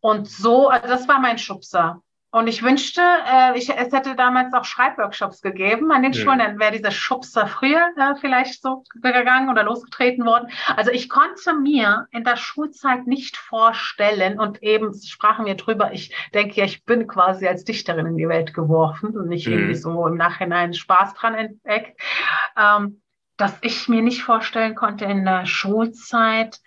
Und 0.00 0.28
so, 0.28 0.68
also 0.68 0.86
das 0.86 1.08
war 1.08 1.18
mein 1.18 1.38
Schubser. 1.38 2.02
Und 2.34 2.48
ich 2.48 2.64
wünschte, 2.64 3.00
äh, 3.00 3.56
ich, 3.56 3.70
es 3.70 3.92
hätte 3.92 4.16
damals 4.16 4.52
auch 4.54 4.64
Schreibworkshops 4.64 5.40
gegeben 5.40 5.92
an 5.92 6.02
den 6.02 6.10
ja. 6.10 6.20
Schulen, 6.20 6.40
dann 6.40 6.58
wäre 6.58 6.72
dieser 6.72 6.90
Schubser 6.90 7.46
früher 7.46 7.92
äh, 7.96 8.16
vielleicht 8.20 8.60
so 8.60 8.82
gegangen 8.92 9.50
oder 9.50 9.62
losgetreten 9.62 10.26
worden. 10.26 10.50
Also 10.74 10.90
ich 10.90 11.08
konnte 11.08 11.54
mir 11.54 12.08
in 12.10 12.24
der 12.24 12.36
Schulzeit 12.36 13.06
nicht 13.06 13.36
vorstellen 13.36 14.40
und 14.40 14.64
eben 14.64 14.92
sprachen 14.94 15.46
wir 15.46 15.54
drüber, 15.54 15.92
ich 15.92 16.12
denke 16.34 16.56
ja, 16.56 16.64
ich 16.64 16.84
bin 16.84 17.06
quasi 17.06 17.46
als 17.46 17.62
Dichterin 17.62 18.06
in 18.06 18.16
die 18.16 18.28
Welt 18.28 18.52
geworfen 18.52 19.16
und 19.16 19.28
nicht 19.28 19.46
mhm. 19.46 19.52
irgendwie 19.52 19.76
so 19.76 20.04
im 20.04 20.16
Nachhinein 20.16 20.74
Spaß 20.74 21.14
dran 21.14 21.36
entdeckt. 21.36 22.00
Ähm, 22.60 23.00
dass 23.36 23.56
ich 23.62 23.88
mir 23.88 24.02
nicht 24.02 24.22
vorstellen 24.22 24.74
konnte, 24.74 25.04
in 25.04 25.24
der 25.24 25.46
Schulzeit 25.46 26.60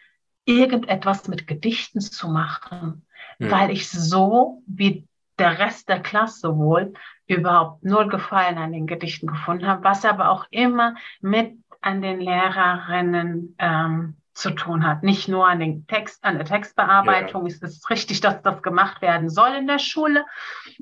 irgendetwas 0.45 1.27
mit 1.27 1.47
Gedichten 1.47 2.01
zu 2.01 2.29
machen, 2.29 3.05
mhm. 3.39 3.51
weil 3.51 3.71
ich 3.71 3.89
so 3.89 4.63
wie 4.67 5.07
der 5.39 5.59
Rest 5.59 5.89
der 5.89 6.01
Klasse 6.01 6.57
wohl 6.57 6.93
überhaupt 7.27 7.83
null 7.83 8.07
Gefallen 8.07 8.57
an 8.57 8.71
den 8.71 8.87
Gedichten 8.87 9.27
gefunden 9.27 9.67
habe, 9.67 9.83
was 9.83 10.03
aber 10.05 10.29
auch 10.29 10.45
immer 10.49 10.95
mit 11.21 11.53
an 11.81 12.01
den 12.01 12.19
Lehrerinnen 12.19 13.55
ähm, 13.59 14.17
zu 14.37 14.51
tun 14.51 14.85
hat. 14.85 15.03
Nicht 15.03 15.27
nur 15.27 15.47
an 15.47 15.59
den 15.59 15.87
Text, 15.87 16.23
an 16.23 16.35
der 16.37 16.45
Textbearbeitung 16.45 17.41
ja. 17.41 17.47
ist 17.47 17.63
es 17.63 17.89
richtig, 17.89 18.21
dass 18.21 18.41
das 18.41 18.61
gemacht 18.61 19.01
werden 19.01 19.29
soll 19.29 19.55
in 19.55 19.67
der 19.67 19.79
Schule. 19.79 20.25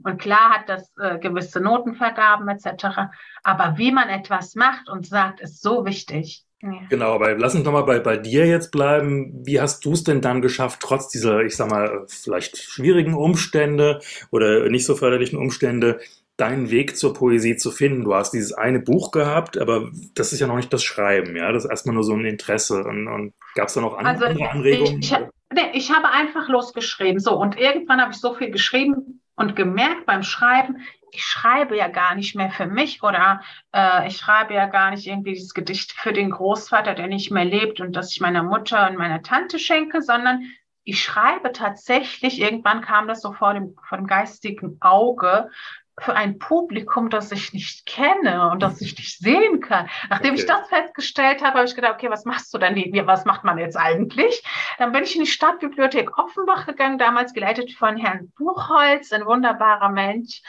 Und 0.03 0.19
klar 0.19 0.49
hat 0.49 0.67
das 0.69 0.91
äh, 0.97 1.17
gewisse 1.19 1.61
Notenvergaben 1.61 2.47
etc. 2.49 3.11
Aber 3.43 3.77
wie 3.77 3.91
man 3.91 4.09
etwas 4.09 4.55
macht 4.55 4.89
und 4.89 5.07
sagt, 5.07 5.39
ist 5.39 5.61
so 5.61 5.85
wichtig. 5.85 6.43
Ja. 6.61 6.81
Genau, 6.89 7.13
aber 7.13 7.37
lass 7.37 7.55
uns 7.55 7.63
doch 7.63 7.71
mal 7.71 7.83
bei, 7.83 7.99
bei 7.99 8.17
dir 8.17 8.45
jetzt 8.45 8.71
bleiben. 8.71 9.45
Wie 9.45 9.61
hast 9.61 9.85
du 9.85 9.93
es 9.93 10.03
denn 10.03 10.21
dann 10.21 10.41
geschafft, 10.41 10.79
trotz 10.81 11.09
dieser, 11.09 11.41
ich 11.41 11.55
sag 11.55 11.69
mal, 11.69 12.05
vielleicht 12.07 12.57
schwierigen 12.57 13.13
Umstände 13.13 14.01
oder 14.31 14.67
nicht 14.69 14.85
so 14.85 14.95
förderlichen 14.95 15.37
Umstände, 15.37 15.99
deinen 16.37 16.69
Weg 16.69 16.97
zur 16.97 17.13
Poesie 17.13 17.55
zu 17.55 17.71
finden. 17.71 18.03
Du 18.03 18.13
hast 18.13 18.31
dieses 18.31 18.53
eine 18.53 18.79
Buch 18.79 19.11
gehabt, 19.11 19.57
aber 19.57 19.89
das 20.15 20.33
ist 20.33 20.39
ja 20.39 20.47
noch 20.47 20.57
nicht 20.57 20.73
das 20.73 20.83
Schreiben, 20.83 21.35
ja. 21.35 21.51
Das 21.51 21.63
ist 21.63 21.69
erstmal 21.69 21.95
nur 21.95 22.03
so 22.03 22.13
ein 22.13 22.25
Interesse. 22.25 22.83
Und, 22.83 23.07
und 23.07 23.33
gab 23.55 23.67
es 23.67 23.73
da 23.73 23.81
noch 23.81 23.97
andere, 23.97 24.27
also, 24.27 24.43
Anregungen? 24.43 24.99
Ich, 24.99 25.11
nee, 25.53 25.71
ich 25.73 25.91
habe 25.91 26.09
einfach 26.09 26.49
losgeschrieben. 26.49 27.19
So, 27.19 27.37
und 27.37 27.57
irgendwann 27.57 28.01
habe 28.01 28.11
ich 28.11 28.19
so 28.19 28.33
viel 28.33 28.51
geschrieben 28.51 29.21
und 29.35 29.55
gemerkt 29.55 30.05
beim 30.05 30.23
Schreiben, 30.23 30.77
ich 31.11 31.23
schreibe 31.23 31.77
ja 31.77 31.87
gar 31.87 32.15
nicht 32.15 32.35
mehr 32.35 32.49
für 32.49 32.67
mich 32.67 33.01
oder 33.01 33.41
äh, 33.73 34.07
ich 34.07 34.17
schreibe 34.17 34.53
ja 34.53 34.65
gar 34.65 34.91
nicht 34.91 35.07
irgendwie 35.07 35.33
dieses 35.33 35.53
Gedicht 35.53 35.93
für 35.93 36.11
den 36.11 36.31
Großvater, 36.31 36.93
der 36.93 37.07
nicht 37.07 37.31
mehr 37.31 37.45
lebt 37.45 37.79
und 37.79 37.95
das 37.95 38.11
ich 38.11 38.19
meiner 38.19 38.43
Mutter 38.43 38.89
und 38.89 38.97
meiner 38.97 39.21
Tante 39.21 39.57
schenke, 39.57 40.01
sondern 40.01 40.43
ich 40.83 41.01
schreibe 41.01 41.51
tatsächlich, 41.53 42.39
irgendwann 42.39 42.81
kam 42.81 43.07
das 43.07 43.21
so 43.21 43.31
vor 43.31 43.53
dem, 43.53 43.75
vor 43.87 43.97
dem 43.97 44.07
geistigen 44.07 44.77
Auge, 44.81 45.49
für 45.99 46.15
ein 46.15 46.39
Publikum, 46.39 47.09
das 47.09 47.31
ich 47.31 47.53
nicht 47.53 47.85
kenne 47.85 48.49
und 48.51 48.61
das 48.61 48.81
ich 48.81 48.97
nicht 48.97 49.17
sehen 49.19 49.61
kann. 49.61 49.89
Nachdem 50.09 50.31
okay. 50.31 50.41
ich 50.41 50.45
das 50.45 50.67
festgestellt 50.67 51.41
habe, 51.41 51.59
habe 51.59 51.67
ich 51.67 51.75
gedacht, 51.75 51.95
okay, 51.95 52.09
was 52.09 52.25
machst 52.25 52.53
du 52.53 52.57
denn? 52.57 52.75
Was 53.07 53.25
macht 53.25 53.43
man 53.43 53.57
jetzt 53.57 53.77
eigentlich? 53.77 54.43
Dann 54.77 54.91
bin 54.91 55.03
ich 55.03 55.15
in 55.15 55.23
die 55.23 55.29
Stadtbibliothek 55.29 56.17
Offenbach 56.17 56.65
gegangen, 56.65 56.97
damals 56.97 57.33
geleitet 57.33 57.71
von 57.71 57.95
Herrn 57.97 58.31
Buchholz, 58.37 59.13
ein 59.13 59.25
wunderbarer 59.25 59.89
Mensch. 59.89 60.41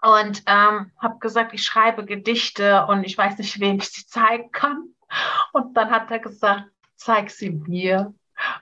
Und 0.00 0.42
ähm, 0.46 0.92
habe 0.98 1.18
gesagt, 1.18 1.54
ich 1.54 1.64
schreibe 1.64 2.04
Gedichte 2.04 2.86
und 2.86 3.04
ich 3.04 3.16
weiß 3.16 3.38
nicht, 3.38 3.58
wem 3.58 3.76
ich 3.76 3.88
sie 3.90 4.06
zeigen 4.06 4.52
kann. 4.52 4.94
Und 5.52 5.76
dann 5.76 5.90
hat 5.90 6.10
er 6.10 6.18
gesagt, 6.18 6.64
zeig 6.94 7.30
sie 7.30 7.50
mir. 7.50 8.14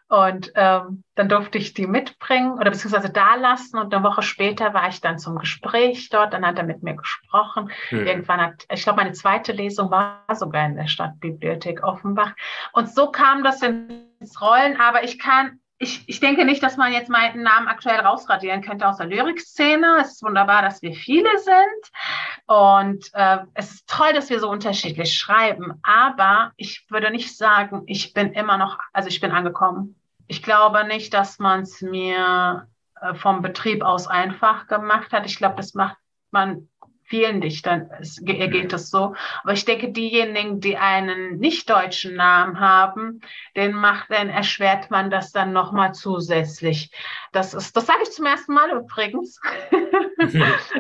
Und 0.08 0.52
ähm, 0.54 1.04
dann 1.14 1.28
durfte 1.28 1.58
ich 1.58 1.74
die 1.74 1.86
mitbringen 1.86 2.52
oder 2.52 2.70
beziehungsweise 2.70 3.10
da 3.10 3.34
lassen. 3.36 3.78
Und 3.78 3.94
eine 3.94 4.04
Woche 4.04 4.22
später 4.22 4.74
war 4.74 4.88
ich 4.88 5.00
dann 5.00 5.18
zum 5.18 5.38
Gespräch 5.38 6.10
dort. 6.10 6.32
Dann 6.32 6.46
hat 6.46 6.58
er 6.58 6.64
mit 6.64 6.82
mir 6.82 6.94
gesprochen. 6.94 7.70
Hm. 7.88 8.06
Irgendwann 8.06 8.40
hat, 8.40 8.66
ich 8.70 8.82
glaube, 8.82 8.98
meine 8.98 9.12
zweite 9.12 9.52
Lesung 9.52 9.90
war 9.90 10.24
sogar 10.34 10.66
in 10.66 10.76
der 10.76 10.88
Stadtbibliothek 10.88 11.82
Offenbach. 11.82 12.34
Und 12.72 12.88
so 12.94 13.10
kam 13.10 13.42
das 13.42 13.62
ins 13.62 14.40
Rollen. 14.40 14.78
Aber 14.80 15.04
ich 15.04 15.18
kann 15.18 15.60
ich, 15.82 16.08
ich 16.08 16.20
denke 16.20 16.44
nicht, 16.44 16.62
dass 16.62 16.76
man 16.76 16.92
jetzt 16.92 17.08
meinen 17.10 17.42
Namen 17.42 17.66
aktuell 17.66 17.98
rausradieren 17.98 18.62
könnte 18.62 18.88
aus 18.88 18.98
der 18.98 19.06
Lyrikszene. 19.06 19.98
Es 20.00 20.12
ist 20.12 20.22
wunderbar, 20.22 20.62
dass 20.62 20.80
wir 20.80 20.94
viele 20.94 21.30
sind. 21.38 22.46
Und 22.46 23.10
äh, 23.14 23.38
es 23.54 23.72
ist 23.72 23.88
toll, 23.88 24.12
dass 24.12 24.30
wir 24.30 24.38
so 24.38 24.48
unterschiedlich 24.48 25.12
schreiben. 25.18 25.80
Aber 25.82 26.52
ich 26.56 26.86
würde 26.88 27.10
nicht 27.10 27.36
sagen, 27.36 27.82
ich 27.86 28.14
bin 28.14 28.32
immer 28.32 28.58
noch, 28.58 28.78
also 28.92 29.08
ich 29.08 29.20
bin 29.20 29.32
angekommen. 29.32 29.96
Ich 30.28 30.42
glaube 30.44 30.84
nicht, 30.84 31.12
dass 31.14 31.40
man 31.40 31.62
es 31.62 31.80
mir 31.82 32.68
äh, 33.00 33.14
vom 33.14 33.42
Betrieb 33.42 33.82
aus 33.82 34.06
einfach 34.06 34.68
gemacht 34.68 35.12
hat. 35.12 35.26
Ich 35.26 35.36
glaube, 35.36 35.56
das 35.56 35.74
macht 35.74 35.96
man 36.30 36.68
vielen 37.12 37.42
Dichtern 37.42 37.90
es, 38.00 38.24
geht 38.24 38.72
es 38.72 38.88
so. 38.88 39.14
Aber 39.42 39.52
ich 39.52 39.66
denke, 39.66 39.92
diejenigen, 39.92 40.60
die 40.60 40.78
einen 40.78 41.36
nicht 41.36 41.68
deutschen 41.68 42.14
Namen 42.14 42.58
haben, 42.58 43.20
den 43.54 43.74
macht, 43.74 44.10
dann 44.10 44.30
erschwert 44.30 44.90
man 44.90 45.10
das 45.10 45.30
dann 45.30 45.52
nochmal 45.52 45.92
zusätzlich. 45.92 46.90
Das 47.30 47.52
ist, 47.52 47.76
das 47.76 47.84
sage 47.84 47.98
ich 48.04 48.12
zum 48.12 48.24
ersten 48.24 48.54
Mal 48.54 48.70
übrigens. 48.70 49.38
äh, 49.72 50.38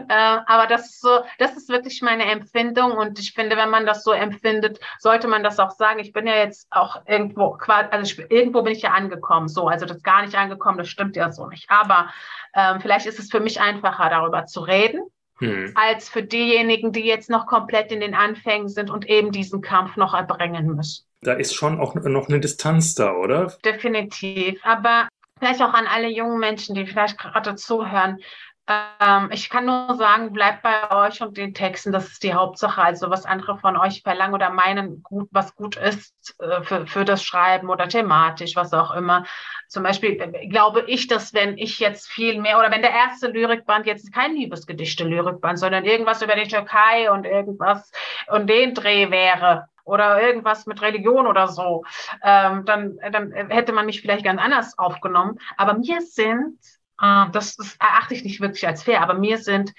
aber 0.08 0.66
das 0.68 0.86
ist 0.86 1.02
so, 1.02 1.20
das 1.36 1.54
ist 1.54 1.68
wirklich 1.68 2.00
meine 2.00 2.24
Empfindung 2.24 2.92
und 2.92 3.18
ich 3.18 3.34
finde, 3.34 3.58
wenn 3.58 3.68
man 3.68 3.84
das 3.84 4.02
so 4.02 4.12
empfindet, 4.12 4.80
sollte 4.98 5.28
man 5.28 5.42
das 5.42 5.58
auch 5.58 5.72
sagen. 5.72 6.00
Ich 6.00 6.14
bin 6.14 6.26
ja 6.26 6.36
jetzt 6.36 6.66
auch 6.70 7.02
irgendwo, 7.06 7.58
also 7.66 8.10
ich, 8.10 8.30
irgendwo 8.30 8.62
bin 8.62 8.72
ich 8.72 8.80
ja 8.80 8.92
angekommen, 8.92 9.48
so, 9.48 9.68
also 9.68 9.84
das 9.84 10.02
gar 10.02 10.22
nicht 10.22 10.34
angekommen, 10.34 10.78
das 10.78 10.88
stimmt 10.88 11.14
ja 11.14 11.30
so 11.30 11.46
nicht. 11.48 11.68
Aber 11.70 12.08
ähm, 12.54 12.80
vielleicht 12.80 13.04
ist 13.04 13.18
es 13.18 13.30
für 13.30 13.40
mich 13.40 13.60
einfacher, 13.60 14.08
darüber 14.08 14.46
zu 14.46 14.60
reden 14.60 15.02
hm. 15.42 15.72
als 15.74 16.08
für 16.08 16.22
diejenigen, 16.22 16.92
die 16.92 17.04
jetzt 17.04 17.30
noch 17.30 17.46
komplett 17.46 17.92
in 17.92 18.00
den 18.00 18.14
Anfängen 18.14 18.68
sind 18.68 18.90
und 18.90 19.08
eben 19.08 19.32
diesen 19.32 19.60
Kampf 19.60 19.96
noch 19.96 20.14
erbringen 20.14 20.74
müssen. 20.74 21.04
Da 21.20 21.34
ist 21.34 21.54
schon 21.54 21.80
auch 21.80 21.94
noch 21.94 22.28
eine 22.28 22.40
Distanz 22.40 22.94
da, 22.94 23.12
oder? 23.12 23.56
Definitiv. 23.64 24.60
Aber 24.64 25.08
vielleicht 25.38 25.62
auch 25.62 25.74
an 25.74 25.86
alle 25.86 26.08
jungen 26.08 26.38
Menschen, 26.38 26.74
die 26.74 26.86
vielleicht 26.86 27.18
gerade 27.18 27.54
zuhören. 27.54 28.18
Ähm, 28.68 29.30
ich 29.32 29.50
kann 29.50 29.66
nur 29.66 29.96
sagen, 29.96 30.32
bleibt 30.32 30.62
bei 30.62 30.90
euch 30.92 31.20
und 31.20 31.36
den 31.36 31.52
Texten, 31.52 31.90
das 31.90 32.08
ist 32.12 32.22
die 32.22 32.34
Hauptsache. 32.34 32.80
Also 32.80 33.10
was 33.10 33.26
andere 33.26 33.58
von 33.58 33.76
euch 33.76 34.02
verlangen 34.02 34.34
oder 34.34 34.50
meinen, 34.50 35.02
gut, 35.02 35.28
was 35.32 35.56
gut 35.56 35.76
ist 35.76 36.36
äh, 36.40 36.62
für, 36.62 36.86
für 36.86 37.04
das 37.04 37.24
Schreiben 37.24 37.70
oder 37.70 37.88
thematisch, 37.88 38.54
was 38.54 38.72
auch 38.72 38.94
immer. 38.94 39.24
Zum 39.68 39.82
Beispiel 39.82 40.12
äh, 40.20 40.46
glaube 40.46 40.84
ich, 40.86 41.08
dass 41.08 41.34
wenn 41.34 41.58
ich 41.58 41.80
jetzt 41.80 42.08
viel 42.08 42.40
mehr 42.40 42.58
oder 42.58 42.70
wenn 42.70 42.82
der 42.82 42.92
erste 42.92 43.28
Lyrikband 43.28 43.86
jetzt 43.86 44.12
kein 44.12 44.34
Liebesgedichte-Lyrikband, 44.36 45.58
sondern 45.58 45.84
irgendwas 45.84 46.22
über 46.22 46.36
die 46.36 46.48
Türkei 46.48 47.10
und 47.10 47.26
irgendwas 47.26 47.90
und 48.28 48.48
den 48.48 48.74
Dreh 48.74 49.10
wäre, 49.10 49.66
oder 49.84 50.22
irgendwas 50.22 50.66
mit 50.66 50.80
Religion 50.80 51.26
oder 51.26 51.48
so, 51.48 51.82
ähm, 52.22 52.64
dann, 52.64 52.98
dann 53.10 53.32
hätte 53.32 53.72
man 53.72 53.86
mich 53.86 54.00
vielleicht 54.00 54.24
ganz 54.24 54.40
anders 54.40 54.78
aufgenommen. 54.78 55.40
Aber 55.56 55.74
mir 55.74 56.00
sind 56.02 56.56
das, 57.02 57.56
das 57.56 57.76
erachte 57.80 58.14
ich 58.14 58.24
nicht 58.24 58.40
wirklich 58.40 58.66
als 58.66 58.84
fair, 58.84 59.02
aber 59.02 59.14
mir 59.14 59.38
sind 59.38 59.72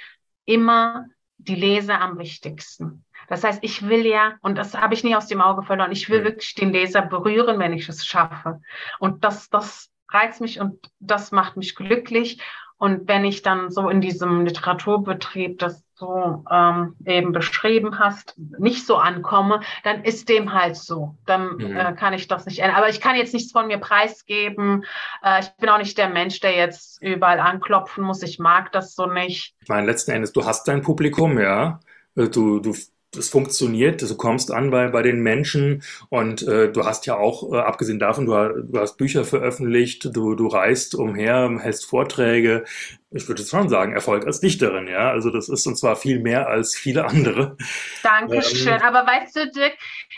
immer 0.45 1.05
die 1.37 1.55
Leser 1.55 2.01
am 2.01 2.17
wichtigsten. 2.17 3.05
Das 3.29 3.43
heißt, 3.43 3.63
ich 3.63 3.87
will 3.87 4.05
ja, 4.05 4.37
und 4.41 4.57
das 4.57 4.73
habe 4.73 4.93
ich 4.93 5.03
nie 5.03 5.15
aus 5.15 5.27
dem 5.27 5.41
Auge 5.41 5.63
verloren, 5.63 5.93
ich 5.93 6.09
will 6.09 6.25
wirklich 6.25 6.53
den 6.55 6.73
Leser 6.73 7.01
berühren, 7.01 7.59
wenn 7.59 7.71
ich 7.71 7.87
es 7.87 8.05
schaffe. 8.05 8.59
Und 8.99 9.23
das, 9.23 9.49
das 9.49 9.89
reizt 10.13 10.41
mich 10.41 10.59
und 10.59 10.79
das 10.99 11.31
macht 11.31 11.57
mich 11.57 11.75
glücklich. 11.75 12.41
Und 12.77 13.07
wenn 13.07 13.23
ich 13.23 13.43
dann 13.43 13.71
so 13.71 13.87
in 13.87 14.01
diesem 14.01 14.45
Literaturbetrieb 14.45 15.57
das 15.59 15.83
so 15.95 16.43
ähm, 16.51 16.95
eben 17.05 17.31
beschrieben 17.31 17.97
hast, 17.99 18.35
nicht 18.57 18.85
so 18.85 18.97
ankomme, 18.97 19.61
dann 19.83 20.03
ist 20.03 20.27
dem 20.27 20.53
halt 20.53 20.75
so. 20.75 21.15
Dann 21.25 21.55
mhm. 21.55 21.77
äh, 21.77 21.93
kann 21.93 22.13
ich 22.13 22.27
das 22.27 22.45
nicht 22.45 22.59
ändern. 22.59 22.75
Aber 22.75 22.89
ich 22.89 22.99
kann 22.99 23.15
jetzt 23.15 23.33
nichts 23.33 23.53
von 23.53 23.67
mir 23.67 23.77
preisgeben. 23.77 24.83
Äh, 25.23 25.41
ich 25.41 25.51
bin 25.57 25.69
auch 25.69 25.77
nicht 25.77 25.97
der 25.97 26.09
Mensch, 26.09 26.41
der 26.41 26.55
jetzt 26.55 27.01
überall 27.01 27.39
anklopfen 27.39 28.03
muss. 28.03 28.21
Ich 28.21 28.37
mag 28.39 28.71
das 28.73 28.95
so 28.95 29.05
nicht. 29.05 29.55
Ich 29.61 29.69
meine, 29.69 29.87
letzten 29.87 30.11
Endes, 30.11 30.33
du 30.33 30.43
hast 30.43 30.67
dein 30.67 30.81
Publikum, 30.81 31.39
ja. 31.39 31.79
Äh, 32.15 32.27
du, 32.27 32.59
du 32.59 32.75
es 33.17 33.29
funktioniert, 33.29 34.01
du 34.01 34.15
kommst 34.15 34.51
an 34.51 34.71
bei, 34.71 34.87
bei 34.87 35.01
den 35.01 35.21
Menschen 35.21 35.83
und 36.09 36.41
äh, 36.47 36.71
du 36.71 36.85
hast 36.85 37.05
ja 37.05 37.17
auch, 37.17 37.51
äh, 37.53 37.57
abgesehen 37.57 37.99
davon, 37.99 38.25
du, 38.25 38.33
du, 38.63 38.79
hast 38.79 38.97
Bücher 38.97 39.25
veröffentlicht, 39.25 40.09
du, 40.15 40.35
du 40.35 40.47
reist 40.47 40.95
umher, 40.95 41.59
hältst 41.61 41.85
Vorträge. 41.85 42.63
Ich 43.11 43.27
würde 43.27 43.43
schon 43.43 43.69
sagen, 43.69 43.93
Erfolg 43.93 44.25
als 44.25 44.39
Dichterin, 44.39 44.87
ja. 44.87 45.11
Also 45.11 45.29
das 45.29 45.49
ist 45.49 45.67
und 45.67 45.77
zwar 45.77 45.95
viel 45.95 46.19
mehr 46.19 46.47
als 46.47 46.75
viele 46.75 47.05
andere. 47.05 47.57
Dankeschön. 48.03 48.73
Ähm, 48.73 48.81
Aber 48.81 49.05
weißt 49.05 49.35
du, 49.35 49.51
Dirk, 49.51 49.73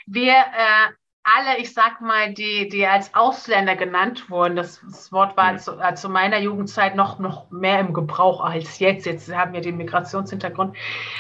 wir 0.08 0.34
äh, 0.34 0.94
alle, 1.26 1.58
ich 1.58 1.74
sag 1.74 2.02
mal, 2.02 2.34
die, 2.34 2.70
die 2.70 2.86
als 2.86 3.14
Ausländer 3.16 3.76
genannt 3.76 4.30
wurden, 4.30 4.56
das, 4.56 4.80
das 4.86 5.12
Wort 5.12 5.36
war 5.36 5.54
mhm. 5.54 5.58
zu, 5.58 5.80
äh, 5.80 5.96
zu, 5.96 6.08
meiner 6.08 6.40
Jugendzeit 6.40 6.96
noch, 6.96 7.18
noch 7.18 7.50
mehr 7.50 7.80
im 7.80 7.94
Gebrauch 7.94 8.42
als 8.42 8.80
jetzt. 8.80 9.06
Jetzt 9.06 9.34
haben 9.36 9.54
wir 9.54 9.62
den 9.62 9.78
Migrationshintergrund. 9.78 10.78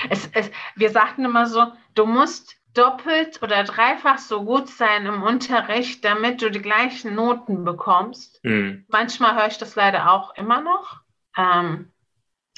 Es, 0.09 0.29
es, 0.33 0.51
wir 0.75 0.91
sagten 0.91 1.25
immer 1.25 1.47
so, 1.47 1.65
du 1.95 2.05
musst 2.05 2.55
doppelt 2.75 3.41
oder 3.41 3.63
dreifach 3.63 4.19
so 4.19 4.45
gut 4.45 4.69
sein 4.69 5.07
im 5.07 5.23
Unterricht, 5.23 6.05
damit 6.05 6.41
du 6.41 6.51
die 6.51 6.61
gleichen 6.61 7.15
Noten 7.15 7.65
bekommst. 7.65 8.43
Mhm. 8.43 8.85
Manchmal 8.89 9.35
höre 9.35 9.47
ich 9.47 9.57
das 9.57 9.75
leider 9.75 10.11
auch 10.11 10.35
immer 10.35 10.61
noch. 10.61 10.99
Ähm, 11.35 11.91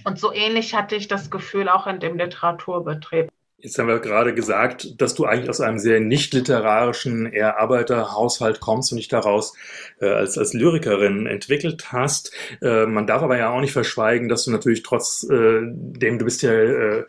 und 0.04 0.20
so 0.20 0.34
ähnlich 0.34 0.76
hatte 0.76 0.95
ich 0.95 1.08
das 1.08 1.32
Gefühl 1.32 1.70
auch 1.70 1.88
in 1.88 2.00
dem 2.00 2.18
Literaturbetrieb. 2.18 3.32
Jetzt 3.60 3.80
haben 3.80 3.88
wir 3.88 3.97
gerade 3.97 4.36
gesagt, 4.36 5.01
dass 5.01 5.16
du 5.16 5.26
eigentlich 5.26 5.49
aus 5.49 5.62
einem 5.62 5.80
sehr 5.80 5.99
nicht 5.99 6.32
literarischen, 6.32 7.26
eher 7.26 7.58
Arbeiterhaushalt 7.60 8.60
kommst 8.60 8.91
und 8.91 8.97
dich 8.97 9.08
daraus 9.08 9.55
äh, 9.99 10.10
als, 10.10 10.38
als 10.38 10.53
Lyrikerin 10.53 11.26
entwickelt 11.26 11.91
hast. 11.91 12.32
Äh, 12.62 12.86
man 12.86 13.08
darf 13.08 13.24
aber 13.24 13.36
ja 13.36 13.49
auch 13.49 13.60
nicht 13.60 13.74
verschweigen, 13.74 14.30
dass 14.30 14.43
du 14.43 14.51
natürlich 14.51 14.84
trotz 14.84 15.24
äh, 15.24 15.62
dem, 15.64 16.20
du 16.20 16.26
bist 16.26 16.43
ja 16.43 16.51
äh, 16.51 17.05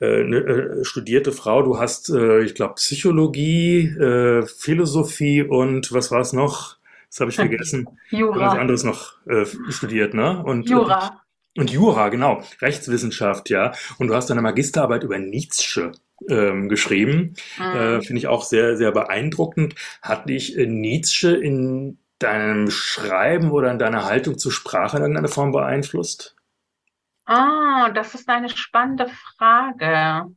äh, 0.00 0.24
eine 0.24 0.38
äh, 0.38 0.84
studierte 0.84 1.30
Frau, 1.30 1.62
du 1.62 1.78
hast, 1.78 2.10
äh, 2.10 2.40
ich 2.40 2.56
glaube, 2.56 2.74
Psychologie, 2.74 3.86
äh, 3.86 4.44
Philosophie 4.44 5.44
und 5.44 5.92
was 5.92 6.10
war 6.10 6.20
es 6.20 6.32
noch? 6.32 6.78
Das 7.10 7.20
habe 7.20 7.30
ich 7.30 7.36
vergessen. 7.36 7.88
Jura. 8.10 8.46
Was 8.48 8.58
anderes 8.58 8.82
noch 8.82 9.24
äh, 9.26 9.46
studiert, 9.68 10.14
ne? 10.14 10.42
Und, 10.42 10.68
Jura. 10.68 11.21
Und 11.56 11.70
Jura, 11.70 12.08
genau, 12.08 12.42
Rechtswissenschaft, 12.60 13.50
ja. 13.50 13.72
Und 13.98 14.08
du 14.08 14.14
hast 14.14 14.30
deine 14.30 14.42
Magisterarbeit 14.42 15.04
über 15.04 15.18
Nietzsche 15.18 15.92
ähm, 16.28 16.68
geschrieben. 16.68 17.34
Mhm. 17.58 17.64
Äh, 17.64 18.02
Finde 18.02 18.18
ich 18.18 18.26
auch 18.26 18.44
sehr, 18.44 18.76
sehr 18.76 18.92
beeindruckend. 18.92 19.74
Hat 20.00 20.28
dich 20.28 20.56
äh, 20.56 20.66
Nietzsche 20.66 21.34
in 21.34 21.98
deinem 22.18 22.70
Schreiben 22.70 23.50
oder 23.50 23.70
in 23.70 23.78
deiner 23.78 24.04
Haltung 24.04 24.38
zur 24.38 24.52
Sprache 24.52 24.96
in 24.96 25.02
irgendeiner 25.02 25.28
Form 25.28 25.52
beeinflusst? 25.52 26.36
Ah, 27.24 27.90
das 27.90 28.14
ist 28.14 28.28
eine 28.28 28.48
spannende 28.48 29.08
Frage. 29.08 30.34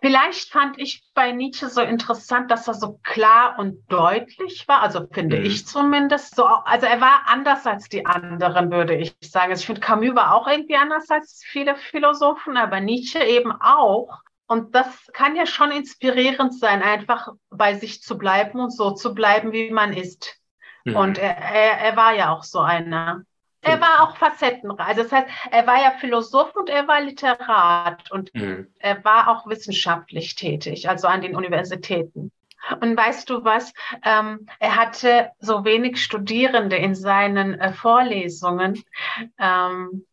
Vielleicht 0.00 0.50
fand 0.50 0.78
ich 0.78 1.02
bei 1.12 1.32
Nietzsche 1.32 1.68
so 1.68 1.80
interessant, 1.80 2.52
dass 2.52 2.68
er 2.68 2.74
so 2.74 3.00
klar 3.02 3.58
und 3.58 3.82
deutlich 3.90 4.68
war, 4.68 4.80
also 4.80 5.06
finde 5.10 5.40
mhm. 5.40 5.44
ich 5.44 5.66
zumindest. 5.66 6.36
So, 6.36 6.44
also 6.44 6.86
er 6.86 7.00
war 7.00 7.22
anders 7.26 7.66
als 7.66 7.88
die 7.88 8.06
anderen, 8.06 8.70
würde 8.70 8.94
ich 8.94 9.16
sagen. 9.20 9.50
Also 9.50 9.62
ich 9.62 9.66
finde, 9.66 9.80
Camus 9.80 10.14
war 10.14 10.34
auch 10.34 10.46
irgendwie 10.46 10.76
anders 10.76 11.10
als 11.10 11.42
viele 11.44 11.74
Philosophen, 11.74 12.56
aber 12.56 12.78
Nietzsche 12.80 13.18
eben 13.24 13.50
auch. 13.50 14.20
Und 14.46 14.74
das 14.74 15.10
kann 15.12 15.34
ja 15.34 15.46
schon 15.46 15.72
inspirierend 15.72 16.58
sein, 16.58 16.82
einfach 16.82 17.28
bei 17.50 17.74
sich 17.74 18.00
zu 18.00 18.16
bleiben 18.16 18.60
und 18.60 18.70
so 18.70 18.92
zu 18.92 19.14
bleiben, 19.14 19.52
wie 19.52 19.70
man 19.70 19.92
ist. 19.92 20.38
Mhm. 20.84 20.96
Und 20.96 21.18
er, 21.18 21.36
er, 21.36 21.78
er 21.80 21.96
war 21.96 22.14
ja 22.14 22.32
auch 22.32 22.44
so 22.44 22.60
einer. 22.60 23.22
Er 23.68 23.80
war 23.80 24.02
auch 24.02 24.16
facettenreich. 24.16 24.88
Also 24.88 25.02
das 25.02 25.12
heißt, 25.12 25.28
er 25.50 25.66
war 25.66 25.82
ja 25.82 25.92
Philosoph 25.98 26.54
und 26.56 26.68
er 26.68 26.86
war 26.88 27.00
Literat 27.00 28.10
und 28.10 28.34
mhm. 28.34 28.68
er 28.78 29.04
war 29.04 29.28
auch 29.28 29.46
wissenschaftlich 29.46 30.34
tätig, 30.34 30.88
also 30.88 31.08
an 31.08 31.22
den 31.22 31.36
Universitäten. 31.36 32.32
Und 32.80 32.96
weißt 32.96 33.30
du 33.30 33.44
was? 33.44 33.72
Ähm, 34.04 34.46
er 34.58 34.76
hatte 34.76 35.30
so 35.38 35.64
wenig 35.64 36.02
Studierende 36.02 36.76
in 36.76 36.94
seinen 36.94 37.58
äh, 37.58 37.72
Vorlesungen. 37.72 38.82
Ähm, 39.38 40.04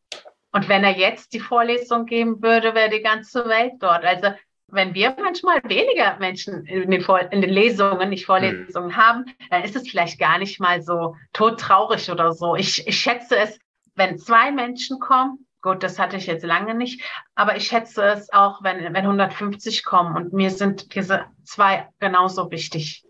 und 0.52 0.70
wenn 0.70 0.86
er 0.86 0.98
jetzt 0.98 1.34
die 1.34 1.42
Vorlesung 1.42 2.06
geben 2.06 2.42
würde, 2.42 2.74
wäre 2.76 2.90
die 2.90 3.02
ganze 3.02 3.46
Welt 3.50 3.74
dort. 3.80 4.06
Also 4.06 4.30
wenn 4.68 4.94
wir 4.94 5.16
manchmal 5.22 5.62
weniger 5.64 6.18
Menschen 6.20 6.66
in 6.66 6.90
den, 6.92 7.02
Vor 7.02 7.20
in 7.32 7.42
den 7.42 7.50
Lesungen, 7.50 8.10
nicht 8.10 8.26
Vorlesungen 8.26 8.90
mhm. 8.90 8.98
haben, 8.98 9.26
dann 9.50 9.64
ist 9.64 9.76
es 9.76 9.90
vielleicht 9.90 10.20
gar 10.20 10.38
nicht 10.38 10.60
mal 10.60 10.82
so 10.82 11.16
todtraurig 11.34 12.10
oder 12.10 12.34
so. 12.34 12.56
Ich, 12.56 12.88
ich 12.88 12.98
schätze 12.98 13.38
es, 13.38 13.60
wenn 13.96 14.18
zwei 14.18 14.52
Menschen 14.52 15.00
kommen, 15.00 15.46
gut, 15.62 15.84
das 15.84 15.98
hatte 15.98 16.18
ich 16.18 16.28
jetzt 16.28 16.46
lange 16.46 16.76
nicht, 16.76 17.02
aber 17.36 17.56
ich 17.56 17.68
schätze 17.68 18.04
es 18.04 18.32
auch, 18.32 18.64
wenn, 18.64 18.84
wenn 18.84 18.96
150 18.96 19.84
kommen 19.84 20.16
und 20.16 20.34
mir 20.34 20.52
sind 20.52 20.94
diese 20.96 21.26
zwei 21.44 21.88
genauso 22.00 22.52
wichtig. 22.52 23.04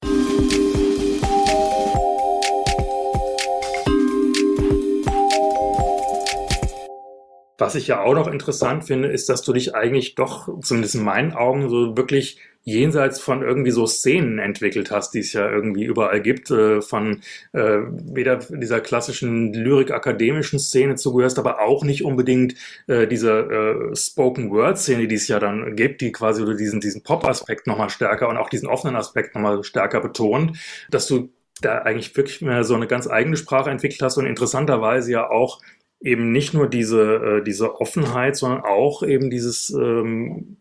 Was 7.58 7.76
ich 7.76 7.88
ja 7.88 8.02
auch 8.02 8.14
noch 8.14 8.28
interessant 8.28 8.86
finde, 8.86 9.08
ist, 9.08 9.30
dass 9.30 9.42
du 9.42 9.54
dich 9.54 9.76
eigentlich 9.76 10.16
doch, 10.16 10.50
zumindest 10.62 10.96
in 10.96 11.04
meinen 11.04 11.34
Augen, 11.34 11.70
so 11.70 11.96
wirklich 11.96 12.40
jenseits 12.66 13.20
von 13.20 13.44
irgendwie 13.44 13.72
so 13.72 13.86
Szenen 13.86 14.40
entwickelt 14.40 14.90
hast, 14.90 15.14
die 15.14 15.20
es 15.20 15.34
ja 15.34 15.48
irgendwie 15.48 15.86
überall 15.86 16.20
gibt, 16.20 16.50
äh, 16.50 16.82
von 16.82 17.22
äh, 17.54 17.78
weder 17.92 18.38
dieser 18.38 18.82
klassischen 18.82 19.54
lyrik-akademischen 19.54 20.58
Szene 20.60 20.96
zugehörst, 20.96 21.38
aber 21.38 21.62
auch 21.62 21.84
nicht 21.84 22.04
unbedingt 22.04 22.56
äh, 22.88 23.08
dieser 23.08 23.50
äh, 23.52 23.96
Spoken-Word-Szene, 23.96 25.08
die 25.08 25.16
es 25.16 25.28
ja 25.28 25.40
dann 25.40 25.76
gibt, 25.76 26.02
die 26.02 26.12
quasi 26.12 26.44
diesen, 26.58 26.82
diesen 26.82 27.04
Pop-Aspekt 27.04 27.68
nochmal 27.68 27.92
stärker 27.92 28.30
und 28.30 28.38
auch 28.38 28.50
diesen 28.50 28.68
offenen 28.68 28.96
Aspekt 28.96 29.36
nochmal 29.36 29.64
stärker 29.64 30.02
betont, 30.02 30.58
dass 30.90 31.06
du 31.06 31.30
da 31.62 31.80
eigentlich 31.80 32.16
wirklich 32.18 32.42
mehr 32.42 32.64
so 32.64 32.76
eine 32.76 32.88
ganz 32.88 33.08
eigene 33.08 33.38
Sprache 33.38 33.70
entwickelt 33.70 34.02
hast 34.02 34.18
und 34.18 34.26
interessanterweise 34.26 35.12
ja 35.12 35.30
auch 35.30 35.62
eben 36.00 36.32
nicht 36.32 36.54
nur 36.54 36.68
diese, 36.70 37.16
äh, 37.16 37.44
diese 37.44 37.80
Offenheit, 37.80 38.36
sondern 38.36 38.62
auch 38.62 39.04
eben 39.04 39.30
dieses 39.30 39.70
ähm, 39.72 40.58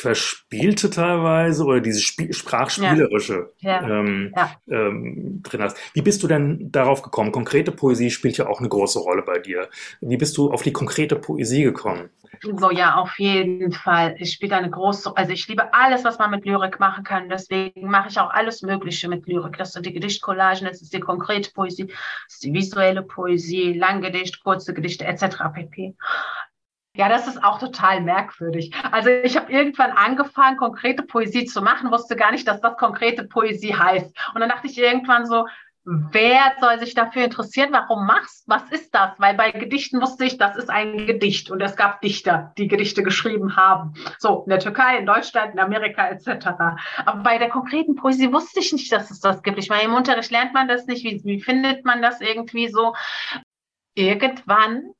Verspielte 0.00 0.90
teilweise 0.90 1.64
oder 1.64 1.80
dieses 1.80 2.02
Spiel, 2.02 2.32
Sprachspielerische 2.32 3.52
ja. 3.58 3.82
Ja. 3.82 4.00
Ähm, 4.00 4.32
ja. 4.36 4.50
Ähm, 4.68 5.42
drin 5.42 5.62
hast. 5.62 5.76
Wie 5.92 6.02
bist 6.02 6.22
du 6.22 6.28
denn 6.28 6.70
darauf 6.70 7.02
gekommen? 7.02 7.32
Konkrete 7.32 7.72
Poesie 7.72 8.10
spielt 8.10 8.38
ja 8.38 8.46
auch 8.46 8.60
eine 8.60 8.68
große 8.68 9.00
Rolle 9.00 9.22
bei 9.22 9.38
dir. 9.38 9.68
Wie 10.00 10.16
bist 10.16 10.36
du 10.36 10.52
auf 10.52 10.62
die 10.62 10.72
konkrete 10.72 11.16
Poesie 11.16 11.64
gekommen? 11.64 12.10
So, 12.42 12.70
ja, 12.70 12.94
auf 12.94 13.18
jeden 13.18 13.72
Fall. 13.72 14.16
Es 14.20 14.32
spielt 14.32 14.52
eine 14.52 14.70
große, 14.70 15.16
also 15.16 15.32
ich 15.32 15.48
liebe 15.48 15.74
alles, 15.74 16.04
was 16.04 16.18
man 16.18 16.30
mit 16.30 16.44
Lyrik 16.44 16.78
machen 16.78 17.02
kann. 17.02 17.28
Deswegen 17.28 17.90
mache 17.90 18.08
ich 18.10 18.20
auch 18.20 18.30
alles 18.30 18.62
Mögliche 18.62 19.08
mit 19.08 19.26
Lyrik. 19.26 19.56
Das 19.58 19.72
sind 19.72 19.86
die 19.86 19.92
Gedichtcollagen, 19.92 20.66
das 20.66 20.80
ist 20.80 20.92
die 20.92 21.00
konkrete 21.00 21.50
Poesie, 21.52 21.86
das 21.86 22.34
ist 22.34 22.44
die 22.44 22.52
visuelle 22.52 23.02
Poesie, 23.02 23.72
Langgedicht, 23.72 24.42
kurze 24.44 24.74
Gedichte 24.74 25.04
etc. 25.04 25.38
pp. 25.52 25.96
Ja, 26.98 27.08
das 27.08 27.28
ist 27.28 27.44
auch 27.44 27.60
total 27.60 28.00
merkwürdig. 28.00 28.74
Also 28.90 29.08
ich 29.08 29.36
habe 29.36 29.52
irgendwann 29.52 29.92
angefangen, 29.92 30.56
konkrete 30.56 31.04
Poesie 31.04 31.44
zu 31.44 31.62
machen, 31.62 31.92
wusste 31.92 32.16
gar 32.16 32.32
nicht, 32.32 32.48
dass 32.48 32.60
das 32.60 32.76
konkrete 32.76 33.22
Poesie 33.22 33.72
heißt. 33.72 34.16
Und 34.34 34.40
dann 34.40 34.48
dachte 34.48 34.66
ich 34.66 34.76
irgendwann 34.76 35.24
so, 35.24 35.46
wer 35.84 36.54
soll 36.60 36.80
sich 36.80 36.94
dafür 36.94 37.22
interessieren? 37.22 37.68
Warum 37.70 38.04
machst? 38.04 38.42
Was 38.48 38.68
ist 38.72 38.92
das? 38.96 39.12
Weil 39.18 39.36
bei 39.36 39.52
Gedichten 39.52 40.02
wusste 40.02 40.24
ich, 40.24 40.38
das 40.38 40.56
ist 40.56 40.70
ein 40.70 41.06
Gedicht 41.06 41.52
und 41.52 41.60
es 41.60 41.76
gab 41.76 42.00
Dichter, 42.00 42.52
die 42.58 42.66
Gedichte 42.66 43.04
geschrieben 43.04 43.54
haben. 43.54 43.94
So 44.18 44.42
in 44.42 44.50
der 44.50 44.58
Türkei, 44.58 44.98
in 44.98 45.06
Deutschland, 45.06 45.54
in 45.54 45.60
Amerika 45.60 46.08
etc. 46.08 46.48
Aber 47.06 47.22
bei 47.22 47.38
der 47.38 47.48
konkreten 47.48 47.94
Poesie 47.94 48.32
wusste 48.32 48.58
ich 48.58 48.72
nicht, 48.72 48.90
dass 48.90 49.12
es 49.12 49.20
das 49.20 49.44
gibt. 49.44 49.58
Ich 49.58 49.68
meine, 49.68 49.84
im 49.84 49.94
Unterricht 49.94 50.32
lernt 50.32 50.52
man 50.52 50.66
das 50.66 50.86
nicht. 50.86 51.04
Wie, 51.04 51.22
wie 51.22 51.40
findet 51.40 51.84
man 51.84 52.02
das 52.02 52.20
irgendwie 52.20 52.66
so? 52.66 52.94
Irgendwann, 53.94 54.94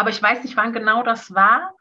aber 0.00 0.10
ich 0.10 0.22
weiß 0.22 0.42
nicht, 0.42 0.56
wann 0.56 0.72
genau 0.72 1.02
das 1.02 1.34
war 1.34 1.74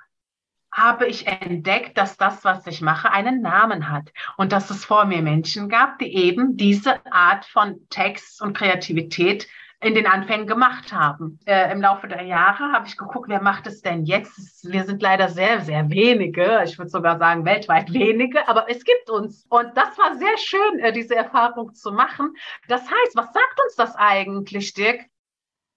habe 0.72 1.08
ich 1.08 1.28
entdeckt, 1.28 1.98
dass 1.98 2.18
das, 2.18 2.44
was 2.44 2.68
ich 2.68 2.82
mache, 2.82 3.12
einen 3.12 3.42
Namen 3.42 3.90
hat 3.90 4.12
und 4.38 4.52
dass 4.52 4.70
es 4.70 4.86
vor 4.86 5.06
mir 5.06 5.22
Menschen 5.22 5.68
gab, 5.68 5.98
die 5.98 6.14
eben 6.16 6.58
diese 6.58 7.04
Art 7.12 7.46
von 7.46 7.88
Text 7.90 8.42
und 8.42 8.56
Kreativität 8.56 9.48
in 9.82 9.96
den 9.96 10.06
Anfängen 10.06 10.46
gemacht 10.46 10.92
haben. 10.92 11.40
Äh, 11.46 11.72
Im 11.72 11.82
Laufe 11.82 12.08
der 12.08 12.24
Jahre 12.24 12.72
habe 12.74 12.86
ich 12.86 12.98
geguckt, 12.98 13.30
wer 13.30 13.42
macht 13.42 13.66
es 13.66 13.82
denn 13.82 14.06
jetzt? 14.06 14.70
Wir 14.70 14.84
sind 14.84 15.02
leider 15.02 15.30
sehr, 15.30 15.62
sehr 15.62 15.90
wenige. 15.90 16.62
Ich 16.66 16.78
würde 16.78 16.90
sogar 16.90 17.18
sagen, 17.18 17.46
weltweit 17.46 17.92
wenige, 17.94 18.46
aber 18.48 18.70
es 18.70 18.84
gibt 18.84 19.10
uns. 19.10 19.46
Und 19.50 19.76
das 19.76 19.98
war 19.98 20.18
sehr 20.18 20.38
schön, 20.38 20.80
äh, 20.80 20.92
diese 20.92 21.16
Erfahrung 21.16 21.74
zu 21.74 21.94
machen. 21.94 22.36
Das 22.68 22.82
heißt, 22.82 23.16
was 23.16 23.34
sagt 23.34 23.60
uns 23.64 23.76
das 23.76 23.96
eigentlich, 23.96 24.74
Dirk? 24.74 25.06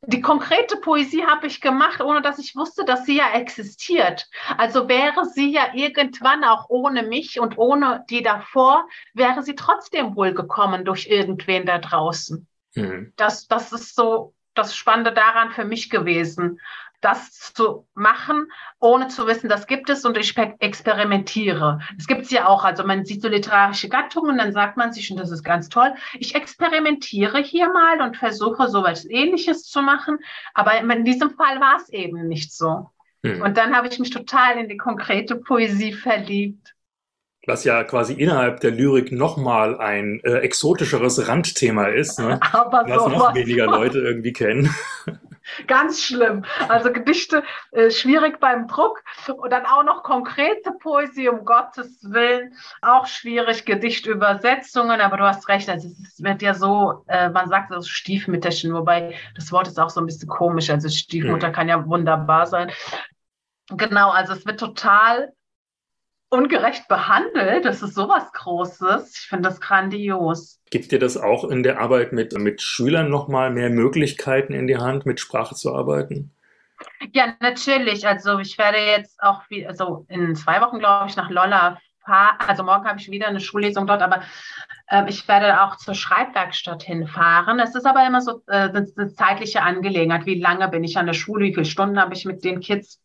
Die 0.05 0.21
konkrete 0.21 0.77
Poesie 0.77 1.25
habe 1.25 1.47
ich 1.47 1.61
gemacht, 1.61 2.01
ohne 2.01 2.23
dass 2.23 2.39
ich 2.39 2.57
wusste, 2.57 2.85
dass 2.85 3.07
sie 3.07 3.19
ja 3.19 3.33
existiert. 3.35 4.29
Also 4.59 4.89
wäre 4.89 5.25
sie 5.27 5.53
ja 5.53 5.75
irgendwann 5.75 6.43
auch 6.43 6.69
ohne 6.69 7.05
mich 7.05 7.39
und 7.39 7.57
ohne 7.57 8.05
die 8.11 8.23
davor, 8.23 8.89
wäre 9.15 9.43
sie 9.43 9.55
trotzdem 9.55 10.17
wohl 10.17 10.35
gekommen 10.35 10.85
durch 10.85 11.07
irgendwen 11.07 11.67
da 11.67 11.79
draußen. 11.79 12.49
Mhm. 12.75 13.13
Das, 13.17 13.47
das 13.47 13.73
ist 13.73 13.95
so 13.95 14.35
das 14.55 14.77
Spannende 14.77 15.13
daran 15.13 15.53
für 15.53 15.65
mich 15.65 15.89
gewesen 15.89 16.61
das 17.03 17.53
zu 17.53 17.87
machen, 17.95 18.47
ohne 18.81 19.09
zu 19.09 19.27
wissen, 19.27 19.49
das 19.49 19.67
gibt 19.67 19.91
es 19.91 20.05
und 20.05 20.17
ich 20.17 20.37
experimentiere. 20.37 21.81
Es 21.99 22.07
gibt 22.07 22.23
es 22.23 22.31
ja 22.31 22.47
auch, 22.47 22.65
also 22.65 22.85
man 22.85 23.05
sieht 23.05 23.21
so 23.21 23.29
literarische 23.29 23.89
Gattungen, 23.89 24.39
dann 24.39 24.53
sagt 24.53 24.77
man 24.77 24.93
sich, 24.93 25.11
und 25.11 25.19
das 25.19 25.31
ist 25.31 25.43
ganz 25.43 25.69
toll, 25.69 25.93
ich 26.19 26.35
experimentiere 26.35 27.39
hier 27.43 27.71
mal 27.71 28.01
und 28.01 28.17
versuche 28.17 28.69
so 28.69 28.85
etwas 28.85 29.05
Ähnliches 29.05 29.65
zu 29.65 29.83
machen, 29.83 30.19
aber 30.55 30.79
in 30.79 31.05
diesem 31.05 31.31
Fall 31.31 31.61
war 31.61 31.77
es 31.77 31.89
eben 31.91 32.29
nicht 32.29 32.53
so. 32.53 32.91
Hm. 33.25 33.43
Und 33.43 33.57
dann 33.57 33.77
habe 33.77 33.89
ich 33.89 33.99
mich 33.99 34.11
total 34.11 34.59
in 34.59 34.69
die 34.69 34.77
konkrete 34.77 35.37
Poesie 35.37 35.93
verliebt. 35.93 36.75
Was 37.47 37.65
ja 37.65 37.83
quasi 37.83 38.15
innerhalb 38.15 38.61
der 38.61 38.71
Lyrik 38.71 39.11
nochmal 39.11 39.79
ein 39.79 40.21
äh, 40.23 40.39
exotischeres 40.39 41.27
Randthema 41.27 41.87
ist, 41.87 42.21
ne? 42.21 42.39
Aber 42.53 42.85
was 42.87 43.07
noch 43.09 43.35
weniger 43.35 43.67
Leute 43.67 43.99
irgendwie 43.99 44.33
kennen. 44.33 44.73
Ganz 45.67 46.03
schlimm. 46.03 46.45
Also 46.69 46.93
Gedichte 46.93 47.43
äh, 47.73 47.91
schwierig 47.91 48.41
beim 48.41 48.69
Druck 48.69 49.03
und 49.37 49.51
dann 49.51 49.67
auch 49.67 49.83
noch 49.83 50.03
konkrete 50.03 50.73
Poesie, 50.81 51.29
um 51.29 51.45
Gottes 51.45 52.03
Willen, 52.03 52.55
auch 52.81 53.07
schwierig. 53.07 53.65
Gedichtübersetzungen, 53.65 55.01
aber 55.01 55.17
du 55.17 55.25
hast 55.25 55.49
recht, 55.49 55.69
also 55.69 55.89
es 55.89 56.23
wird 56.23 56.43
ja 56.43 56.55
so, 56.55 57.05
äh, 57.09 57.29
man 57.31 57.49
sagt 57.49 57.73
so 57.73 57.83
Stiefmütterchen, 57.83 58.73
wobei 58.75 59.15
das 59.35 59.53
Wort 59.53 59.69
ist 59.69 59.79
auch 59.79 59.91
so 59.91 60.01
ein 60.01 60.07
bisschen 60.07 60.29
komisch. 60.29 60.71
Also 60.71 60.89
Stiefmutter 60.89 61.49
mhm. 61.49 61.53
kann 61.53 61.69
ja 61.69 61.87
wunderbar 61.87 62.47
sein. 62.47 62.71
Genau, 63.71 64.11
also 64.11 64.33
es 64.33 64.45
wird 64.47 64.61
total 64.61 65.33
ungerecht 66.33 66.89
behandelt. 66.89 67.65
Das 67.65 67.83
ist 67.83 67.95
sowas 67.95 68.33
Großes. 68.33 69.13
Ich 69.17 69.29
finde 69.29 69.49
das 69.49 69.61
grandios. 69.61 70.61
Gibt 70.71 70.91
dir 70.91 70.99
das 70.99 71.17
auch 71.17 71.45
in 71.45 71.63
der 71.63 71.79
Arbeit 71.79 72.13
mit, 72.13 72.33
mit 72.39 72.63
Schülern 72.63 73.11
nochmal 73.11 73.51
mehr 73.51 73.69
Möglichkeiten 73.69 74.55
in 74.55 74.67
die 74.67 74.79
Hand, 74.79 75.05
mit 75.05 75.21
Sprache 75.21 75.55
zu 75.55 75.75
arbeiten? 75.75 76.35
Ja, 77.13 77.35
natürlich. 77.41 78.09
Also 78.09 78.39
ich 78.39 78.57
werde 78.57 78.79
jetzt 78.79 79.23
auch, 79.23 79.43
wie, 79.51 79.67
also 79.67 80.07
in 80.09 80.35
zwei 80.35 80.61
Wochen, 80.63 80.79
glaube 80.79 81.09
ich, 81.09 81.17
nach 81.17 81.31
Lolla 81.31 81.79
fahren. 82.05 82.37
Also 82.47 82.63
morgen 82.63 82.87
habe 82.87 82.99
ich 82.99 83.11
wieder 83.11 83.29
eine 83.29 83.41
Schullesung 83.41 83.87
dort, 83.87 84.01
aber 84.01 84.23
äh, 84.89 85.05
ich 85.09 85.29
werde 85.29 85.63
auch 85.63 85.77
zur 85.77 85.95
Schreibwerkstatt 85.95 86.83
hinfahren. 86.83 87.61
Es 87.61 87.75
ist 87.75 87.87
aber 87.87 88.07
immer 88.07 88.23
so 88.23 88.43
äh, 88.47 88.71
eine 88.71 89.13
zeitliche 89.15 89.63
Angelegenheit. 89.63 90.25
Wie 90.25 90.41
lange 90.41 90.67
bin 90.69 90.83
ich 90.83 90.97
an 90.97 91.07
der 91.07 91.13
Schule? 91.13 91.45
Wie 91.45 91.53
viele 91.53 91.67
Stunden 91.67 92.01
habe 92.01 92.15
ich 92.15 92.25
mit 92.25 92.43
den 92.43 92.61
Kids? 92.61 93.01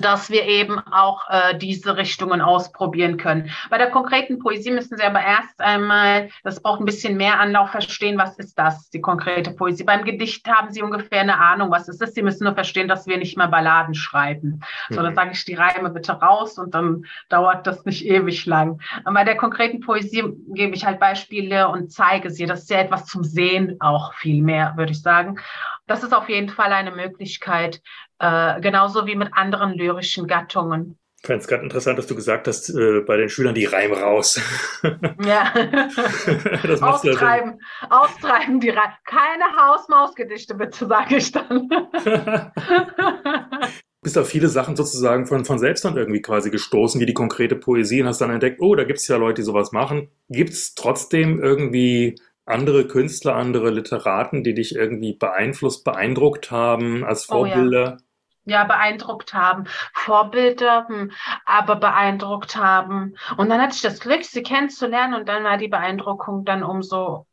Dass 0.00 0.30
wir 0.30 0.44
eben 0.44 0.78
auch 0.78 1.28
äh, 1.28 1.58
diese 1.58 1.96
Richtungen 1.96 2.40
ausprobieren 2.40 3.16
können. 3.16 3.50
Bei 3.68 3.78
der 3.78 3.90
konkreten 3.90 4.38
Poesie 4.38 4.70
müssen 4.70 4.96
Sie 4.96 5.02
aber 5.02 5.20
erst 5.20 5.60
einmal, 5.60 6.30
das 6.44 6.62
braucht 6.62 6.80
ein 6.80 6.86
bisschen 6.86 7.16
mehr 7.16 7.40
Anlauf, 7.40 7.70
verstehen, 7.70 8.16
was 8.16 8.38
ist 8.38 8.58
das, 8.58 8.90
die 8.90 9.00
konkrete 9.00 9.52
Poesie. 9.52 9.84
Beim 9.84 10.04
Gedicht 10.04 10.48
haben 10.48 10.70
Sie 10.70 10.82
ungefähr 10.82 11.20
eine 11.20 11.38
Ahnung, 11.38 11.70
was 11.70 11.88
es 11.88 12.00
ist. 12.00 12.14
Sie 12.14 12.22
müssen 12.22 12.44
nur 12.44 12.54
verstehen, 12.54 12.88
dass 12.88 13.06
wir 13.06 13.18
nicht 13.18 13.36
mehr 13.36 13.48
Balladen 13.48 13.94
schreiben. 13.94 14.60
Mhm. 14.88 14.94
So, 14.94 15.02
dann 15.02 15.14
sage 15.14 15.30
ich 15.32 15.44
die 15.44 15.54
Reime 15.54 15.90
bitte 15.90 16.12
raus 16.12 16.58
und 16.58 16.74
dann 16.74 17.04
dauert 17.28 17.66
das 17.66 17.84
nicht 17.84 18.06
ewig 18.06 18.46
lang. 18.46 18.80
Und 19.04 19.14
bei 19.14 19.24
der 19.24 19.36
konkreten 19.36 19.80
Poesie 19.80 20.24
gebe 20.54 20.74
ich 20.74 20.86
halt 20.86 21.00
Beispiele 21.00 21.68
und 21.68 21.92
zeige 21.92 22.30
sie. 22.30 22.46
Das 22.46 22.62
ist 22.62 22.70
ja 22.70 22.78
etwas 22.78 23.06
zum 23.06 23.24
Sehen 23.24 23.76
auch 23.80 24.14
viel 24.14 24.42
mehr, 24.42 24.74
würde 24.76 24.92
ich 24.92 25.02
sagen. 25.02 25.38
Das 25.86 26.04
ist 26.04 26.14
auf 26.14 26.28
jeden 26.28 26.48
Fall 26.48 26.72
eine 26.72 26.92
Möglichkeit, 26.92 27.82
äh, 28.22 28.60
genauso 28.60 29.06
wie 29.06 29.16
mit 29.16 29.30
anderen 29.32 29.72
lyrischen 29.74 30.28
Gattungen. 30.28 30.96
Ich 31.20 31.26
fand 31.26 31.42
es 31.42 31.48
gerade 31.48 31.62
interessant, 31.62 31.98
dass 31.98 32.06
du 32.06 32.14
gesagt 32.14 32.48
hast, 32.48 32.70
äh, 32.70 33.00
bei 33.00 33.16
den 33.16 33.28
Schülern 33.28 33.54
die 33.54 33.64
Reim 33.64 33.92
raus. 33.92 34.40
ja. 35.24 35.52
das 36.62 36.82
austreiben, 36.82 37.60
ja 37.80 37.90
austreiben 37.90 38.60
die 38.60 38.70
Reim. 38.70 38.90
Keine 39.04 39.44
Haus-Maus-Gedichte 39.56 40.54
bitte, 40.54 40.86
sage 40.86 41.16
ich 41.16 41.32
dann. 41.32 41.68
bist 44.02 44.18
auf 44.18 44.28
viele 44.28 44.48
Sachen 44.48 44.74
sozusagen 44.74 45.26
von, 45.26 45.44
von 45.44 45.58
selbst 45.58 45.84
dann 45.84 45.96
irgendwie 45.96 46.22
quasi 46.22 46.50
gestoßen, 46.50 47.00
wie 47.00 47.06
die 47.06 47.14
konkrete 47.14 47.56
Poesie 47.56 48.02
und 48.02 48.08
hast 48.08 48.20
dann 48.20 48.30
entdeckt, 48.30 48.60
oh, 48.60 48.74
da 48.74 48.84
gibt 48.84 48.98
es 48.98 49.06
ja 49.06 49.16
Leute, 49.16 49.42
die 49.42 49.46
sowas 49.46 49.70
machen. 49.72 50.08
Gibt 50.28 50.50
es 50.50 50.74
trotzdem 50.74 51.40
irgendwie 51.40 52.16
andere 52.44 52.86
Künstler, 52.86 53.36
andere 53.36 53.70
Literaten, 53.70 54.42
die 54.42 54.54
dich 54.54 54.74
irgendwie 54.74 55.12
beeinflusst, 55.12 55.84
beeindruckt 55.84 56.50
haben 56.50 57.04
als 57.04 57.24
Vorbilder? 57.24 57.96
Oh, 57.96 58.00
ja 58.00 58.11
ja, 58.44 58.64
beeindruckt 58.64 59.34
haben, 59.34 59.64
Vorbilder, 59.92 60.86
hm, 60.88 61.12
aber 61.44 61.76
beeindruckt 61.76 62.56
haben. 62.56 63.16
Und 63.36 63.48
dann 63.48 63.60
hatte 63.60 63.74
ich 63.74 63.82
das 63.82 64.00
Glück, 64.00 64.24
sie 64.24 64.42
kennenzulernen 64.42 65.14
und 65.14 65.28
dann 65.28 65.44
war 65.44 65.58
die 65.58 65.68
Beeindruckung 65.68 66.44
dann 66.44 66.62
umso 66.62 67.26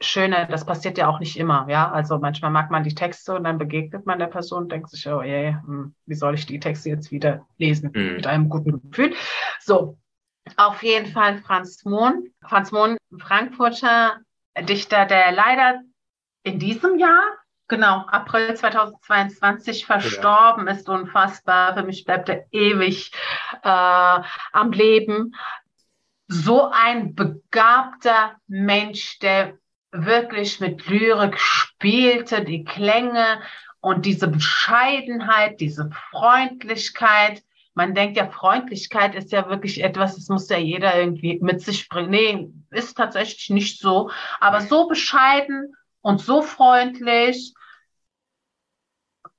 schöner. 0.00 0.46
Das 0.46 0.64
passiert 0.64 0.98
ja 0.98 1.08
auch 1.08 1.20
nicht 1.20 1.36
immer, 1.36 1.66
ja. 1.68 1.90
Also 1.90 2.18
manchmal 2.18 2.50
mag 2.50 2.70
man 2.70 2.84
die 2.84 2.94
Texte 2.94 3.34
und 3.34 3.44
dann 3.44 3.58
begegnet 3.58 4.06
man 4.06 4.18
der 4.18 4.26
Person 4.26 4.64
und 4.64 4.72
denkt 4.72 4.90
sich, 4.90 5.06
oh 5.08 5.22
je, 5.22 5.54
hm, 5.54 5.94
wie 6.06 6.14
soll 6.14 6.34
ich 6.34 6.46
die 6.46 6.60
Texte 6.60 6.90
jetzt 6.90 7.10
wieder 7.10 7.46
lesen? 7.58 7.90
Mhm. 7.94 8.14
Mit 8.14 8.26
einem 8.26 8.48
guten 8.48 8.82
Gefühl. 8.90 9.14
So. 9.60 9.98
Auf 10.56 10.82
jeden 10.82 11.06
Fall 11.06 11.38
Franz 11.38 11.84
Mohn. 11.84 12.30
Franz 12.42 12.72
Mohn, 12.72 12.96
Frankfurter 13.16 14.18
Dichter, 14.60 15.06
der 15.06 15.32
leider 15.32 15.80
in 16.42 16.58
diesem 16.58 16.98
Jahr 16.98 17.22
genau, 17.68 18.04
April 18.08 18.54
2022 18.54 19.86
verstorben 19.86 20.66
ja. 20.66 20.72
ist, 20.74 20.88
unfassbar. 20.88 21.74
Für 21.74 21.82
mich 21.82 22.04
bleibt 22.04 22.28
er 22.28 22.46
ewig 22.52 23.12
äh, 23.62 24.20
am 24.52 24.72
Leben. 24.72 25.34
So 26.28 26.70
ein 26.70 27.14
begabter 27.14 28.36
Mensch, 28.46 29.18
der 29.18 29.58
wirklich 29.92 30.60
mit 30.60 30.86
Lyrik 30.86 31.38
spielte, 31.38 32.44
die 32.44 32.64
Klänge 32.64 33.40
und 33.80 34.06
diese 34.06 34.28
Bescheidenheit, 34.28 35.60
diese 35.60 35.90
Freundlichkeit. 36.10 37.42
Man 37.74 37.94
denkt 37.94 38.16
ja, 38.16 38.28
Freundlichkeit 38.28 39.14
ist 39.14 39.32
ja 39.32 39.48
wirklich 39.48 39.82
etwas, 39.82 40.14
das 40.14 40.28
muss 40.28 40.48
ja 40.48 40.58
jeder 40.58 40.98
irgendwie 40.98 41.38
mit 41.42 41.60
sich 41.62 41.88
bringen. 41.88 42.10
Nee, 42.10 42.50
ist 42.70 42.96
tatsächlich 42.96 43.50
nicht 43.50 43.80
so. 43.80 44.10
Aber 44.40 44.60
so 44.60 44.88
bescheiden 44.88 45.74
und 46.02 46.20
so 46.20 46.42
freundlich 46.42 47.54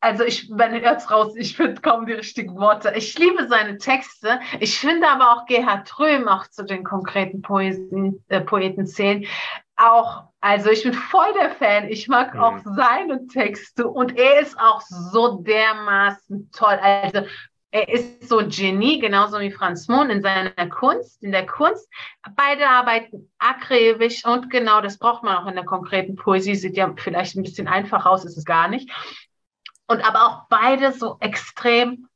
also 0.03 0.25
ich, 0.25 0.49
meine 0.49 0.81
jetzt 0.81 1.09
raus, 1.09 1.33
ich 1.37 1.55
finde 1.55 1.79
kaum 1.81 2.05
die 2.05 2.11
richtigen 2.11 2.55
Worte. 2.57 2.93
Ich 2.93 3.17
liebe 3.17 3.47
seine 3.47 3.77
Texte. 3.77 4.41
Ich 4.59 4.77
finde 4.77 5.07
aber 5.07 5.31
auch 5.31 5.45
Gerhard 5.45 5.87
Tröm 5.87 6.27
auch 6.27 6.45
zu 6.47 6.65
den 6.65 6.83
konkreten 6.83 7.41
Poesen, 7.41 8.21
äh, 8.27 8.41
Poeten 8.41 8.85
zählen. 8.85 9.25
Auch, 9.77 10.25
also 10.41 10.69
ich 10.71 10.83
bin 10.83 10.93
voll 10.93 11.31
der 11.39 11.51
Fan. 11.51 11.87
Ich 11.87 12.09
mag 12.09 12.33
mhm. 12.33 12.41
auch 12.41 12.57
seine 12.75 13.27
Texte 13.27 13.87
und 13.87 14.17
er 14.17 14.41
ist 14.41 14.59
auch 14.59 14.81
so 14.81 15.37
dermaßen 15.37 16.51
toll. 16.51 16.77
Also 16.81 17.21
er 17.73 17.89
ist 17.89 18.29
so 18.29 18.37
Genie, 18.47 18.99
genauso 18.99 19.39
wie 19.39 19.51
Franz 19.51 19.87
Mohn 19.87 20.09
in 20.09 20.21
seiner 20.21 20.69
Kunst, 20.69 21.21
in 21.23 21.31
der 21.31 21.45
Kunst. 21.45 21.89
Beide 22.35 22.69
arbeiten 22.69 23.31
akribisch 23.39 24.25
und 24.25 24.49
genau 24.49 24.79
das 24.79 24.99
braucht 24.99 25.23
man 25.23 25.37
auch 25.37 25.47
in 25.47 25.55
der 25.55 25.65
konkreten 25.65 26.15
Poesie. 26.15 26.55
Sieht 26.55 26.77
ja 26.77 26.93
vielleicht 26.95 27.35
ein 27.35 27.43
bisschen 27.43 27.67
einfach 27.67 28.05
aus, 28.05 28.25
ist 28.25 28.37
es 28.37 28.45
gar 28.45 28.67
nicht 28.67 28.89
und 29.87 30.01
aber 30.01 30.25
auch 30.25 30.47
beide 30.49 30.91
so 30.91 31.17
extrem 31.19 32.07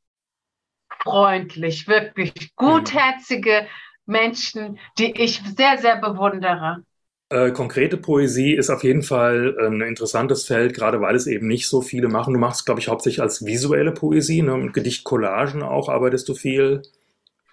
freundlich, 1.02 1.86
wirklich 1.86 2.54
gutherzige 2.56 3.68
Menschen, 4.06 4.78
die 4.98 5.12
ich 5.20 5.42
sehr, 5.56 5.78
sehr 5.78 5.96
bewundere. 5.96 6.84
Äh, 7.30 7.50
konkrete 7.50 7.98
Poesie 7.98 8.54
ist 8.54 8.70
auf 8.70 8.82
jeden 8.84 9.02
Fall 9.02 9.54
äh, 9.58 9.66
ein 9.66 9.82
interessantes 9.82 10.46
Feld, 10.46 10.72
gerade 10.74 11.02
weil 11.02 11.14
es 11.14 11.26
eben 11.26 11.46
nicht 11.46 11.68
so 11.68 11.82
viele 11.82 12.08
machen. 12.08 12.32
Du 12.32 12.40
machst, 12.40 12.64
glaube 12.64 12.80
ich, 12.80 12.88
hauptsächlich 12.88 13.20
als 13.20 13.44
visuelle 13.44 13.92
Poesie, 13.92 14.40
ne? 14.40 14.56
mit 14.56 14.72
Gedichtcollagen 14.72 15.62
auch 15.62 15.90
arbeitest 15.90 16.26
du 16.28 16.34
viel. 16.34 16.82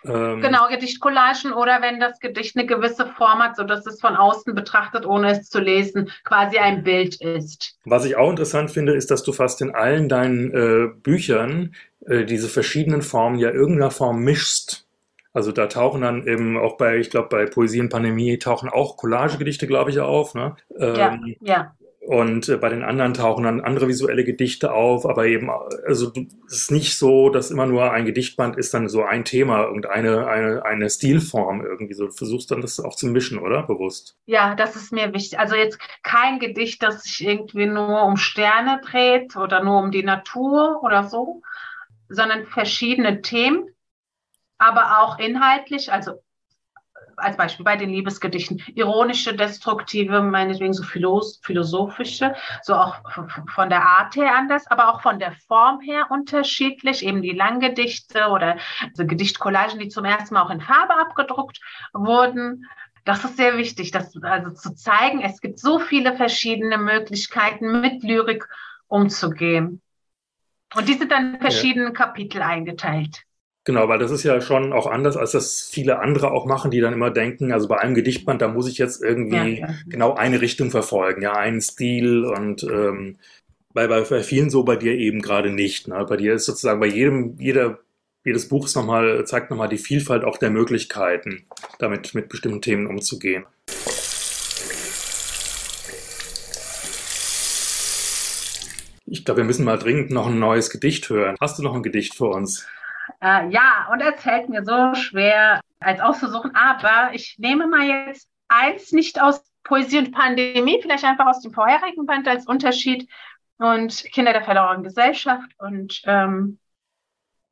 Ähm, 0.05 0.39
genau, 0.39 0.67
Gedichtcollagen 0.69 1.51
oder 1.51 1.81
wenn 1.81 1.99
das 1.99 2.19
Gedicht 2.19 2.55
eine 2.55 2.65
gewisse 2.65 3.05
Form 3.17 3.39
hat, 3.39 3.57
sodass 3.57 3.85
es 3.85 3.99
von 3.99 4.15
außen 4.15 4.55
betrachtet, 4.55 5.05
ohne 5.05 5.31
es 5.31 5.49
zu 5.49 5.59
lesen, 5.59 6.09
quasi 6.23 6.57
ein 6.57 6.83
Bild 6.83 7.19
ist. 7.19 7.77
Was 7.83 8.05
ich 8.05 8.15
auch 8.15 8.29
interessant 8.29 8.71
finde, 8.71 8.93
ist, 8.93 9.11
dass 9.11 9.23
du 9.23 9.33
fast 9.33 9.61
in 9.61 9.73
allen 9.73 10.07
deinen 10.07 10.53
äh, 10.53 10.87
Büchern 10.87 11.75
äh, 12.05 12.23
diese 12.23 12.47
verschiedenen 12.47 13.01
Formen 13.01 13.39
ja 13.39 13.49
irgendeiner 13.49 13.91
Form 13.91 14.23
mischst. 14.23 14.84
Also 15.35 15.51
da 15.51 15.67
tauchen 15.67 16.01
dann 16.01 16.25
eben 16.25 16.57
auch 16.57 16.77
bei, 16.77 16.97
ich 16.97 17.09
glaube, 17.09 17.27
bei 17.27 17.45
Poesie 17.45 17.81
und 17.81 17.89
Pandemie 17.89 18.39
tauchen 18.39 18.69
auch 18.69 18.95
Collagegedichte, 18.95 19.67
glaube 19.67 19.91
ich, 19.91 19.99
auf. 19.99 20.33
Ne? 20.33 20.55
Ähm, 20.79 20.95
ja, 20.95 21.19
ja. 21.41 21.75
Und 22.07 22.47
äh, 22.47 22.55
bei 22.55 22.69
den 22.69 22.83
anderen 22.83 23.13
tauchen 23.13 23.43
dann 23.43 23.59
andere 23.59 23.89
visuelle 23.89 24.23
Gedichte 24.23 24.71
auf, 24.71 25.05
aber 25.05 25.25
eben, 25.25 25.49
also 25.85 26.13
es 26.47 26.53
ist 26.53 26.71
nicht 26.71 26.97
so, 26.97 27.29
dass 27.29 27.51
immer 27.51 27.65
nur 27.65 27.91
ein 27.91 28.05
Gedichtband 28.05 28.55
ist 28.55 28.73
dann 28.73 28.87
so 28.87 29.03
ein 29.03 29.25
Thema, 29.25 29.63
irgendeine 29.63 30.27
eine, 30.27 30.63
eine 30.63 30.89
Stilform 30.89 31.65
irgendwie 31.65 31.95
so. 31.95 32.05
Du 32.05 32.13
versuchst 32.13 32.51
dann 32.51 32.61
das 32.61 32.79
auch 32.79 32.95
zu 32.95 33.07
mischen, 33.07 33.37
oder? 33.37 33.63
Bewusst. 33.63 34.15
Ja, 34.27 34.55
das 34.55 34.77
ist 34.77 34.93
mir 34.93 35.13
wichtig. 35.13 35.37
Also 35.37 35.55
jetzt 35.55 35.79
kein 36.01 36.39
Gedicht, 36.39 36.81
das 36.81 37.03
sich 37.03 37.27
irgendwie 37.27 37.65
nur 37.65 38.03
um 38.03 38.15
Sterne 38.15 38.79
dreht 38.89 39.35
oder 39.35 39.61
nur 39.63 39.79
um 39.79 39.91
die 39.91 40.03
Natur 40.03 40.81
oder 40.81 41.03
so, 41.03 41.41
sondern 42.07 42.45
verschiedene 42.45 43.21
Themen, 43.21 43.65
aber 44.57 44.99
auch 44.99 45.19
inhaltlich, 45.19 45.91
also 45.91 46.13
als 47.17 47.37
Beispiel 47.37 47.63
bei 47.63 47.77
den 47.77 47.89
Liebesgedichten, 47.89 48.61
ironische, 48.73 49.35
destruktive, 49.35 50.21
meinetwegen 50.21 50.73
so 50.73 50.83
philosophische, 50.83 52.35
so 52.61 52.75
auch 52.75 52.97
von 53.53 53.69
der 53.69 53.83
Art 53.83 54.15
her 54.15 54.35
anders, 54.35 54.67
aber 54.67 54.89
auch 54.89 55.01
von 55.01 55.19
der 55.19 55.31
Form 55.47 55.79
her 55.81 56.07
unterschiedlich, 56.09 57.05
eben 57.05 57.21
die 57.21 57.31
Langgedichte 57.31 58.27
oder 58.27 58.57
also 58.81 59.05
Gedichtcollagen, 59.05 59.79
die 59.79 59.87
zum 59.87 60.05
ersten 60.05 60.33
Mal 60.33 60.43
auch 60.43 60.49
in 60.49 60.61
Farbe 60.61 60.97
abgedruckt 60.97 61.59
wurden. 61.93 62.65
Das 63.05 63.23
ist 63.23 63.37
sehr 63.37 63.57
wichtig, 63.57 63.91
das 63.91 64.15
also 64.21 64.51
zu 64.51 64.73
zeigen, 64.73 65.21
es 65.21 65.39
gibt 65.39 65.59
so 65.59 65.79
viele 65.79 66.15
verschiedene 66.15 66.77
Möglichkeiten, 66.77 67.81
mit 67.81 68.03
Lyrik 68.03 68.47
umzugehen. 68.87 69.81
Und 70.75 70.89
die 70.89 70.93
sind 70.93 71.11
dann 71.11 71.35
in 71.35 71.41
verschiedene 71.41 71.85
ja. 71.85 71.91
Kapitel 71.91 72.41
eingeteilt. 72.41 73.23
Genau, 73.65 73.87
weil 73.87 73.97
das 73.97 74.11
ist 74.11 74.23
ja 74.23 74.41
schon 74.41 74.73
auch 74.73 74.85
anders, 74.85 75.17
als 75.17 75.31
das 75.31 75.63
viele 75.63 75.97
andere 75.97 76.29
auch 76.29 76.45
machen, 76.45 76.69
die 76.69 76.81
dann 76.81 76.93
immer 76.93 77.09
denken, 77.09 77.51
also 77.51 77.67
bei 77.67 77.79
einem 77.79 77.95
Gedichtband, 77.95 78.39
da 78.39 78.47
muss 78.47 78.69
ich 78.69 78.77
jetzt 78.77 79.01
irgendwie 79.01 79.35
ja, 79.35 79.67
ja. 79.67 79.75
genau 79.87 80.13
eine 80.13 80.39
Richtung 80.39 80.69
verfolgen, 80.69 81.23
ja, 81.23 81.33
einen 81.33 81.61
Stil 81.61 82.25
und 82.25 82.63
ähm, 82.63 83.17
bei, 83.73 83.87
bei, 83.87 84.01
bei 84.01 84.21
vielen 84.21 84.51
so, 84.51 84.63
bei 84.63 84.75
dir 84.75 84.93
eben 84.93 85.19
gerade 85.19 85.49
nicht. 85.49 85.87
Ne? 85.87 86.05
Bei 86.07 86.15
dir 86.15 86.35
ist 86.35 86.45
sozusagen 86.45 86.79
bei 86.79 86.85
jedem, 86.85 87.39
jeder, 87.39 87.79
jedes 88.23 88.47
Buch 88.47 88.65
ist 88.65 88.75
noch 88.75 88.85
mal, 88.85 89.25
zeigt 89.25 89.49
nochmal 89.49 89.67
die 89.67 89.79
Vielfalt 89.79 90.25
auch 90.25 90.37
der 90.37 90.51
Möglichkeiten, 90.51 91.47
damit 91.79 92.13
mit 92.13 92.29
bestimmten 92.29 92.61
Themen 92.61 92.85
umzugehen. 92.85 93.45
Ich 99.07 99.25
glaube, 99.25 99.41
wir 99.41 99.45
müssen 99.45 99.65
mal 99.65 99.79
dringend 99.79 100.11
noch 100.11 100.27
ein 100.27 100.37
neues 100.37 100.69
Gedicht 100.69 101.09
hören. 101.09 101.35
Hast 101.41 101.57
du 101.57 101.63
noch 101.63 101.73
ein 101.73 101.83
Gedicht 101.83 102.13
für 102.13 102.27
uns? 102.27 102.67
Äh, 103.25 103.49
ja, 103.49 103.87
und 103.91 104.01
es 104.01 104.21
fällt 104.21 104.49
mir 104.49 104.63
so 104.63 104.93
schwer, 104.93 105.59
als 105.79 105.99
auszusuchen. 105.99 106.55
Aber 106.55 107.11
ich 107.15 107.39
nehme 107.39 107.65
mal 107.65 107.87
jetzt 107.87 108.29
eins 108.47 108.91
nicht 108.91 109.19
aus 109.19 109.43
Poesie 109.63 109.97
und 109.97 110.11
Pandemie, 110.11 110.79
vielleicht 110.79 111.03
einfach 111.03 111.25
aus 111.25 111.41
dem 111.41 111.51
vorherigen 111.51 112.05
Band 112.05 112.27
als 112.27 112.45
Unterschied 112.45 113.09
und 113.57 114.03
Kinder 114.13 114.31
der 114.31 114.43
verlorenen 114.43 114.83
Gesellschaft. 114.83 115.55
Und 115.57 116.01
ähm, 116.05 116.59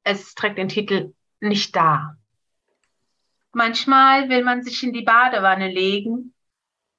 es 0.04 0.36
trägt 0.36 0.60
den 0.60 0.70
Titel 0.70 1.16
Nicht 1.40 1.76
da. 1.76 2.18
Manchmal 3.52 4.30
will 4.30 4.44
man 4.44 4.62
sich 4.62 4.84
in 4.84 4.94
die 4.94 5.02
Badewanne 5.02 5.70
legen 5.70 6.36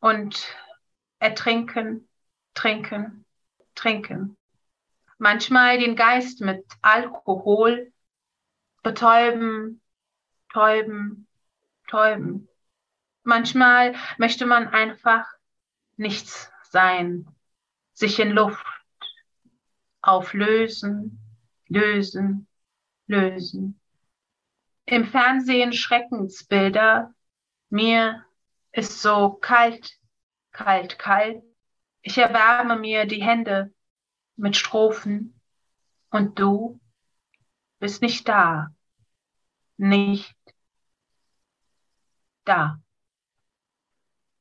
und 0.01 0.49
ertrinken, 1.21 2.09
trinken, 2.55 3.25
trinken. 3.77 4.37
Manchmal 5.19 5.79
den 5.79 5.95
Geist 5.95 6.41
mit 6.41 6.65
Alkohol 6.83 7.93
betäuben, 8.85 9.81
täuben, 10.53 11.27
täuben. 11.89 12.49
Manchmal 13.25 13.97
möchte 14.19 14.47
man 14.47 14.69
einfach 14.69 15.27
nichts 15.97 16.53
sein, 16.71 17.27
sich 17.95 18.21
in 18.21 18.31
Luft 18.31 18.65
auflösen, 20.03 21.19
lösen, 21.67 22.47
lösen. 23.07 23.81
Im 24.85 25.07
Fernsehen 25.07 25.73
Schreckensbilder, 25.73 27.15
mir 27.71 28.25
ist 28.71 29.01
so 29.01 29.31
kalt, 29.31 29.99
kalt, 30.53 30.99
kalt. 30.99 31.43
Ich 32.03 32.19
erwärme 32.19 32.79
mir 32.79 33.07
die 33.07 33.23
Hände 33.23 33.73
mit 34.37 34.57
Strophen 34.57 35.41
und 36.11 36.39
du 36.39 36.79
bist 37.79 38.03
nicht 38.03 38.29
da. 38.29 38.74
Nicht 39.77 40.35
da. 42.45 42.79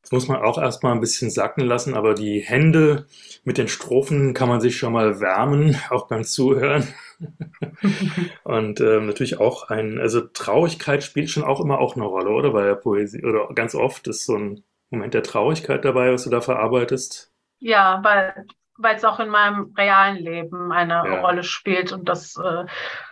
Das 0.02 0.12
muss 0.12 0.28
man 0.28 0.42
auch 0.42 0.58
erstmal 0.58 0.92
ein 0.92 1.00
bisschen 1.00 1.30
sacken 1.30 1.64
lassen, 1.64 1.96
aber 1.96 2.14
die 2.14 2.42
Hände 2.42 3.08
mit 3.46 3.58
den 3.58 3.70
Strophen 3.70 4.34
kann 4.34 4.50
man 4.50 4.60
sich 4.60 4.78
schon 4.78 4.92
mal 4.92 5.22
wärmen, 5.22 5.80
auch 5.90 6.08
beim 6.08 6.26
Zuhören. 6.26 6.94
und 8.44 8.82
ähm, 8.82 9.06
natürlich 9.06 9.40
auch 9.40 9.70
ein, 9.70 10.00
also 10.00 10.20
Traurigkeit 10.22 11.04
spielt 11.04 11.30
schon 11.30 11.44
auch 11.44 11.62
immer 11.62 11.80
auch 11.80 11.96
eine 11.96 12.06
Rolle, 12.06 12.32
oder? 12.32 12.52
Bei 12.52 12.64
der 12.64 12.76
Poesie, 12.76 13.24
oder 13.24 13.48
ganz 13.56 13.76
oft 13.76 14.08
ist 14.08 14.26
so 14.26 14.36
ein 14.36 14.64
Moment 14.90 15.14
der 15.14 15.24
Traurigkeit 15.24 15.86
dabei, 15.86 16.12
was 16.12 16.26
du 16.26 16.30
da 16.30 16.42
verarbeitest. 16.42 17.32
Ja, 17.60 18.02
weil 18.04 18.46
weil 18.78 18.96
es 18.96 19.06
auch 19.06 19.20
in 19.20 19.30
meinem 19.30 19.74
realen 19.78 20.18
Leben 20.18 20.72
eine 20.72 20.94
ja. 20.94 21.22
Rolle 21.22 21.44
spielt 21.44 21.92
und 21.92 22.10
das 22.10 22.38
äh, 22.38 22.66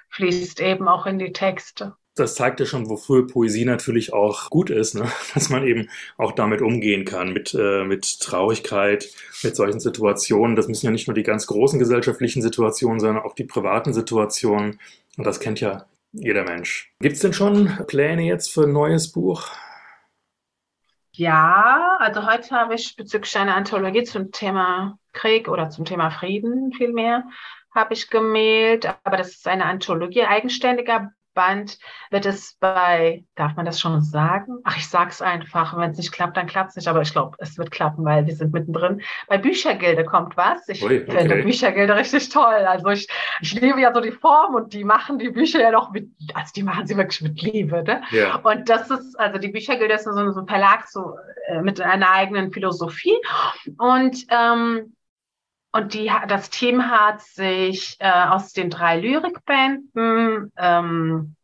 fließt 0.09 0.59
eben 0.59 0.87
auch 0.87 1.05
in 1.05 1.19
die 1.19 1.31
Texte. 1.31 1.95
Das 2.15 2.35
zeigt 2.35 2.59
ja 2.59 2.65
schon, 2.65 2.89
wofür 2.89 3.25
Poesie 3.25 3.63
natürlich 3.63 4.11
auch 4.11 4.49
gut 4.49 4.69
ist, 4.69 4.95
ne? 4.95 5.09
dass 5.33 5.49
man 5.49 5.65
eben 5.65 5.89
auch 6.17 6.33
damit 6.33 6.61
umgehen 6.61 7.05
kann, 7.05 7.31
mit, 7.31 7.53
äh, 7.53 7.83
mit 7.83 8.19
Traurigkeit, 8.19 9.09
mit 9.43 9.55
solchen 9.55 9.79
Situationen. 9.79 10.55
Das 10.55 10.67
müssen 10.67 10.85
ja 10.85 10.91
nicht 10.91 11.07
nur 11.07 11.15
die 11.15 11.23
ganz 11.23 11.47
großen 11.47 11.79
gesellschaftlichen 11.79 12.41
Situationen, 12.41 12.99
sondern 12.99 13.23
auch 13.23 13.33
die 13.33 13.45
privaten 13.45 13.93
Situationen. 13.93 14.79
Und 15.17 15.25
das 15.25 15.39
kennt 15.39 15.61
ja 15.61 15.85
jeder 16.11 16.43
Mensch. 16.43 16.93
Gibt 16.99 17.15
es 17.15 17.21
denn 17.21 17.33
schon 17.33 17.77
Pläne 17.87 18.23
jetzt 18.23 18.51
für 18.51 18.63
ein 18.63 18.73
neues 18.73 19.11
Buch? 19.11 19.47
Ja, 21.13 21.97
also 21.99 22.25
heute 22.25 22.51
habe 22.51 22.75
ich 22.75 22.95
bezüglich 22.95 23.37
einer 23.37 23.55
Anthologie 23.55 24.03
zum 24.03 24.31
Thema 24.31 24.97
Krieg 25.13 25.47
oder 25.47 25.69
zum 25.69 25.85
Thema 25.85 26.09
Frieden 26.09 26.71
vielmehr 26.73 27.23
habe 27.73 27.93
ich 27.93 28.09
gemäht, 28.09 28.85
aber 29.03 29.17
das 29.17 29.29
ist 29.29 29.47
eine 29.47 29.65
Anthologie, 29.65 30.23
eigenständiger 30.23 31.13
Band 31.33 31.77
wird 32.09 32.25
es 32.25 32.57
bei, 32.59 33.23
darf 33.35 33.55
man 33.55 33.65
das 33.65 33.79
schon 33.79 34.01
sagen? 34.01 34.59
Ach, 34.63 34.77
ich 34.77 34.87
sag's 34.87 35.21
einfach. 35.21 35.77
Wenn 35.77 35.91
es 35.91 35.97
nicht 35.97 36.11
klappt, 36.11 36.37
dann 36.37 36.47
klappt's 36.47 36.75
nicht. 36.75 36.87
Aber 36.87 37.01
ich 37.01 37.11
glaube, 37.11 37.37
es 37.39 37.57
wird 37.57 37.71
klappen, 37.71 38.03
weil 38.05 38.25
wir 38.25 38.35
sind 38.35 38.53
mittendrin. 38.53 39.01
Bei 39.27 39.37
Büchergilde 39.37 40.03
kommt 40.03 40.37
was. 40.37 40.67
Ich 40.67 40.83
Ui, 40.83 41.01
okay. 41.01 41.19
finde 41.19 41.43
Büchergilde 41.43 41.95
richtig 41.95 42.29
toll. 42.29 42.65
Also 42.67 42.89
ich, 42.89 43.07
ich 43.41 43.53
liebe 43.53 43.79
ja 43.79 43.93
so 43.93 44.01
die 44.01 44.11
Form 44.11 44.55
und 44.55 44.73
die 44.73 44.83
machen 44.83 45.19
die 45.19 45.29
Bücher 45.29 45.61
ja 45.61 45.71
noch 45.71 45.91
mit, 45.91 46.09
also 46.33 46.51
die 46.55 46.63
machen 46.63 46.87
sie 46.87 46.97
wirklich 46.97 47.21
mit 47.21 47.41
Liebe. 47.41 47.83
Ne? 47.83 48.01
Ja. 48.11 48.35
Und 48.37 48.69
das 48.69 48.89
ist, 48.89 49.19
also 49.19 49.37
die 49.37 49.49
Büchergilde 49.49 49.95
ist 49.95 50.03
so, 50.03 50.11
so 50.11 50.39
ein 50.39 50.47
Verlag 50.47 50.87
so, 50.87 51.15
äh, 51.47 51.61
mit 51.61 51.79
einer 51.79 52.11
eigenen 52.11 52.51
Philosophie. 52.51 53.15
Und 53.77 54.25
ähm, 54.29 54.93
und 55.71 55.93
die, 55.93 56.11
das 56.27 56.49
Team 56.49 56.89
hat 56.89 57.21
sich 57.21 57.95
äh, 57.99 58.11
aus 58.11 58.53
den 58.53 58.69
drei 58.69 58.99
Lyrikbänden 58.99 60.51
ähm, 60.57 61.35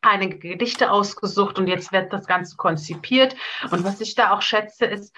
einige 0.00 0.38
Gedichte 0.38 0.90
ausgesucht 0.90 1.58
und 1.58 1.66
jetzt 1.66 1.92
wird 1.92 2.12
das 2.12 2.26
Ganze 2.26 2.56
konzipiert. 2.56 3.36
Und 3.70 3.84
was 3.84 4.00
ich 4.00 4.14
da 4.14 4.32
auch 4.32 4.42
schätze, 4.42 4.86
ist, 4.86 5.14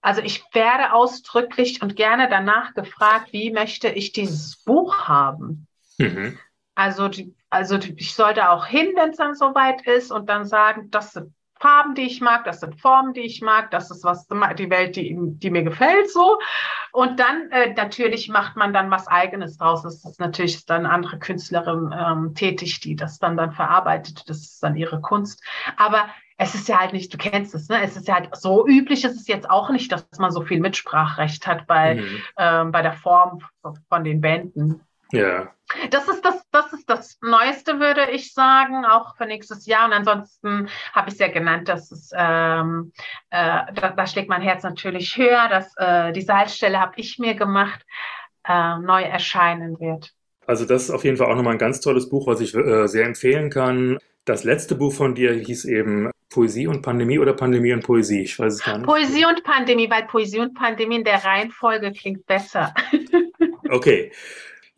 also 0.00 0.20
ich 0.20 0.44
werde 0.52 0.92
ausdrücklich 0.92 1.82
und 1.82 1.96
gerne 1.96 2.28
danach 2.28 2.74
gefragt, 2.74 3.32
wie 3.32 3.52
möchte 3.52 3.88
ich 3.88 4.12
dieses 4.12 4.56
Buch 4.56 5.06
haben? 5.06 5.66
Mhm. 5.98 6.38
Also, 6.74 7.08
die, 7.08 7.34
also 7.50 7.78
die, 7.78 7.94
ich 7.98 8.14
sollte 8.14 8.50
auch 8.50 8.66
hin, 8.66 8.92
wenn 8.96 9.10
es 9.10 9.16
dann 9.16 9.34
soweit 9.34 9.86
ist 9.86 10.10
und 10.10 10.28
dann 10.28 10.44
sagen, 10.44 10.90
das 10.90 11.12
sind 11.12 11.32
Farben, 11.58 11.94
die 11.94 12.02
ich 12.02 12.20
mag, 12.20 12.44
das 12.44 12.60
sind 12.60 12.80
Formen, 12.80 13.14
die 13.14 13.22
ich 13.22 13.40
mag, 13.40 13.70
das 13.70 13.90
ist 13.90 14.04
was 14.04 14.26
die 14.26 14.70
Welt, 14.70 14.96
die, 14.96 15.16
die 15.18 15.50
mir 15.50 15.62
gefällt 15.62 16.10
so. 16.10 16.38
Und 16.92 17.18
dann 17.18 17.50
äh, 17.50 17.72
natürlich 17.74 18.28
macht 18.28 18.56
man 18.56 18.72
dann 18.72 18.90
was 18.90 19.08
Eigenes 19.08 19.56
draus. 19.56 19.82
Das 19.82 20.04
ist 20.04 20.20
natürlich 20.20 20.66
dann 20.66 20.86
andere 20.86 21.18
Künstlerin 21.18 21.94
ähm, 21.98 22.34
tätig, 22.34 22.80
die 22.80 22.96
das 22.96 23.18
dann 23.18 23.36
dann 23.36 23.52
verarbeitet. 23.52 24.28
Das 24.28 24.38
ist 24.38 24.62
dann 24.62 24.76
ihre 24.76 25.00
Kunst. 25.00 25.42
Aber 25.76 26.06
es 26.38 26.54
ist 26.54 26.68
ja 26.68 26.78
halt 26.78 26.92
nicht, 26.92 27.12
du 27.12 27.18
kennst 27.18 27.54
es, 27.54 27.68
ne? 27.68 27.82
Es 27.82 27.96
ist 27.96 28.08
ja 28.08 28.14
halt 28.14 28.36
so 28.36 28.66
üblich, 28.66 29.04
ist 29.04 29.18
es 29.18 29.26
jetzt 29.26 29.48
auch 29.48 29.70
nicht, 29.70 29.90
dass 29.90 30.06
man 30.18 30.30
so 30.30 30.42
viel 30.42 30.60
Mitsprachrecht 30.60 31.46
hat 31.46 31.66
bei, 31.66 31.94
mhm. 31.94 32.22
ähm, 32.38 32.72
bei 32.72 32.82
der 32.82 32.92
Form 32.92 33.40
von 33.88 34.04
den 34.04 34.20
Bänden. 34.20 34.82
Ja. 35.12 35.52
Das 35.90 36.08
ist 36.08 36.24
das, 36.24 36.42
das 36.52 36.72
ist 36.72 36.88
das 36.88 37.18
Neueste, 37.22 37.80
würde 37.80 38.10
ich 38.10 38.32
sagen, 38.32 38.84
auch 38.84 39.16
für 39.16 39.26
nächstes 39.26 39.66
Jahr. 39.66 39.86
Und 39.86 39.92
ansonsten 39.92 40.68
habe 40.92 41.08
ich 41.08 41.14
es 41.14 41.20
ja 41.20 41.28
genannt, 41.28 41.68
dass 41.68 41.90
es, 41.90 42.10
ähm, 42.16 42.92
äh, 43.30 43.72
da, 43.74 43.92
da, 43.96 44.06
schlägt 44.06 44.28
mein 44.28 44.42
Herz 44.42 44.62
natürlich 44.62 45.16
höher, 45.16 45.48
dass 45.48 45.74
äh, 45.76 46.12
die 46.12 46.22
Salzstelle 46.22 46.80
habe 46.80 46.92
ich 46.96 47.18
mir 47.18 47.34
gemacht, 47.34 47.84
äh, 48.46 48.78
neu 48.78 49.02
erscheinen 49.02 49.80
wird. 49.80 50.12
Also 50.46 50.64
das 50.64 50.84
ist 50.84 50.90
auf 50.90 51.04
jeden 51.04 51.16
Fall 51.16 51.26
auch 51.26 51.34
nochmal 51.34 51.54
ein 51.54 51.58
ganz 51.58 51.80
tolles 51.80 52.08
Buch, 52.08 52.28
was 52.28 52.40
ich 52.40 52.54
äh, 52.54 52.86
sehr 52.86 53.04
empfehlen 53.04 53.50
kann. 53.50 53.98
Das 54.24 54.44
letzte 54.44 54.76
Buch 54.76 54.92
von 54.92 55.16
dir 55.16 55.32
hieß 55.32 55.64
eben 55.64 56.10
Poesie 56.30 56.66
und 56.66 56.82
Pandemie 56.82 57.18
oder 57.18 57.32
Pandemie 57.32 57.72
und 57.72 57.84
Poesie? 57.84 58.22
Ich 58.22 58.38
weiß 58.38 58.54
es 58.54 58.64
gar 58.64 58.78
nicht. 58.78 58.86
Poesie 58.86 59.24
und 59.24 59.42
Pandemie, 59.42 59.90
weil 59.90 60.04
Poesie 60.04 60.40
und 60.40 60.54
Pandemie 60.54 60.96
in 60.96 61.04
der 61.04 61.24
Reihenfolge 61.24 61.92
klingt 61.92 62.26
besser. 62.26 62.74
okay. 63.70 64.12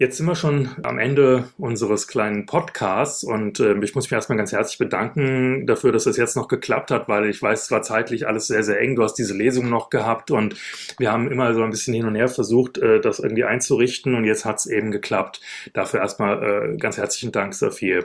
Jetzt 0.01 0.17
sind 0.17 0.27
wir 0.27 0.37
schon 0.37 0.71
am 0.85 1.01
Ende 1.01 1.49
unseres 1.59 2.07
kleinen 2.07 2.47
Podcasts 2.47 3.25
und 3.25 3.59
äh, 3.59 3.75
ich 3.83 3.97
muss 3.97 4.05
mich 4.05 4.13
erstmal 4.13 4.39
ganz 4.39 4.53
herzlich 4.53 4.79
bedanken 4.79 5.67
dafür, 5.67 5.91
dass 5.91 6.05
das 6.05 6.17
jetzt 6.17 6.37
noch 6.37 6.47
geklappt 6.47 6.93
hat, 6.93 7.09
weil 7.09 7.29
ich 7.29 7.43
weiß, 7.43 7.65
es 7.65 7.71
war 7.73 7.83
zeitlich 7.83 8.29
alles 8.29 8.47
sehr, 8.47 8.63
sehr 8.63 8.81
eng. 8.81 8.95
Du 8.95 9.03
hast 9.03 9.15
diese 9.15 9.35
Lesung 9.35 9.69
noch 9.69 9.91
gehabt 9.91 10.31
und 10.31 10.55
wir 10.99 11.11
haben 11.11 11.29
immer 11.29 11.53
so 11.53 11.65
ein 11.65 11.71
bisschen 11.71 11.95
hin 11.95 12.07
und 12.07 12.15
her 12.15 12.29
versucht, 12.29 12.79
äh, 12.79 13.01
das 13.01 13.19
irgendwie 13.19 13.43
einzurichten 13.43 14.15
und 14.15 14.25
jetzt 14.25 14.45
hat 14.45 14.59
es 14.59 14.67
eben 14.67 14.93
geklappt. 14.93 15.41
Dafür 15.73 15.99
erstmal 15.99 16.45
äh, 16.45 16.77
ganz 16.77 16.97
herzlichen 16.97 17.33
Dank, 17.33 17.53
Sophie. 17.53 18.03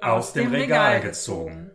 Aus 0.00 0.32
dem 0.32 0.50
Regal 0.50 1.02
gezogen. 1.02 1.70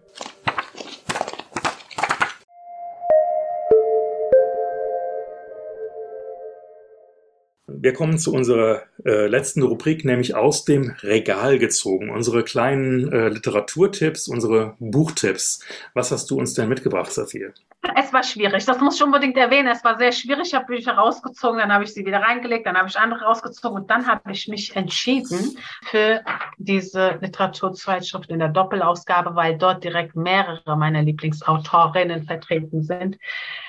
Wir 7.75 7.93
kommen 7.93 8.17
zu 8.19 8.33
unserer 8.33 8.83
äh, 9.05 9.27
letzten 9.27 9.63
Rubrik, 9.63 10.05
nämlich 10.05 10.35
aus 10.35 10.63
dem 10.63 10.95
Regal 11.01 11.57
gezogen. 11.57 12.11
Unsere 12.11 12.43
kleinen 12.43 13.11
äh, 13.11 13.29
Literaturtipps, 13.29 14.27
unsere 14.27 14.75
Buchtipps. 14.79 15.65
Was 15.93 16.11
hast 16.11 16.29
du 16.29 16.37
uns 16.37 16.53
denn 16.53 16.69
mitgebracht, 16.69 17.11
Sophie? 17.11 17.47
Es 17.95 18.13
war 18.13 18.23
schwierig, 18.23 18.65
das 18.65 18.79
muss 18.79 18.95
ich 18.95 19.03
unbedingt 19.03 19.35
erwähnen. 19.37 19.67
Es 19.67 19.83
war 19.83 19.97
sehr 19.97 20.11
schwierig. 20.11 20.47
Ich 20.47 20.53
habe 20.53 20.67
Bücher 20.67 20.93
rausgezogen, 20.93 21.59
dann 21.59 21.73
habe 21.73 21.83
ich 21.83 21.93
sie 21.93 22.05
wieder 22.05 22.21
reingelegt, 22.21 22.65
dann 22.65 22.77
habe 22.77 22.87
ich 22.87 22.97
andere 22.97 23.25
rausgezogen 23.25 23.81
und 23.81 23.89
dann 23.89 24.07
habe 24.07 24.31
ich 24.31 24.47
mich 24.47 24.75
entschieden 24.75 25.57
für 25.85 26.21
diese 26.57 27.17
Literaturzeitschrift 27.21 28.29
in 28.29 28.39
der 28.39 28.49
Doppelausgabe, 28.49 29.35
weil 29.35 29.57
dort 29.57 29.83
direkt 29.83 30.15
mehrere 30.15 30.77
meiner 30.77 31.01
Lieblingsautorinnen 31.01 32.23
vertreten 32.23 32.83
sind. 32.83 33.17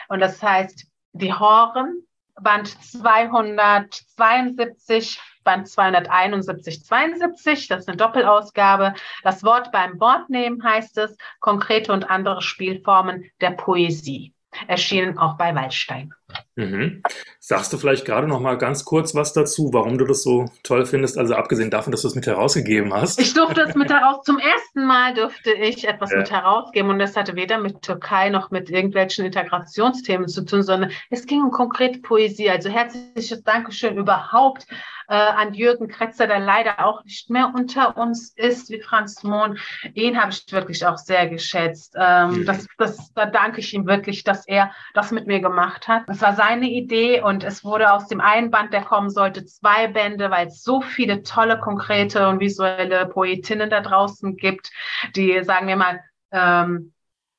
Und 0.08 0.20
das 0.20 0.40
heißt, 0.42 0.86
die 1.12 1.32
Horen 1.32 2.04
Band 2.40 2.68
272, 2.82 5.20
Band 5.44 5.68
271, 5.68 6.84
72, 6.84 7.68
das 7.68 7.80
ist 7.80 7.88
eine 7.88 7.96
Doppelausgabe. 7.96 8.94
Das 9.22 9.44
Wort 9.44 9.70
beim 9.72 10.00
Wort 10.00 10.30
nehmen 10.30 10.64
heißt 10.64 10.98
es, 10.98 11.16
konkrete 11.40 11.92
und 11.92 12.10
andere 12.10 12.42
Spielformen 12.42 13.30
der 13.40 13.52
Poesie. 13.52 14.34
Erschienen 14.68 15.18
auch 15.18 15.36
bei 15.36 15.52
Waldstein. 15.54 16.14
Mhm. 16.56 17.02
Sagst 17.40 17.72
du 17.72 17.78
vielleicht 17.78 18.04
gerade 18.04 18.28
noch 18.28 18.40
mal 18.40 18.56
ganz 18.56 18.84
kurz 18.84 19.14
was 19.14 19.32
dazu, 19.32 19.70
warum 19.72 19.98
du 19.98 20.04
das 20.04 20.22
so 20.22 20.46
toll 20.62 20.86
findest? 20.86 21.18
Also 21.18 21.34
abgesehen 21.34 21.70
davon, 21.70 21.90
dass 21.90 22.02
du 22.02 22.08
es 22.08 22.14
mit 22.14 22.26
herausgegeben 22.26 22.94
hast. 22.94 23.20
Ich 23.20 23.34
durfte 23.34 23.62
es 23.62 23.74
mit 23.74 23.90
heraus. 23.90 24.24
Zum 24.24 24.38
ersten 24.38 24.86
Mal 24.86 25.14
durfte 25.14 25.52
ich 25.52 25.86
etwas 25.88 26.12
ja. 26.12 26.18
mit 26.18 26.30
herausgeben 26.30 26.90
und 26.90 27.00
das 27.00 27.16
hatte 27.16 27.34
weder 27.34 27.58
mit 27.58 27.82
Türkei 27.82 28.30
noch 28.30 28.50
mit 28.50 28.70
irgendwelchen 28.70 29.24
Integrationsthemen 29.24 30.28
zu 30.28 30.44
tun, 30.44 30.62
sondern 30.62 30.90
es 31.10 31.26
ging 31.26 31.42
um 31.42 31.50
konkrete 31.50 31.98
Poesie. 31.98 32.50
Also 32.50 32.70
herzliches 32.70 33.42
Dankeschön 33.42 33.96
überhaupt 33.96 34.66
äh, 35.08 35.14
an 35.14 35.54
Jürgen 35.54 35.88
Kretzer, 35.88 36.26
der 36.26 36.38
leider 36.38 36.84
auch 36.84 37.04
nicht 37.04 37.30
mehr 37.30 37.52
unter 37.54 37.96
uns 37.96 38.32
ist, 38.36 38.70
wie 38.70 38.80
Franz 38.80 39.22
Mohn. 39.22 39.58
Ihn 39.94 40.20
habe 40.20 40.30
ich 40.30 40.44
wirklich 40.50 40.86
auch 40.86 40.98
sehr 40.98 41.28
geschätzt. 41.28 41.94
Ähm, 41.98 42.30
mhm. 42.30 42.46
das, 42.46 42.66
das, 42.78 43.12
da 43.14 43.26
danke 43.26 43.60
ich 43.60 43.74
ihm 43.74 43.86
wirklich, 43.86 44.24
dass 44.24 44.46
er 44.46 44.72
das 44.94 45.10
mit 45.10 45.26
mir 45.26 45.40
gemacht 45.40 45.88
hat. 45.88 46.04
Es 46.08 46.22
war 46.22 46.34
seine 46.44 46.68
Idee 46.68 47.22
und 47.22 47.44
es 47.44 47.64
wurde 47.64 47.92
aus 47.92 48.06
dem 48.06 48.20
einen 48.20 48.50
Band, 48.50 48.72
der 48.72 48.82
kommen 48.82 49.10
sollte, 49.10 49.44
zwei 49.44 49.88
Bände, 49.88 50.30
weil 50.30 50.48
es 50.48 50.62
so 50.62 50.80
viele 50.80 51.22
tolle, 51.22 51.58
konkrete 51.58 52.28
und 52.28 52.40
visuelle 52.40 53.06
Poetinnen 53.06 53.70
da 53.70 53.80
draußen 53.80 54.36
gibt, 54.36 54.70
die, 55.16 55.42
sagen 55.42 55.68
wir 55.68 55.76
mal, 55.76 56.00
ähm, 56.32 56.93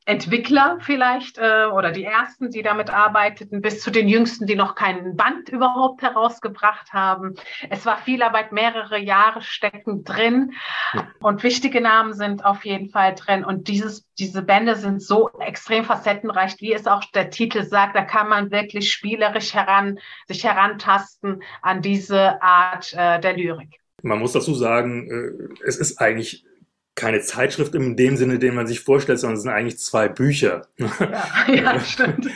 Entwickler 0.06 0.78
vielleicht 0.82 1.40
äh, 1.40 1.66
oder 1.66 1.92
die 1.92 2.04
ersten, 2.04 2.52
die 2.52 2.62
damit 2.62 2.92
arbeiteten, 2.92 3.62
bis 3.62 3.82
zu 3.82 3.90
den 3.90 4.08
jüngsten, 4.08 4.46
die 4.46 4.56
noch 4.56 4.76
keinen 4.76 5.16
Band 5.16 5.50
überhaupt 5.50 6.04
herausgebracht 6.04 6.94
haben. 6.94 7.36
Es 7.72 7.88
war 7.88 7.98
viel 7.98 8.22
Arbeit, 8.22 8.52
mehrere 8.52 9.00
Jahre 9.00 9.42
stecken 9.42 10.04
drin 10.04 10.54
und 11.22 11.42
wichtige 11.42 11.82
Namen 11.82 12.14
sind 12.14 12.46
auf 12.46 12.66
jeden 12.66 12.90
Fall 12.90 13.16
drin. 13.16 13.44
Und 13.44 13.68
dieses, 13.68 14.06
diese 14.20 14.44
Bände 14.44 14.76
sind 14.76 15.02
so 15.02 15.30
extrem 15.40 15.84
facettenreich, 15.84 16.56
wie 16.60 16.74
es 16.74 16.86
auch 16.86 17.04
der 17.06 17.32
Titel 17.32 17.64
sagt. 17.64 17.96
Da 17.96 18.04
kann 18.04 18.30
man 18.30 18.52
wirklich 18.52 18.94
spielerisch 18.94 19.56
heran, 19.56 19.98
sich 20.28 20.44
herantasten 20.44 21.42
an 21.64 21.82
diese 21.82 22.42
Art 22.44 22.94
äh, 22.94 23.20
der 23.20 23.34
Lyrik. 23.36 23.80
Man 24.04 24.20
muss 24.20 24.34
dazu 24.34 24.54
sagen, 24.54 25.10
äh, 25.10 25.66
es 25.66 25.78
ist 25.78 26.00
eigentlich 26.00 26.46
keine 26.96 27.20
Zeitschrift 27.20 27.76
in 27.76 27.98
dem 27.98 28.16
Sinne, 28.16 28.40
den 28.40 28.56
man 28.56 28.68
sich 28.68 28.80
vorstellt, 28.80 29.20
sondern 29.20 29.36
es 29.36 29.44
sind 29.44 29.52
eigentlich 29.52 29.78
zwei 29.80 30.08
Bücher. 30.08 30.68
Ja, 30.78 31.54
ja 31.54 31.80
stimmt. 31.82 32.30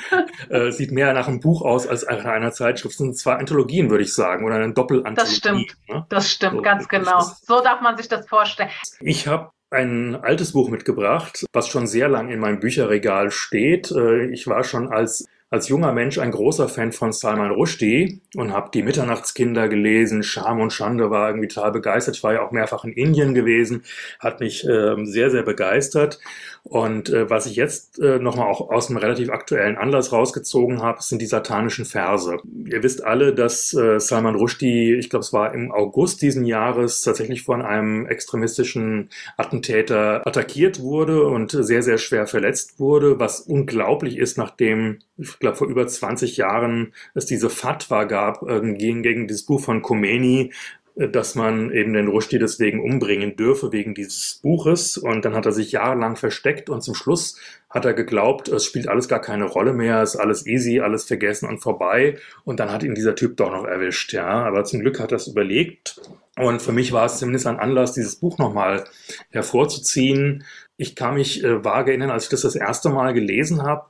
äh, 0.50 0.72
sieht 0.72 0.92
mehr 0.92 1.14
nach 1.14 1.28
einem 1.28 1.40
Buch 1.40 1.62
aus 1.62 1.88
als 1.88 2.06
nach 2.06 2.26
einer 2.26 2.52
Zeitschrift. 2.52 2.94
Es 2.94 2.98
sind 2.98 3.18
zwei 3.18 3.36
Anthologien, 3.36 3.90
würde 3.90 4.04
ich 4.04 4.14
sagen, 4.14 4.46
oder 4.46 4.56
eine 4.56 4.74
Doppelanthologie. 4.74 5.22
Das 5.22 5.36
stimmt, 5.36 5.78
ne? 5.88 6.06
das 6.10 6.30
stimmt, 6.30 6.58
so, 6.58 6.62
ganz 6.62 6.88
genau. 6.90 7.22
So 7.42 7.62
darf 7.62 7.82
man 7.82 7.96
sich 7.98 8.10
das 8.10 8.28
vorstellen. 8.28 8.70
Ich 9.00 9.28
habe 9.28 9.52
ein 9.72 10.16
altes 10.16 10.52
Buch 10.52 10.70
mitgebracht, 10.70 11.46
was 11.54 11.70
schon 11.70 11.88
sehr 11.88 12.10
lang 12.10 12.30
in 12.30 12.40
meinem 12.40 12.60
Bücherregal 12.60 13.32
steht. 13.32 13.92
Äh, 13.92 14.26
ich 14.26 14.48
war 14.48 14.64
schon 14.64 14.92
als 14.92 15.26
als 15.50 15.68
junger 15.68 15.94
Mensch 15.94 16.20
ein 16.20 16.32
großer 16.32 16.70
Fan 16.70 16.92
von 16.92 17.12
Salman 17.12 17.52
Rushdie 17.52 18.22
und 18.36 18.54
habe 18.54 18.70
die 18.74 18.84
Mitternachtskinder 18.84 19.68
gelesen. 19.68 20.22
Scham 20.22 20.60
und 20.62 20.72
Schande 20.72 21.10
war 21.10 21.30
irgendwie 21.30 21.48
total 21.48 21.72
begeistert. 21.72 22.18
Ich 22.18 22.24
war 22.24 22.34
ja 22.34 22.42
auch 22.46 22.52
mehrfach 22.52 22.84
in 22.84 22.94
Indien 22.94 23.34
gewesen, 23.34 23.84
hat 24.20 24.40
mich 24.40 24.64
äh, 24.68 24.96
sehr, 25.06 25.32
sehr 25.32 25.44
begeistert. 25.44 26.20
Und 26.64 27.10
äh, 27.10 27.30
was 27.30 27.46
ich 27.46 27.56
jetzt 27.56 28.00
äh, 28.00 28.20
nochmal 28.20 28.48
auch 28.48 28.70
aus 28.70 28.90
einem 28.90 28.98
relativ 28.98 29.30
aktuellen 29.30 29.78
Anlass 29.78 30.12
rausgezogen 30.12 30.82
habe, 30.82 31.02
sind 31.02 31.22
die 31.22 31.26
satanischen 31.26 31.86
Verse. 31.86 32.38
Ihr 32.66 32.84
wisst 32.84 33.04
alle, 33.04 33.34
dass 33.34 33.74
äh, 33.74 34.00
Salman 34.00 34.36
Rushdie, 34.36 34.94
ich 34.94 35.10
glaube 35.10 35.24
es 35.24 35.34
war 35.34 35.54
im 35.54 35.72
August 35.72 36.22
diesen 36.22 36.46
Jahres, 36.46 37.02
tatsächlich 37.02 37.44
von 37.44 37.62
einem 37.62 38.06
extremistischen 38.06 39.10
Attentäter 39.38 40.26
attackiert 40.28 40.80
wurde 40.80 41.24
und 41.24 41.52
sehr, 41.52 41.82
sehr 41.82 41.98
schwer 41.98 42.28
verletzt 42.28 42.80
wurde, 42.80 43.20
was 43.20 43.42
unglaublich 43.42 44.18
ist, 44.18 44.38
nachdem, 44.38 45.00
ich 45.18 45.40
glaube, 45.40 45.58
vor 45.58 45.68
über 45.68 45.88
20 45.88 46.38
Jahren 46.38 46.94
es 47.14 47.26
diese 47.26 47.50
Fatwa 47.50 48.04
gab 48.04 48.44
äh, 48.44 48.74
gegen, 48.74 49.02
gegen 49.02 49.28
dieses 49.28 49.46
Buch 49.46 49.62
von 49.62 49.82
Khomeini, 49.82 50.52
dass 50.96 51.36
man 51.36 51.72
eben 51.72 51.94
den 51.94 52.08
Rushdie 52.08 52.40
deswegen 52.40 52.82
umbringen 52.82 53.36
dürfe 53.36 53.72
wegen 53.72 53.94
dieses 53.94 54.40
Buches. 54.42 54.98
Und 54.98 55.24
dann 55.24 55.34
hat 55.34 55.46
er 55.46 55.52
sich 55.52 55.72
jahrelang 55.72 56.16
versteckt 56.16 56.70
und 56.70 56.82
zum 56.82 56.96
Schluss 56.96 57.38
hat 57.70 57.86
er 57.86 57.94
geglaubt, 57.94 58.50
es 58.50 58.66
spielt 58.66 58.88
alles 58.88 59.08
gar 59.08 59.22
keine 59.22 59.46
Rolle 59.46 59.74
mehr, 59.74 60.02
ist 60.02 60.16
alles 60.16 60.46
easy, 60.48 60.80
alles 60.80 61.06
vergessen 61.06 61.48
und 61.48 61.60
vorbei. 61.60 62.18
Und 62.44 62.60
dann 62.60 62.72
hat 62.72 62.84
ihn 62.84 62.96
dieser 62.96 63.16
Typ 63.16 63.38
doch 63.38 63.52
noch 63.52 63.66
erwischt, 63.66 64.12
ja. 64.14 64.28
Aber 64.28 64.64
zum 64.66 64.82
Glück 64.82 65.00
hat 65.00 65.12
er 65.12 65.18
es 65.18 65.28
überlegt. 65.28 66.02
Und 66.38 66.62
für 66.62 66.72
mich 66.72 66.92
war 66.92 67.06
es 67.06 67.20
zumindest 67.20 67.48
ein 67.48 67.60
Anlass, 67.60 67.94
dieses 67.94 68.16
Buch 68.16 68.38
nochmal 68.38 68.86
hervorzuziehen. 69.30 70.44
Ich 70.78 70.96
kann 70.96 71.16
mich 71.16 71.44
äh, 71.44 71.64
vage 71.64 71.92
erinnern, 71.92 72.12
als 72.12 72.26
ich 72.26 72.30
das 72.30 72.42
das 72.42 72.56
erste 72.56 72.90
Mal 72.90 73.14
gelesen 73.14 73.64
habe, 73.64 73.86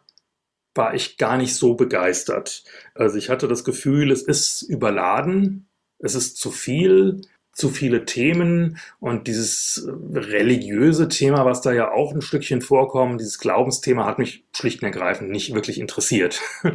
war 0.76 0.94
ich 0.94 1.18
gar 1.18 1.38
nicht 1.38 1.56
so 1.56 1.76
begeistert. 1.76 2.64
Also 2.96 3.18
ich 3.18 3.30
hatte 3.30 3.48
das 3.48 3.64
Gefühl, 3.64 4.12
es 4.12 4.22
ist 4.22 4.62
überladen 4.62 5.69
es 6.00 6.16
ist 6.16 6.38
zu 6.38 6.52
viel, 6.52 7.22
zu 7.54 7.70
viele 7.70 8.06
Themen 8.06 8.78
und 9.00 9.28
dieses 9.28 9.88
religiöse 10.14 11.10
Thema, 11.10 11.46
was 11.46 11.62
da 11.62 11.74
ja 11.74 11.92
auch 11.92 12.14
ein 12.14 12.22
Stückchen 12.22 12.62
vorkommt, 12.62 13.20
dieses 13.20 13.38
Glaubensthema 13.38 14.06
hat 14.06 14.18
mich 14.18 14.46
schlicht 14.56 14.82
und 14.82 14.86
ergreifend 14.86 15.30
nicht 15.30 15.54
wirklich 15.54 15.80
interessiert. 15.80 16.42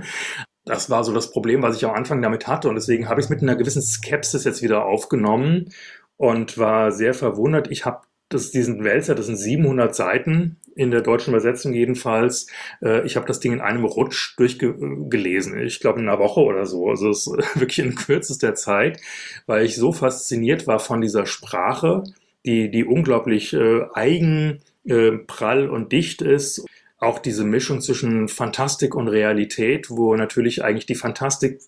Das 0.67 0.89
war 0.89 1.05
so 1.05 1.13
das 1.13 1.31
Problem, 1.31 1.61
was 1.61 1.77
ich 1.77 1.85
am 1.85 1.95
Anfang 1.95 2.23
damit 2.23 2.47
hatte 2.47 2.71
und 2.71 2.75
deswegen 2.77 3.07
habe 3.07 3.21
ich 3.21 3.27
es 3.27 3.31
mit 3.31 3.43
einer 3.43 3.55
gewissen 3.55 3.83
Skepsis 3.83 4.45
jetzt 4.45 4.63
wieder 4.63 4.87
aufgenommen 4.87 5.69
und 6.17 6.57
war 6.57 6.91
sehr 6.91 7.13
verwundert. 7.13 7.71
Ich 7.71 7.85
habe 7.85 8.01
das, 8.31 8.51
diesen 8.51 8.83
Wälzer, 8.83 9.15
das 9.15 9.27
sind 9.27 9.37
700 9.37 9.95
Seiten 9.95 10.57
in 10.77 10.91
der 10.91 11.03
deutschen 11.03 11.31
Übersetzung 11.31 11.73
jedenfalls. 11.73 12.47
Äh, 12.83 13.07
ich 13.07 13.17
habe 13.17 13.27
das 13.27 13.41
Ding 13.41 13.53
in 13.53 13.61
einem 13.61 13.85
Rutsch 13.85 14.37
durchgelesen. 14.37 15.59
Ich 15.61 15.81
glaube 15.81 16.01
in 16.01 16.09
einer 16.09 16.19
Woche 16.19 16.41
oder 16.41 16.67
so. 16.67 16.89
Also 16.89 17.11
es 17.11 17.27
ist 17.27 17.27
wirklich 17.61 17.79
in 17.79 17.95
kürzester 17.95 18.55
Zeit, 18.55 19.01
weil 19.47 19.65
ich 19.65 19.77
so 19.77 19.93
fasziniert 19.93 20.67
war 20.67 20.79
von 20.79 21.01
dieser 21.01 21.27
Sprache 21.27 22.05
die, 22.45 22.71
die 22.71 22.85
unglaublich 22.85 23.53
äh, 23.55 23.83
eigen, 23.95 24.61
äh, 24.85 25.13
prall 25.13 25.69
und 25.69 25.93
dicht 25.93 26.23
ist. 26.23 26.65
Auch 26.99 27.19
diese 27.19 27.45
Mischung 27.45 27.81
zwischen 27.81 28.29
Fantastik 28.29 28.95
und 28.95 29.09
Realität, 29.09 29.91
wo 29.91 30.15
natürlich 30.17 30.63
eigentlich 30.63 30.87
die 30.87 30.95
Fantastik 30.95 31.61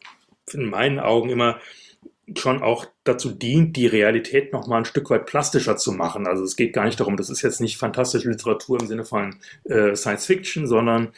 in 0.52 0.66
meinen 0.66 0.98
Augen 0.98 1.30
immer 1.30 1.58
schon 2.34 2.62
auch 2.62 2.86
dazu 3.04 3.30
dient, 3.30 3.76
die 3.76 3.86
Realität 3.86 4.52
noch 4.52 4.66
mal 4.66 4.78
ein 4.78 4.84
Stück 4.84 5.10
weit 5.10 5.26
plastischer 5.26 5.76
zu 5.76 5.92
machen. 5.92 6.26
Also 6.26 6.42
es 6.42 6.56
geht 6.56 6.72
gar 6.72 6.84
nicht 6.84 6.98
darum, 6.98 7.16
das 7.16 7.30
ist 7.30 7.42
jetzt 7.42 7.60
nicht 7.60 7.78
fantastische 7.78 8.28
Literatur 8.28 8.80
im 8.80 8.86
Sinne 8.86 9.04
von 9.04 9.36
äh, 9.64 9.94
Science 9.94 10.26
Fiction, 10.26 10.66
sondern 10.66 11.12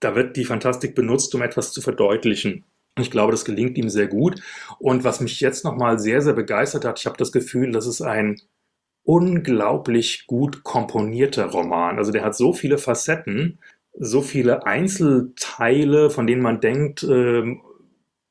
da 0.00 0.14
wird 0.14 0.36
die 0.36 0.44
Fantastik 0.44 0.94
benutzt, 0.94 1.34
um 1.34 1.42
etwas 1.42 1.72
zu 1.72 1.80
verdeutlichen. 1.80 2.64
Ich 3.00 3.10
glaube, 3.10 3.32
das 3.32 3.44
gelingt 3.44 3.76
ihm 3.76 3.88
sehr 3.88 4.06
gut. 4.06 4.40
Und 4.78 5.02
was 5.02 5.20
mich 5.20 5.40
jetzt 5.40 5.64
noch 5.64 5.76
mal 5.76 5.98
sehr, 5.98 6.20
sehr 6.20 6.34
begeistert 6.34 6.84
hat, 6.84 7.00
ich 7.00 7.06
habe 7.06 7.16
das 7.16 7.32
Gefühl, 7.32 7.72
dass 7.72 7.86
es 7.86 8.00
ein 8.00 8.40
unglaublich 9.02 10.26
gut 10.26 10.62
komponierter 10.62 11.46
Roman. 11.46 11.98
Also 11.98 12.12
der 12.12 12.24
hat 12.24 12.36
so 12.36 12.52
viele 12.52 12.78
Facetten, 12.78 13.58
so 13.92 14.22
viele 14.22 14.66
Einzelteile, 14.66 16.10
von 16.10 16.26
denen 16.26 16.42
man 16.42 16.60
denkt, 16.60 17.02
äh, 17.02 17.56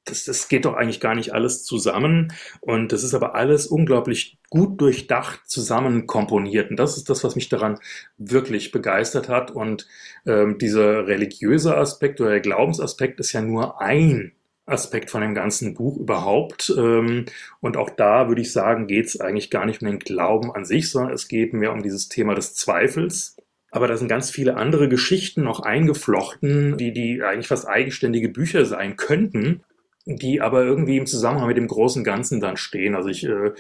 das, 0.06 0.26
das 0.26 0.48
geht 0.48 0.66
doch 0.66 0.74
eigentlich 0.74 1.00
gar 1.00 1.16
nicht 1.16 1.34
alles 1.34 1.64
zusammen. 1.64 2.34
Und 2.62 2.92
das 2.92 3.04
ist 3.04 3.14
aber 3.14 3.36
alles 3.36 3.68
unglaublich 3.68 4.38
gut 4.50 4.80
durchdacht 4.82 5.42
zusammen 5.46 6.08
komponiert. 6.08 6.70
Und 6.70 6.78
das 6.78 6.98
ist 6.98 7.10
das, 7.10 7.24
was 7.24 7.36
mich 7.36 7.50
daran 7.50 7.80
wirklich 8.18 8.72
begeistert 8.72 9.30
hat. 9.30 9.52
Und 9.52 9.88
ähm, 10.26 10.58
dieser 10.58 11.08
religiöse 11.08 11.78
Aspekt 11.78 12.20
oder 12.20 12.32
der 12.32 12.42
Glaubensaspekt 12.42 13.20
ist 13.20 13.34
ja 13.34 13.42
nur 13.42 13.82
ein 13.82 14.34
Aspekt 14.66 15.10
von 15.10 15.22
dem 15.22 15.34
ganzen 15.34 15.74
Buch 15.74 15.98
überhaupt. 15.98 16.74
Ähm, 16.78 17.26
und 17.62 17.78
auch 17.78 17.90
da 17.90 18.28
würde 18.28 18.42
ich 18.42 18.52
sagen, 18.52 18.88
geht 18.88 19.06
es 19.06 19.22
eigentlich 19.22 19.50
gar 19.50 19.66
nicht 19.66 19.82
um 19.82 19.88
den 19.88 20.00
Glauben 20.00 20.54
an 20.54 20.66
sich, 20.66 20.92
sondern 20.92 21.14
es 21.14 21.28
geht 21.28 21.54
mehr 21.54 21.72
um 21.72 21.82
dieses 21.82 22.10
Thema 22.10 22.36
des 22.36 22.56
Zweifels. 22.56 23.38
Aber 23.72 23.88
da 23.88 23.98
sind 23.98 24.08
ganz 24.08 24.30
viele 24.30 24.56
andere 24.58 24.88
Geschichten 24.88 25.44
noch 25.44 25.62
eingeflochten, 25.62 26.78
die, 26.78 26.94
die 26.94 27.24
eigentlich 27.24 27.48
fast 27.48 27.68
eigenständige 27.68 28.30
Bücher 28.30 28.66
sein 28.66 28.98
könnten 28.98 29.64
die 30.06 30.42
aber 30.42 30.64
irgendwie 30.64 30.98
im 30.98 31.06
Zusammenhang 31.06 31.48
mit 31.48 31.58
dem 31.58 31.68
großen 31.68 32.04
Ganzen 32.04 32.40
dann 32.40 32.58
stehen. 32.58 32.96
Also 32.96 33.10
ich 33.10 33.24
äh, 33.26 33.52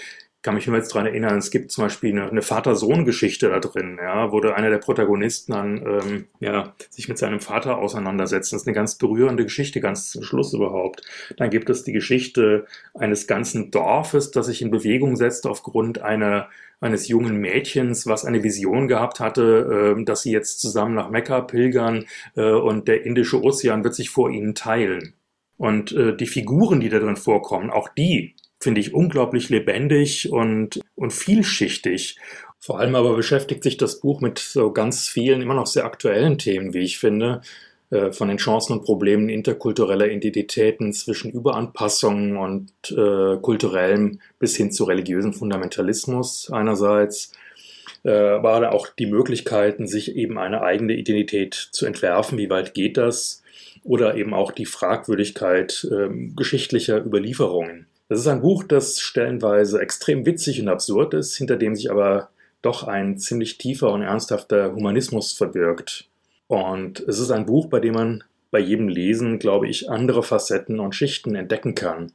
kann 0.44 0.56
mich 0.56 0.68
immer 0.68 0.78
jetzt 0.78 0.94
dran 0.94 1.06
erinnern, 1.06 1.38
es 1.38 1.52
gibt 1.52 1.72
zum 1.72 1.86
Beispiel 1.86 2.12
eine, 2.12 2.30
eine 2.30 2.42
Vater-Sohn-Geschichte 2.42 3.50
da 3.50 3.60
drin, 3.60 3.98
ja, 4.00 4.32
wo 4.34 4.42
einer 4.42 4.70
der 4.70 4.78
Protagonisten 4.78 5.54
dann 5.54 5.78
ähm, 5.78 6.26
ja, 6.42 6.76
sich 6.90 7.08
mit 7.08 7.18
seinem 7.18 7.40
Vater 7.40 7.78
auseinandersetzt. 7.78 8.52
Das 8.52 8.62
ist 8.62 8.68
eine 8.68 8.76
ganz 8.76 8.96
berührende 8.96 9.44
Geschichte, 9.44 9.80
ganz 9.80 10.12
zum 10.12 10.22
Schluss 10.22 10.54
überhaupt. 10.54 11.02
Dann 11.38 11.50
gibt 11.50 11.70
es 11.70 11.86
die 11.86 11.94
Geschichte 11.94 12.66
eines 12.94 13.26
ganzen 13.26 13.72
Dorfes, 13.72 14.32
das 14.32 14.48
sich 14.48 14.62
in 14.62 14.70
Bewegung 14.70 15.16
setzt 15.16 15.48
aufgrund 15.48 16.02
einer 16.02 16.50
eines 16.82 17.08
jungen 17.08 17.38
Mädchens, 17.38 18.08
was 18.08 18.26
eine 18.26 18.44
Vision 18.44 18.90
gehabt 18.90 19.22
hatte, 19.22 19.96
äh, 19.98 20.04
dass 20.04 20.24
sie 20.24 20.34
jetzt 20.34 20.60
zusammen 20.60 20.96
nach 20.96 21.10
Mekka 21.10 21.40
pilgern 21.40 22.04
äh, 22.36 22.52
und 22.52 22.90
der 22.90 23.06
Indische 23.06 23.42
Ozean 23.42 23.86
wird 23.86 23.96
sich 23.96 24.10
vor 24.10 24.30
ihnen 24.30 24.54
teilen. 24.54 25.14
Und 25.64 25.94
äh, 25.94 26.14
die 26.14 26.28
Figuren, 26.28 26.82
die 26.82 26.90
da 26.90 27.00
drin 27.00 27.16
vorkommen, 27.16 27.72
auch 27.72 27.88
die 27.88 28.36
finde 28.60 28.82
ich 28.82 28.94
unglaublich 28.94 29.48
lebendig 29.48 30.30
und, 30.30 30.82
und 30.96 31.14
vielschichtig. 31.14 32.18
Vor 32.60 32.82
allem 32.82 32.96
aber 32.96 33.16
beschäftigt 33.16 33.64
sich 33.64 33.78
das 33.78 34.02
Buch 34.02 34.20
mit 34.20 34.40
so 34.40 34.74
ganz 34.74 35.08
vielen, 35.08 35.42
immer 35.42 35.54
noch 35.54 35.68
sehr 35.68 35.86
aktuellen 35.86 36.38
Themen, 36.38 36.74
wie 36.74 36.80
ich 36.80 37.00
finde, 37.00 37.40
äh, 37.92 38.12
von 38.12 38.28
den 38.28 38.40
Chancen 38.40 38.74
und 38.74 38.84
Problemen 38.84 39.30
interkultureller 39.30 40.10
Identitäten 40.10 40.92
zwischen 40.92 41.32
Überanpassung 41.32 42.36
und 42.36 42.74
äh, 42.92 43.38
kulturellem 43.38 44.20
bis 44.40 44.58
hin 44.58 44.70
zu 44.70 44.84
religiösem 44.84 45.32
Fundamentalismus 45.32 46.52
einerseits, 46.52 47.32
äh, 48.04 48.12
aber 48.12 48.74
auch 48.74 48.90
die 48.90 49.06
Möglichkeiten, 49.06 49.88
sich 49.88 50.18
eben 50.18 50.38
eine 50.38 50.62
eigene 50.62 50.92
Identität 50.92 51.54
zu 51.54 51.86
entwerfen. 51.86 52.38
Wie 52.38 52.50
weit 52.50 52.74
geht 52.74 52.98
das? 52.98 53.43
Oder 53.84 54.16
eben 54.16 54.34
auch 54.34 54.52
die 54.52 54.66
Fragwürdigkeit 54.66 55.88
ähm, 55.92 56.36
geschichtlicher 56.36 57.04
Überlieferungen. 57.04 57.88
Das 58.10 58.20
ist 58.20 58.28
ein 58.28 58.42
Buch, 58.42 58.64
das 58.64 59.00
stellenweise 59.00 59.80
extrem 59.80 60.26
witzig 60.26 60.62
und 60.62 60.70
absurd 60.70 61.14
ist, 61.14 61.36
hinter 61.36 61.58
dem 61.58 61.76
sich 61.76 61.90
aber 61.90 62.30
doch 62.62 62.84
ein 62.84 63.18
ziemlich 63.18 63.58
tiefer 63.58 63.92
und 63.92 64.02
ernsthafter 64.02 64.74
Humanismus 64.74 65.34
verbirgt. 65.34 66.10
Und 66.48 67.00
es 67.02 67.20
ist 67.20 67.32
ein 67.32 67.46
Buch, 67.46 67.68
bei 67.68 67.80
dem 67.80 67.94
man 67.94 68.24
bei 68.52 68.60
jedem 68.60 68.88
Lesen, 68.88 69.40
glaube 69.40 69.68
ich, 69.68 69.90
andere 69.90 70.22
Facetten 70.22 70.80
und 70.80 70.94
Schichten 70.94 71.36
entdecken 71.36 71.74
kann. 71.76 72.12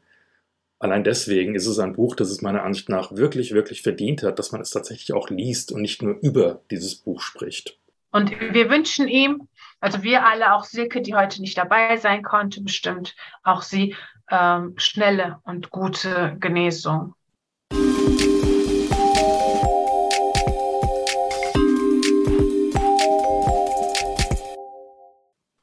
Allein 0.78 1.02
deswegen 1.02 1.56
ist 1.56 1.66
es 1.66 1.80
ein 1.80 1.94
Buch, 1.94 2.14
das 2.14 2.30
es 2.30 2.40
meiner 2.40 2.62
Ansicht 2.62 2.88
nach 2.88 3.16
wirklich, 3.16 3.52
wirklich 3.52 3.82
verdient 3.82 4.22
hat, 4.22 4.38
dass 4.38 4.52
man 4.52 4.60
es 4.60 4.70
tatsächlich 4.70 5.12
auch 5.12 5.28
liest 5.28 5.72
und 5.72 5.82
nicht 5.82 6.02
nur 6.02 6.16
über 6.20 6.60
dieses 6.70 6.94
Buch 6.94 7.20
spricht. 7.20 7.76
Und 8.12 8.30
wir 8.30 8.70
wünschen 8.70 9.08
ihm 9.08 9.47
also 9.80 10.02
wir 10.02 10.26
alle, 10.26 10.54
auch 10.54 10.64
Silke, 10.64 11.00
die 11.02 11.14
heute 11.14 11.40
nicht 11.40 11.56
dabei 11.56 11.96
sein 11.96 12.22
konnte, 12.22 12.62
bestimmt 12.62 13.14
auch 13.42 13.62
sie 13.62 13.94
ähm, 14.30 14.74
schnelle 14.76 15.40
und 15.44 15.70
gute 15.70 16.36
Genesung. 16.40 17.14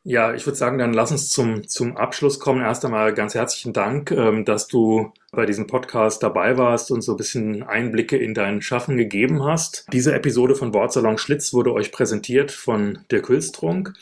Ja, 0.07 0.35
ich 0.35 0.45
würde 0.45 0.55
sagen, 0.55 0.77
dann 0.77 0.93
lass 0.93 1.09
uns 1.09 1.29
zum, 1.29 1.67
zum 1.67 1.97
Abschluss 1.97 2.39
kommen. 2.39 2.61
Erst 2.61 2.85
einmal 2.85 3.11
ganz 3.15 3.33
herzlichen 3.33 3.73
Dank, 3.73 4.11
ähm, 4.11 4.45
dass 4.45 4.67
du 4.67 5.11
bei 5.31 5.47
diesem 5.47 5.65
Podcast 5.65 6.21
dabei 6.21 6.59
warst 6.59 6.91
und 6.91 7.01
so 7.01 7.13
ein 7.13 7.17
bisschen 7.17 7.63
Einblicke 7.63 8.15
in 8.15 8.35
dein 8.35 8.61
Schaffen 8.61 8.97
gegeben 8.97 9.43
hast. 9.43 9.87
Diese 9.91 10.13
Episode 10.13 10.53
von 10.53 10.75
Wortsalon 10.75 11.17
Schlitz 11.17 11.53
wurde 11.53 11.73
euch 11.73 11.91
präsentiert 11.91 12.51
von 12.51 12.99
Dirk 13.09 13.29
Hülstrunk. 13.29 13.93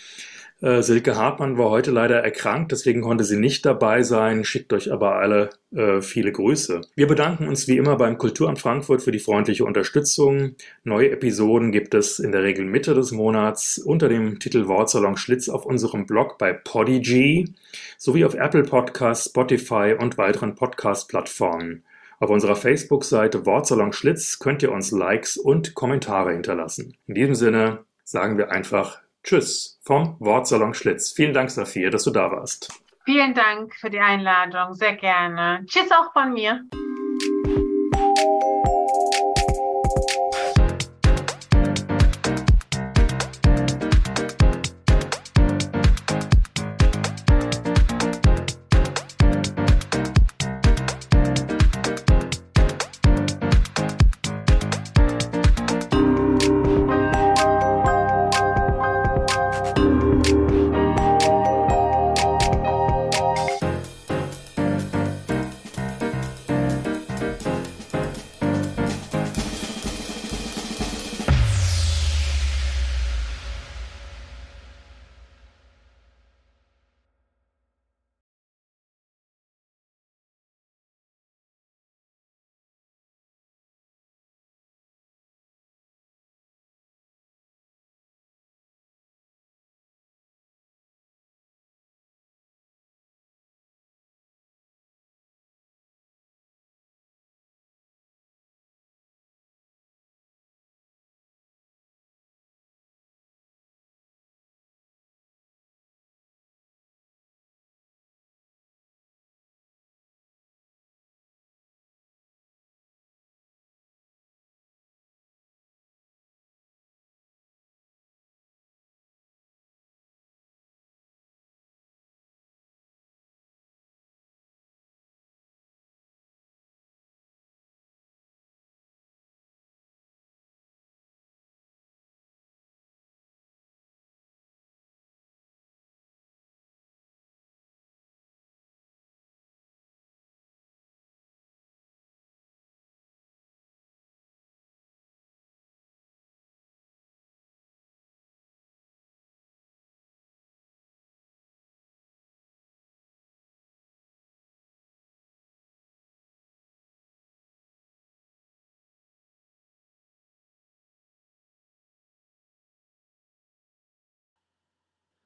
Äh, 0.63 0.81
Silke 0.81 1.17
Hartmann 1.17 1.57
war 1.57 1.69
heute 1.69 1.91
leider 1.91 2.23
erkrankt, 2.23 2.71
deswegen 2.71 3.01
konnte 3.01 3.25
sie 3.25 3.35
nicht 3.35 3.65
dabei 3.65 4.01
sein, 4.01 4.45
schickt 4.45 4.71
euch 4.71 4.93
aber 4.93 5.17
alle 5.17 5.49
äh, 5.75 5.99
viele 5.99 6.31
Grüße. 6.31 6.79
Wir 6.95 7.07
bedanken 7.07 7.49
uns 7.49 7.67
wie 7.67 7.75
immer 7.75 7.97
beim 7.97 8.17
Kulturamt 8.17 8.59
Frankfurt 8.59 9.01
für 9.01 9.11
die 9.11 9.19
freundliche 9.19 9.65
Unterstützung. 9.65 10.55
Neue 10.85 11.11
Episoden 11.11 11.73
gibt 11.73 11.93
es 11.93 12.19
in 12.19 12.31
der 12.31 12.43
Regel 12.43 12.63
Mitte 12.63 12.93
des 12.93 13.11
Monats 13.11 13.77
unter 13.77 14.07
dem 14.07 14.39
Titel 14.39 14.69
Wortsalon 14.69 15.17
Schlitz 15.17 15.49
auf 15.49 15.65
unserem 15.65 16.05
Blog 16.05 16.37
bei 16.37 16.53
Podigy 16.53 17.53
sowie 17.97 18.23
auf 18.23 18.33
Apple 18.33 18.63
Podcasts, 18.63 19.25
Spotify 19.25 19.97
und 19.99 20.17
weiteren 20.17 20.55
Podcast-Plattformen. 20.55 21.83
Auf 22.21 22.29
unserer 22.29 22.55
Facebook-Seite 22.55 23.45
Wortsalon 23.45 23.91
Schlitz 23.91 24.39
könnt 24.39 24.63
ihr 24.63 24.71
uns 24.71 24.91
Likes 24.91 25.35
und 25.35 25.75
Kommentare 25.75 26.31
hinterlassen. 26.31 26.95
In 27.05 27.15
diesem 27.15 27.35
Sinne 27.35 27.79
sagen 28.05 28.37
wir 28.37 28.49
einfach 28.49 29.02
Tschüss 29.23 29.79
vom 29.83 30.17
Wortsalon 30.19 30.73
Schlitz. 30.73 31.11
Vielen 31.11 31.33
Dank, 31.33 31.49
Sophia, 31.49 31.89
dass 31.89 32.03
du 32.03 32.11
da 32.11 32.31
warst. 32.31 32.67
Vielen 33.05 33.33
Dank 33.33 33.73
für 33.75 33.89
die 33.89 33.99
Einladung, 33.99 34.73
sehr 34.73 34.95
gerne. 34.95 35.65
Tschüss 35.65 35.91
auch 35.91 36.13
von 36.13 36.33
mir. 36.33 36.61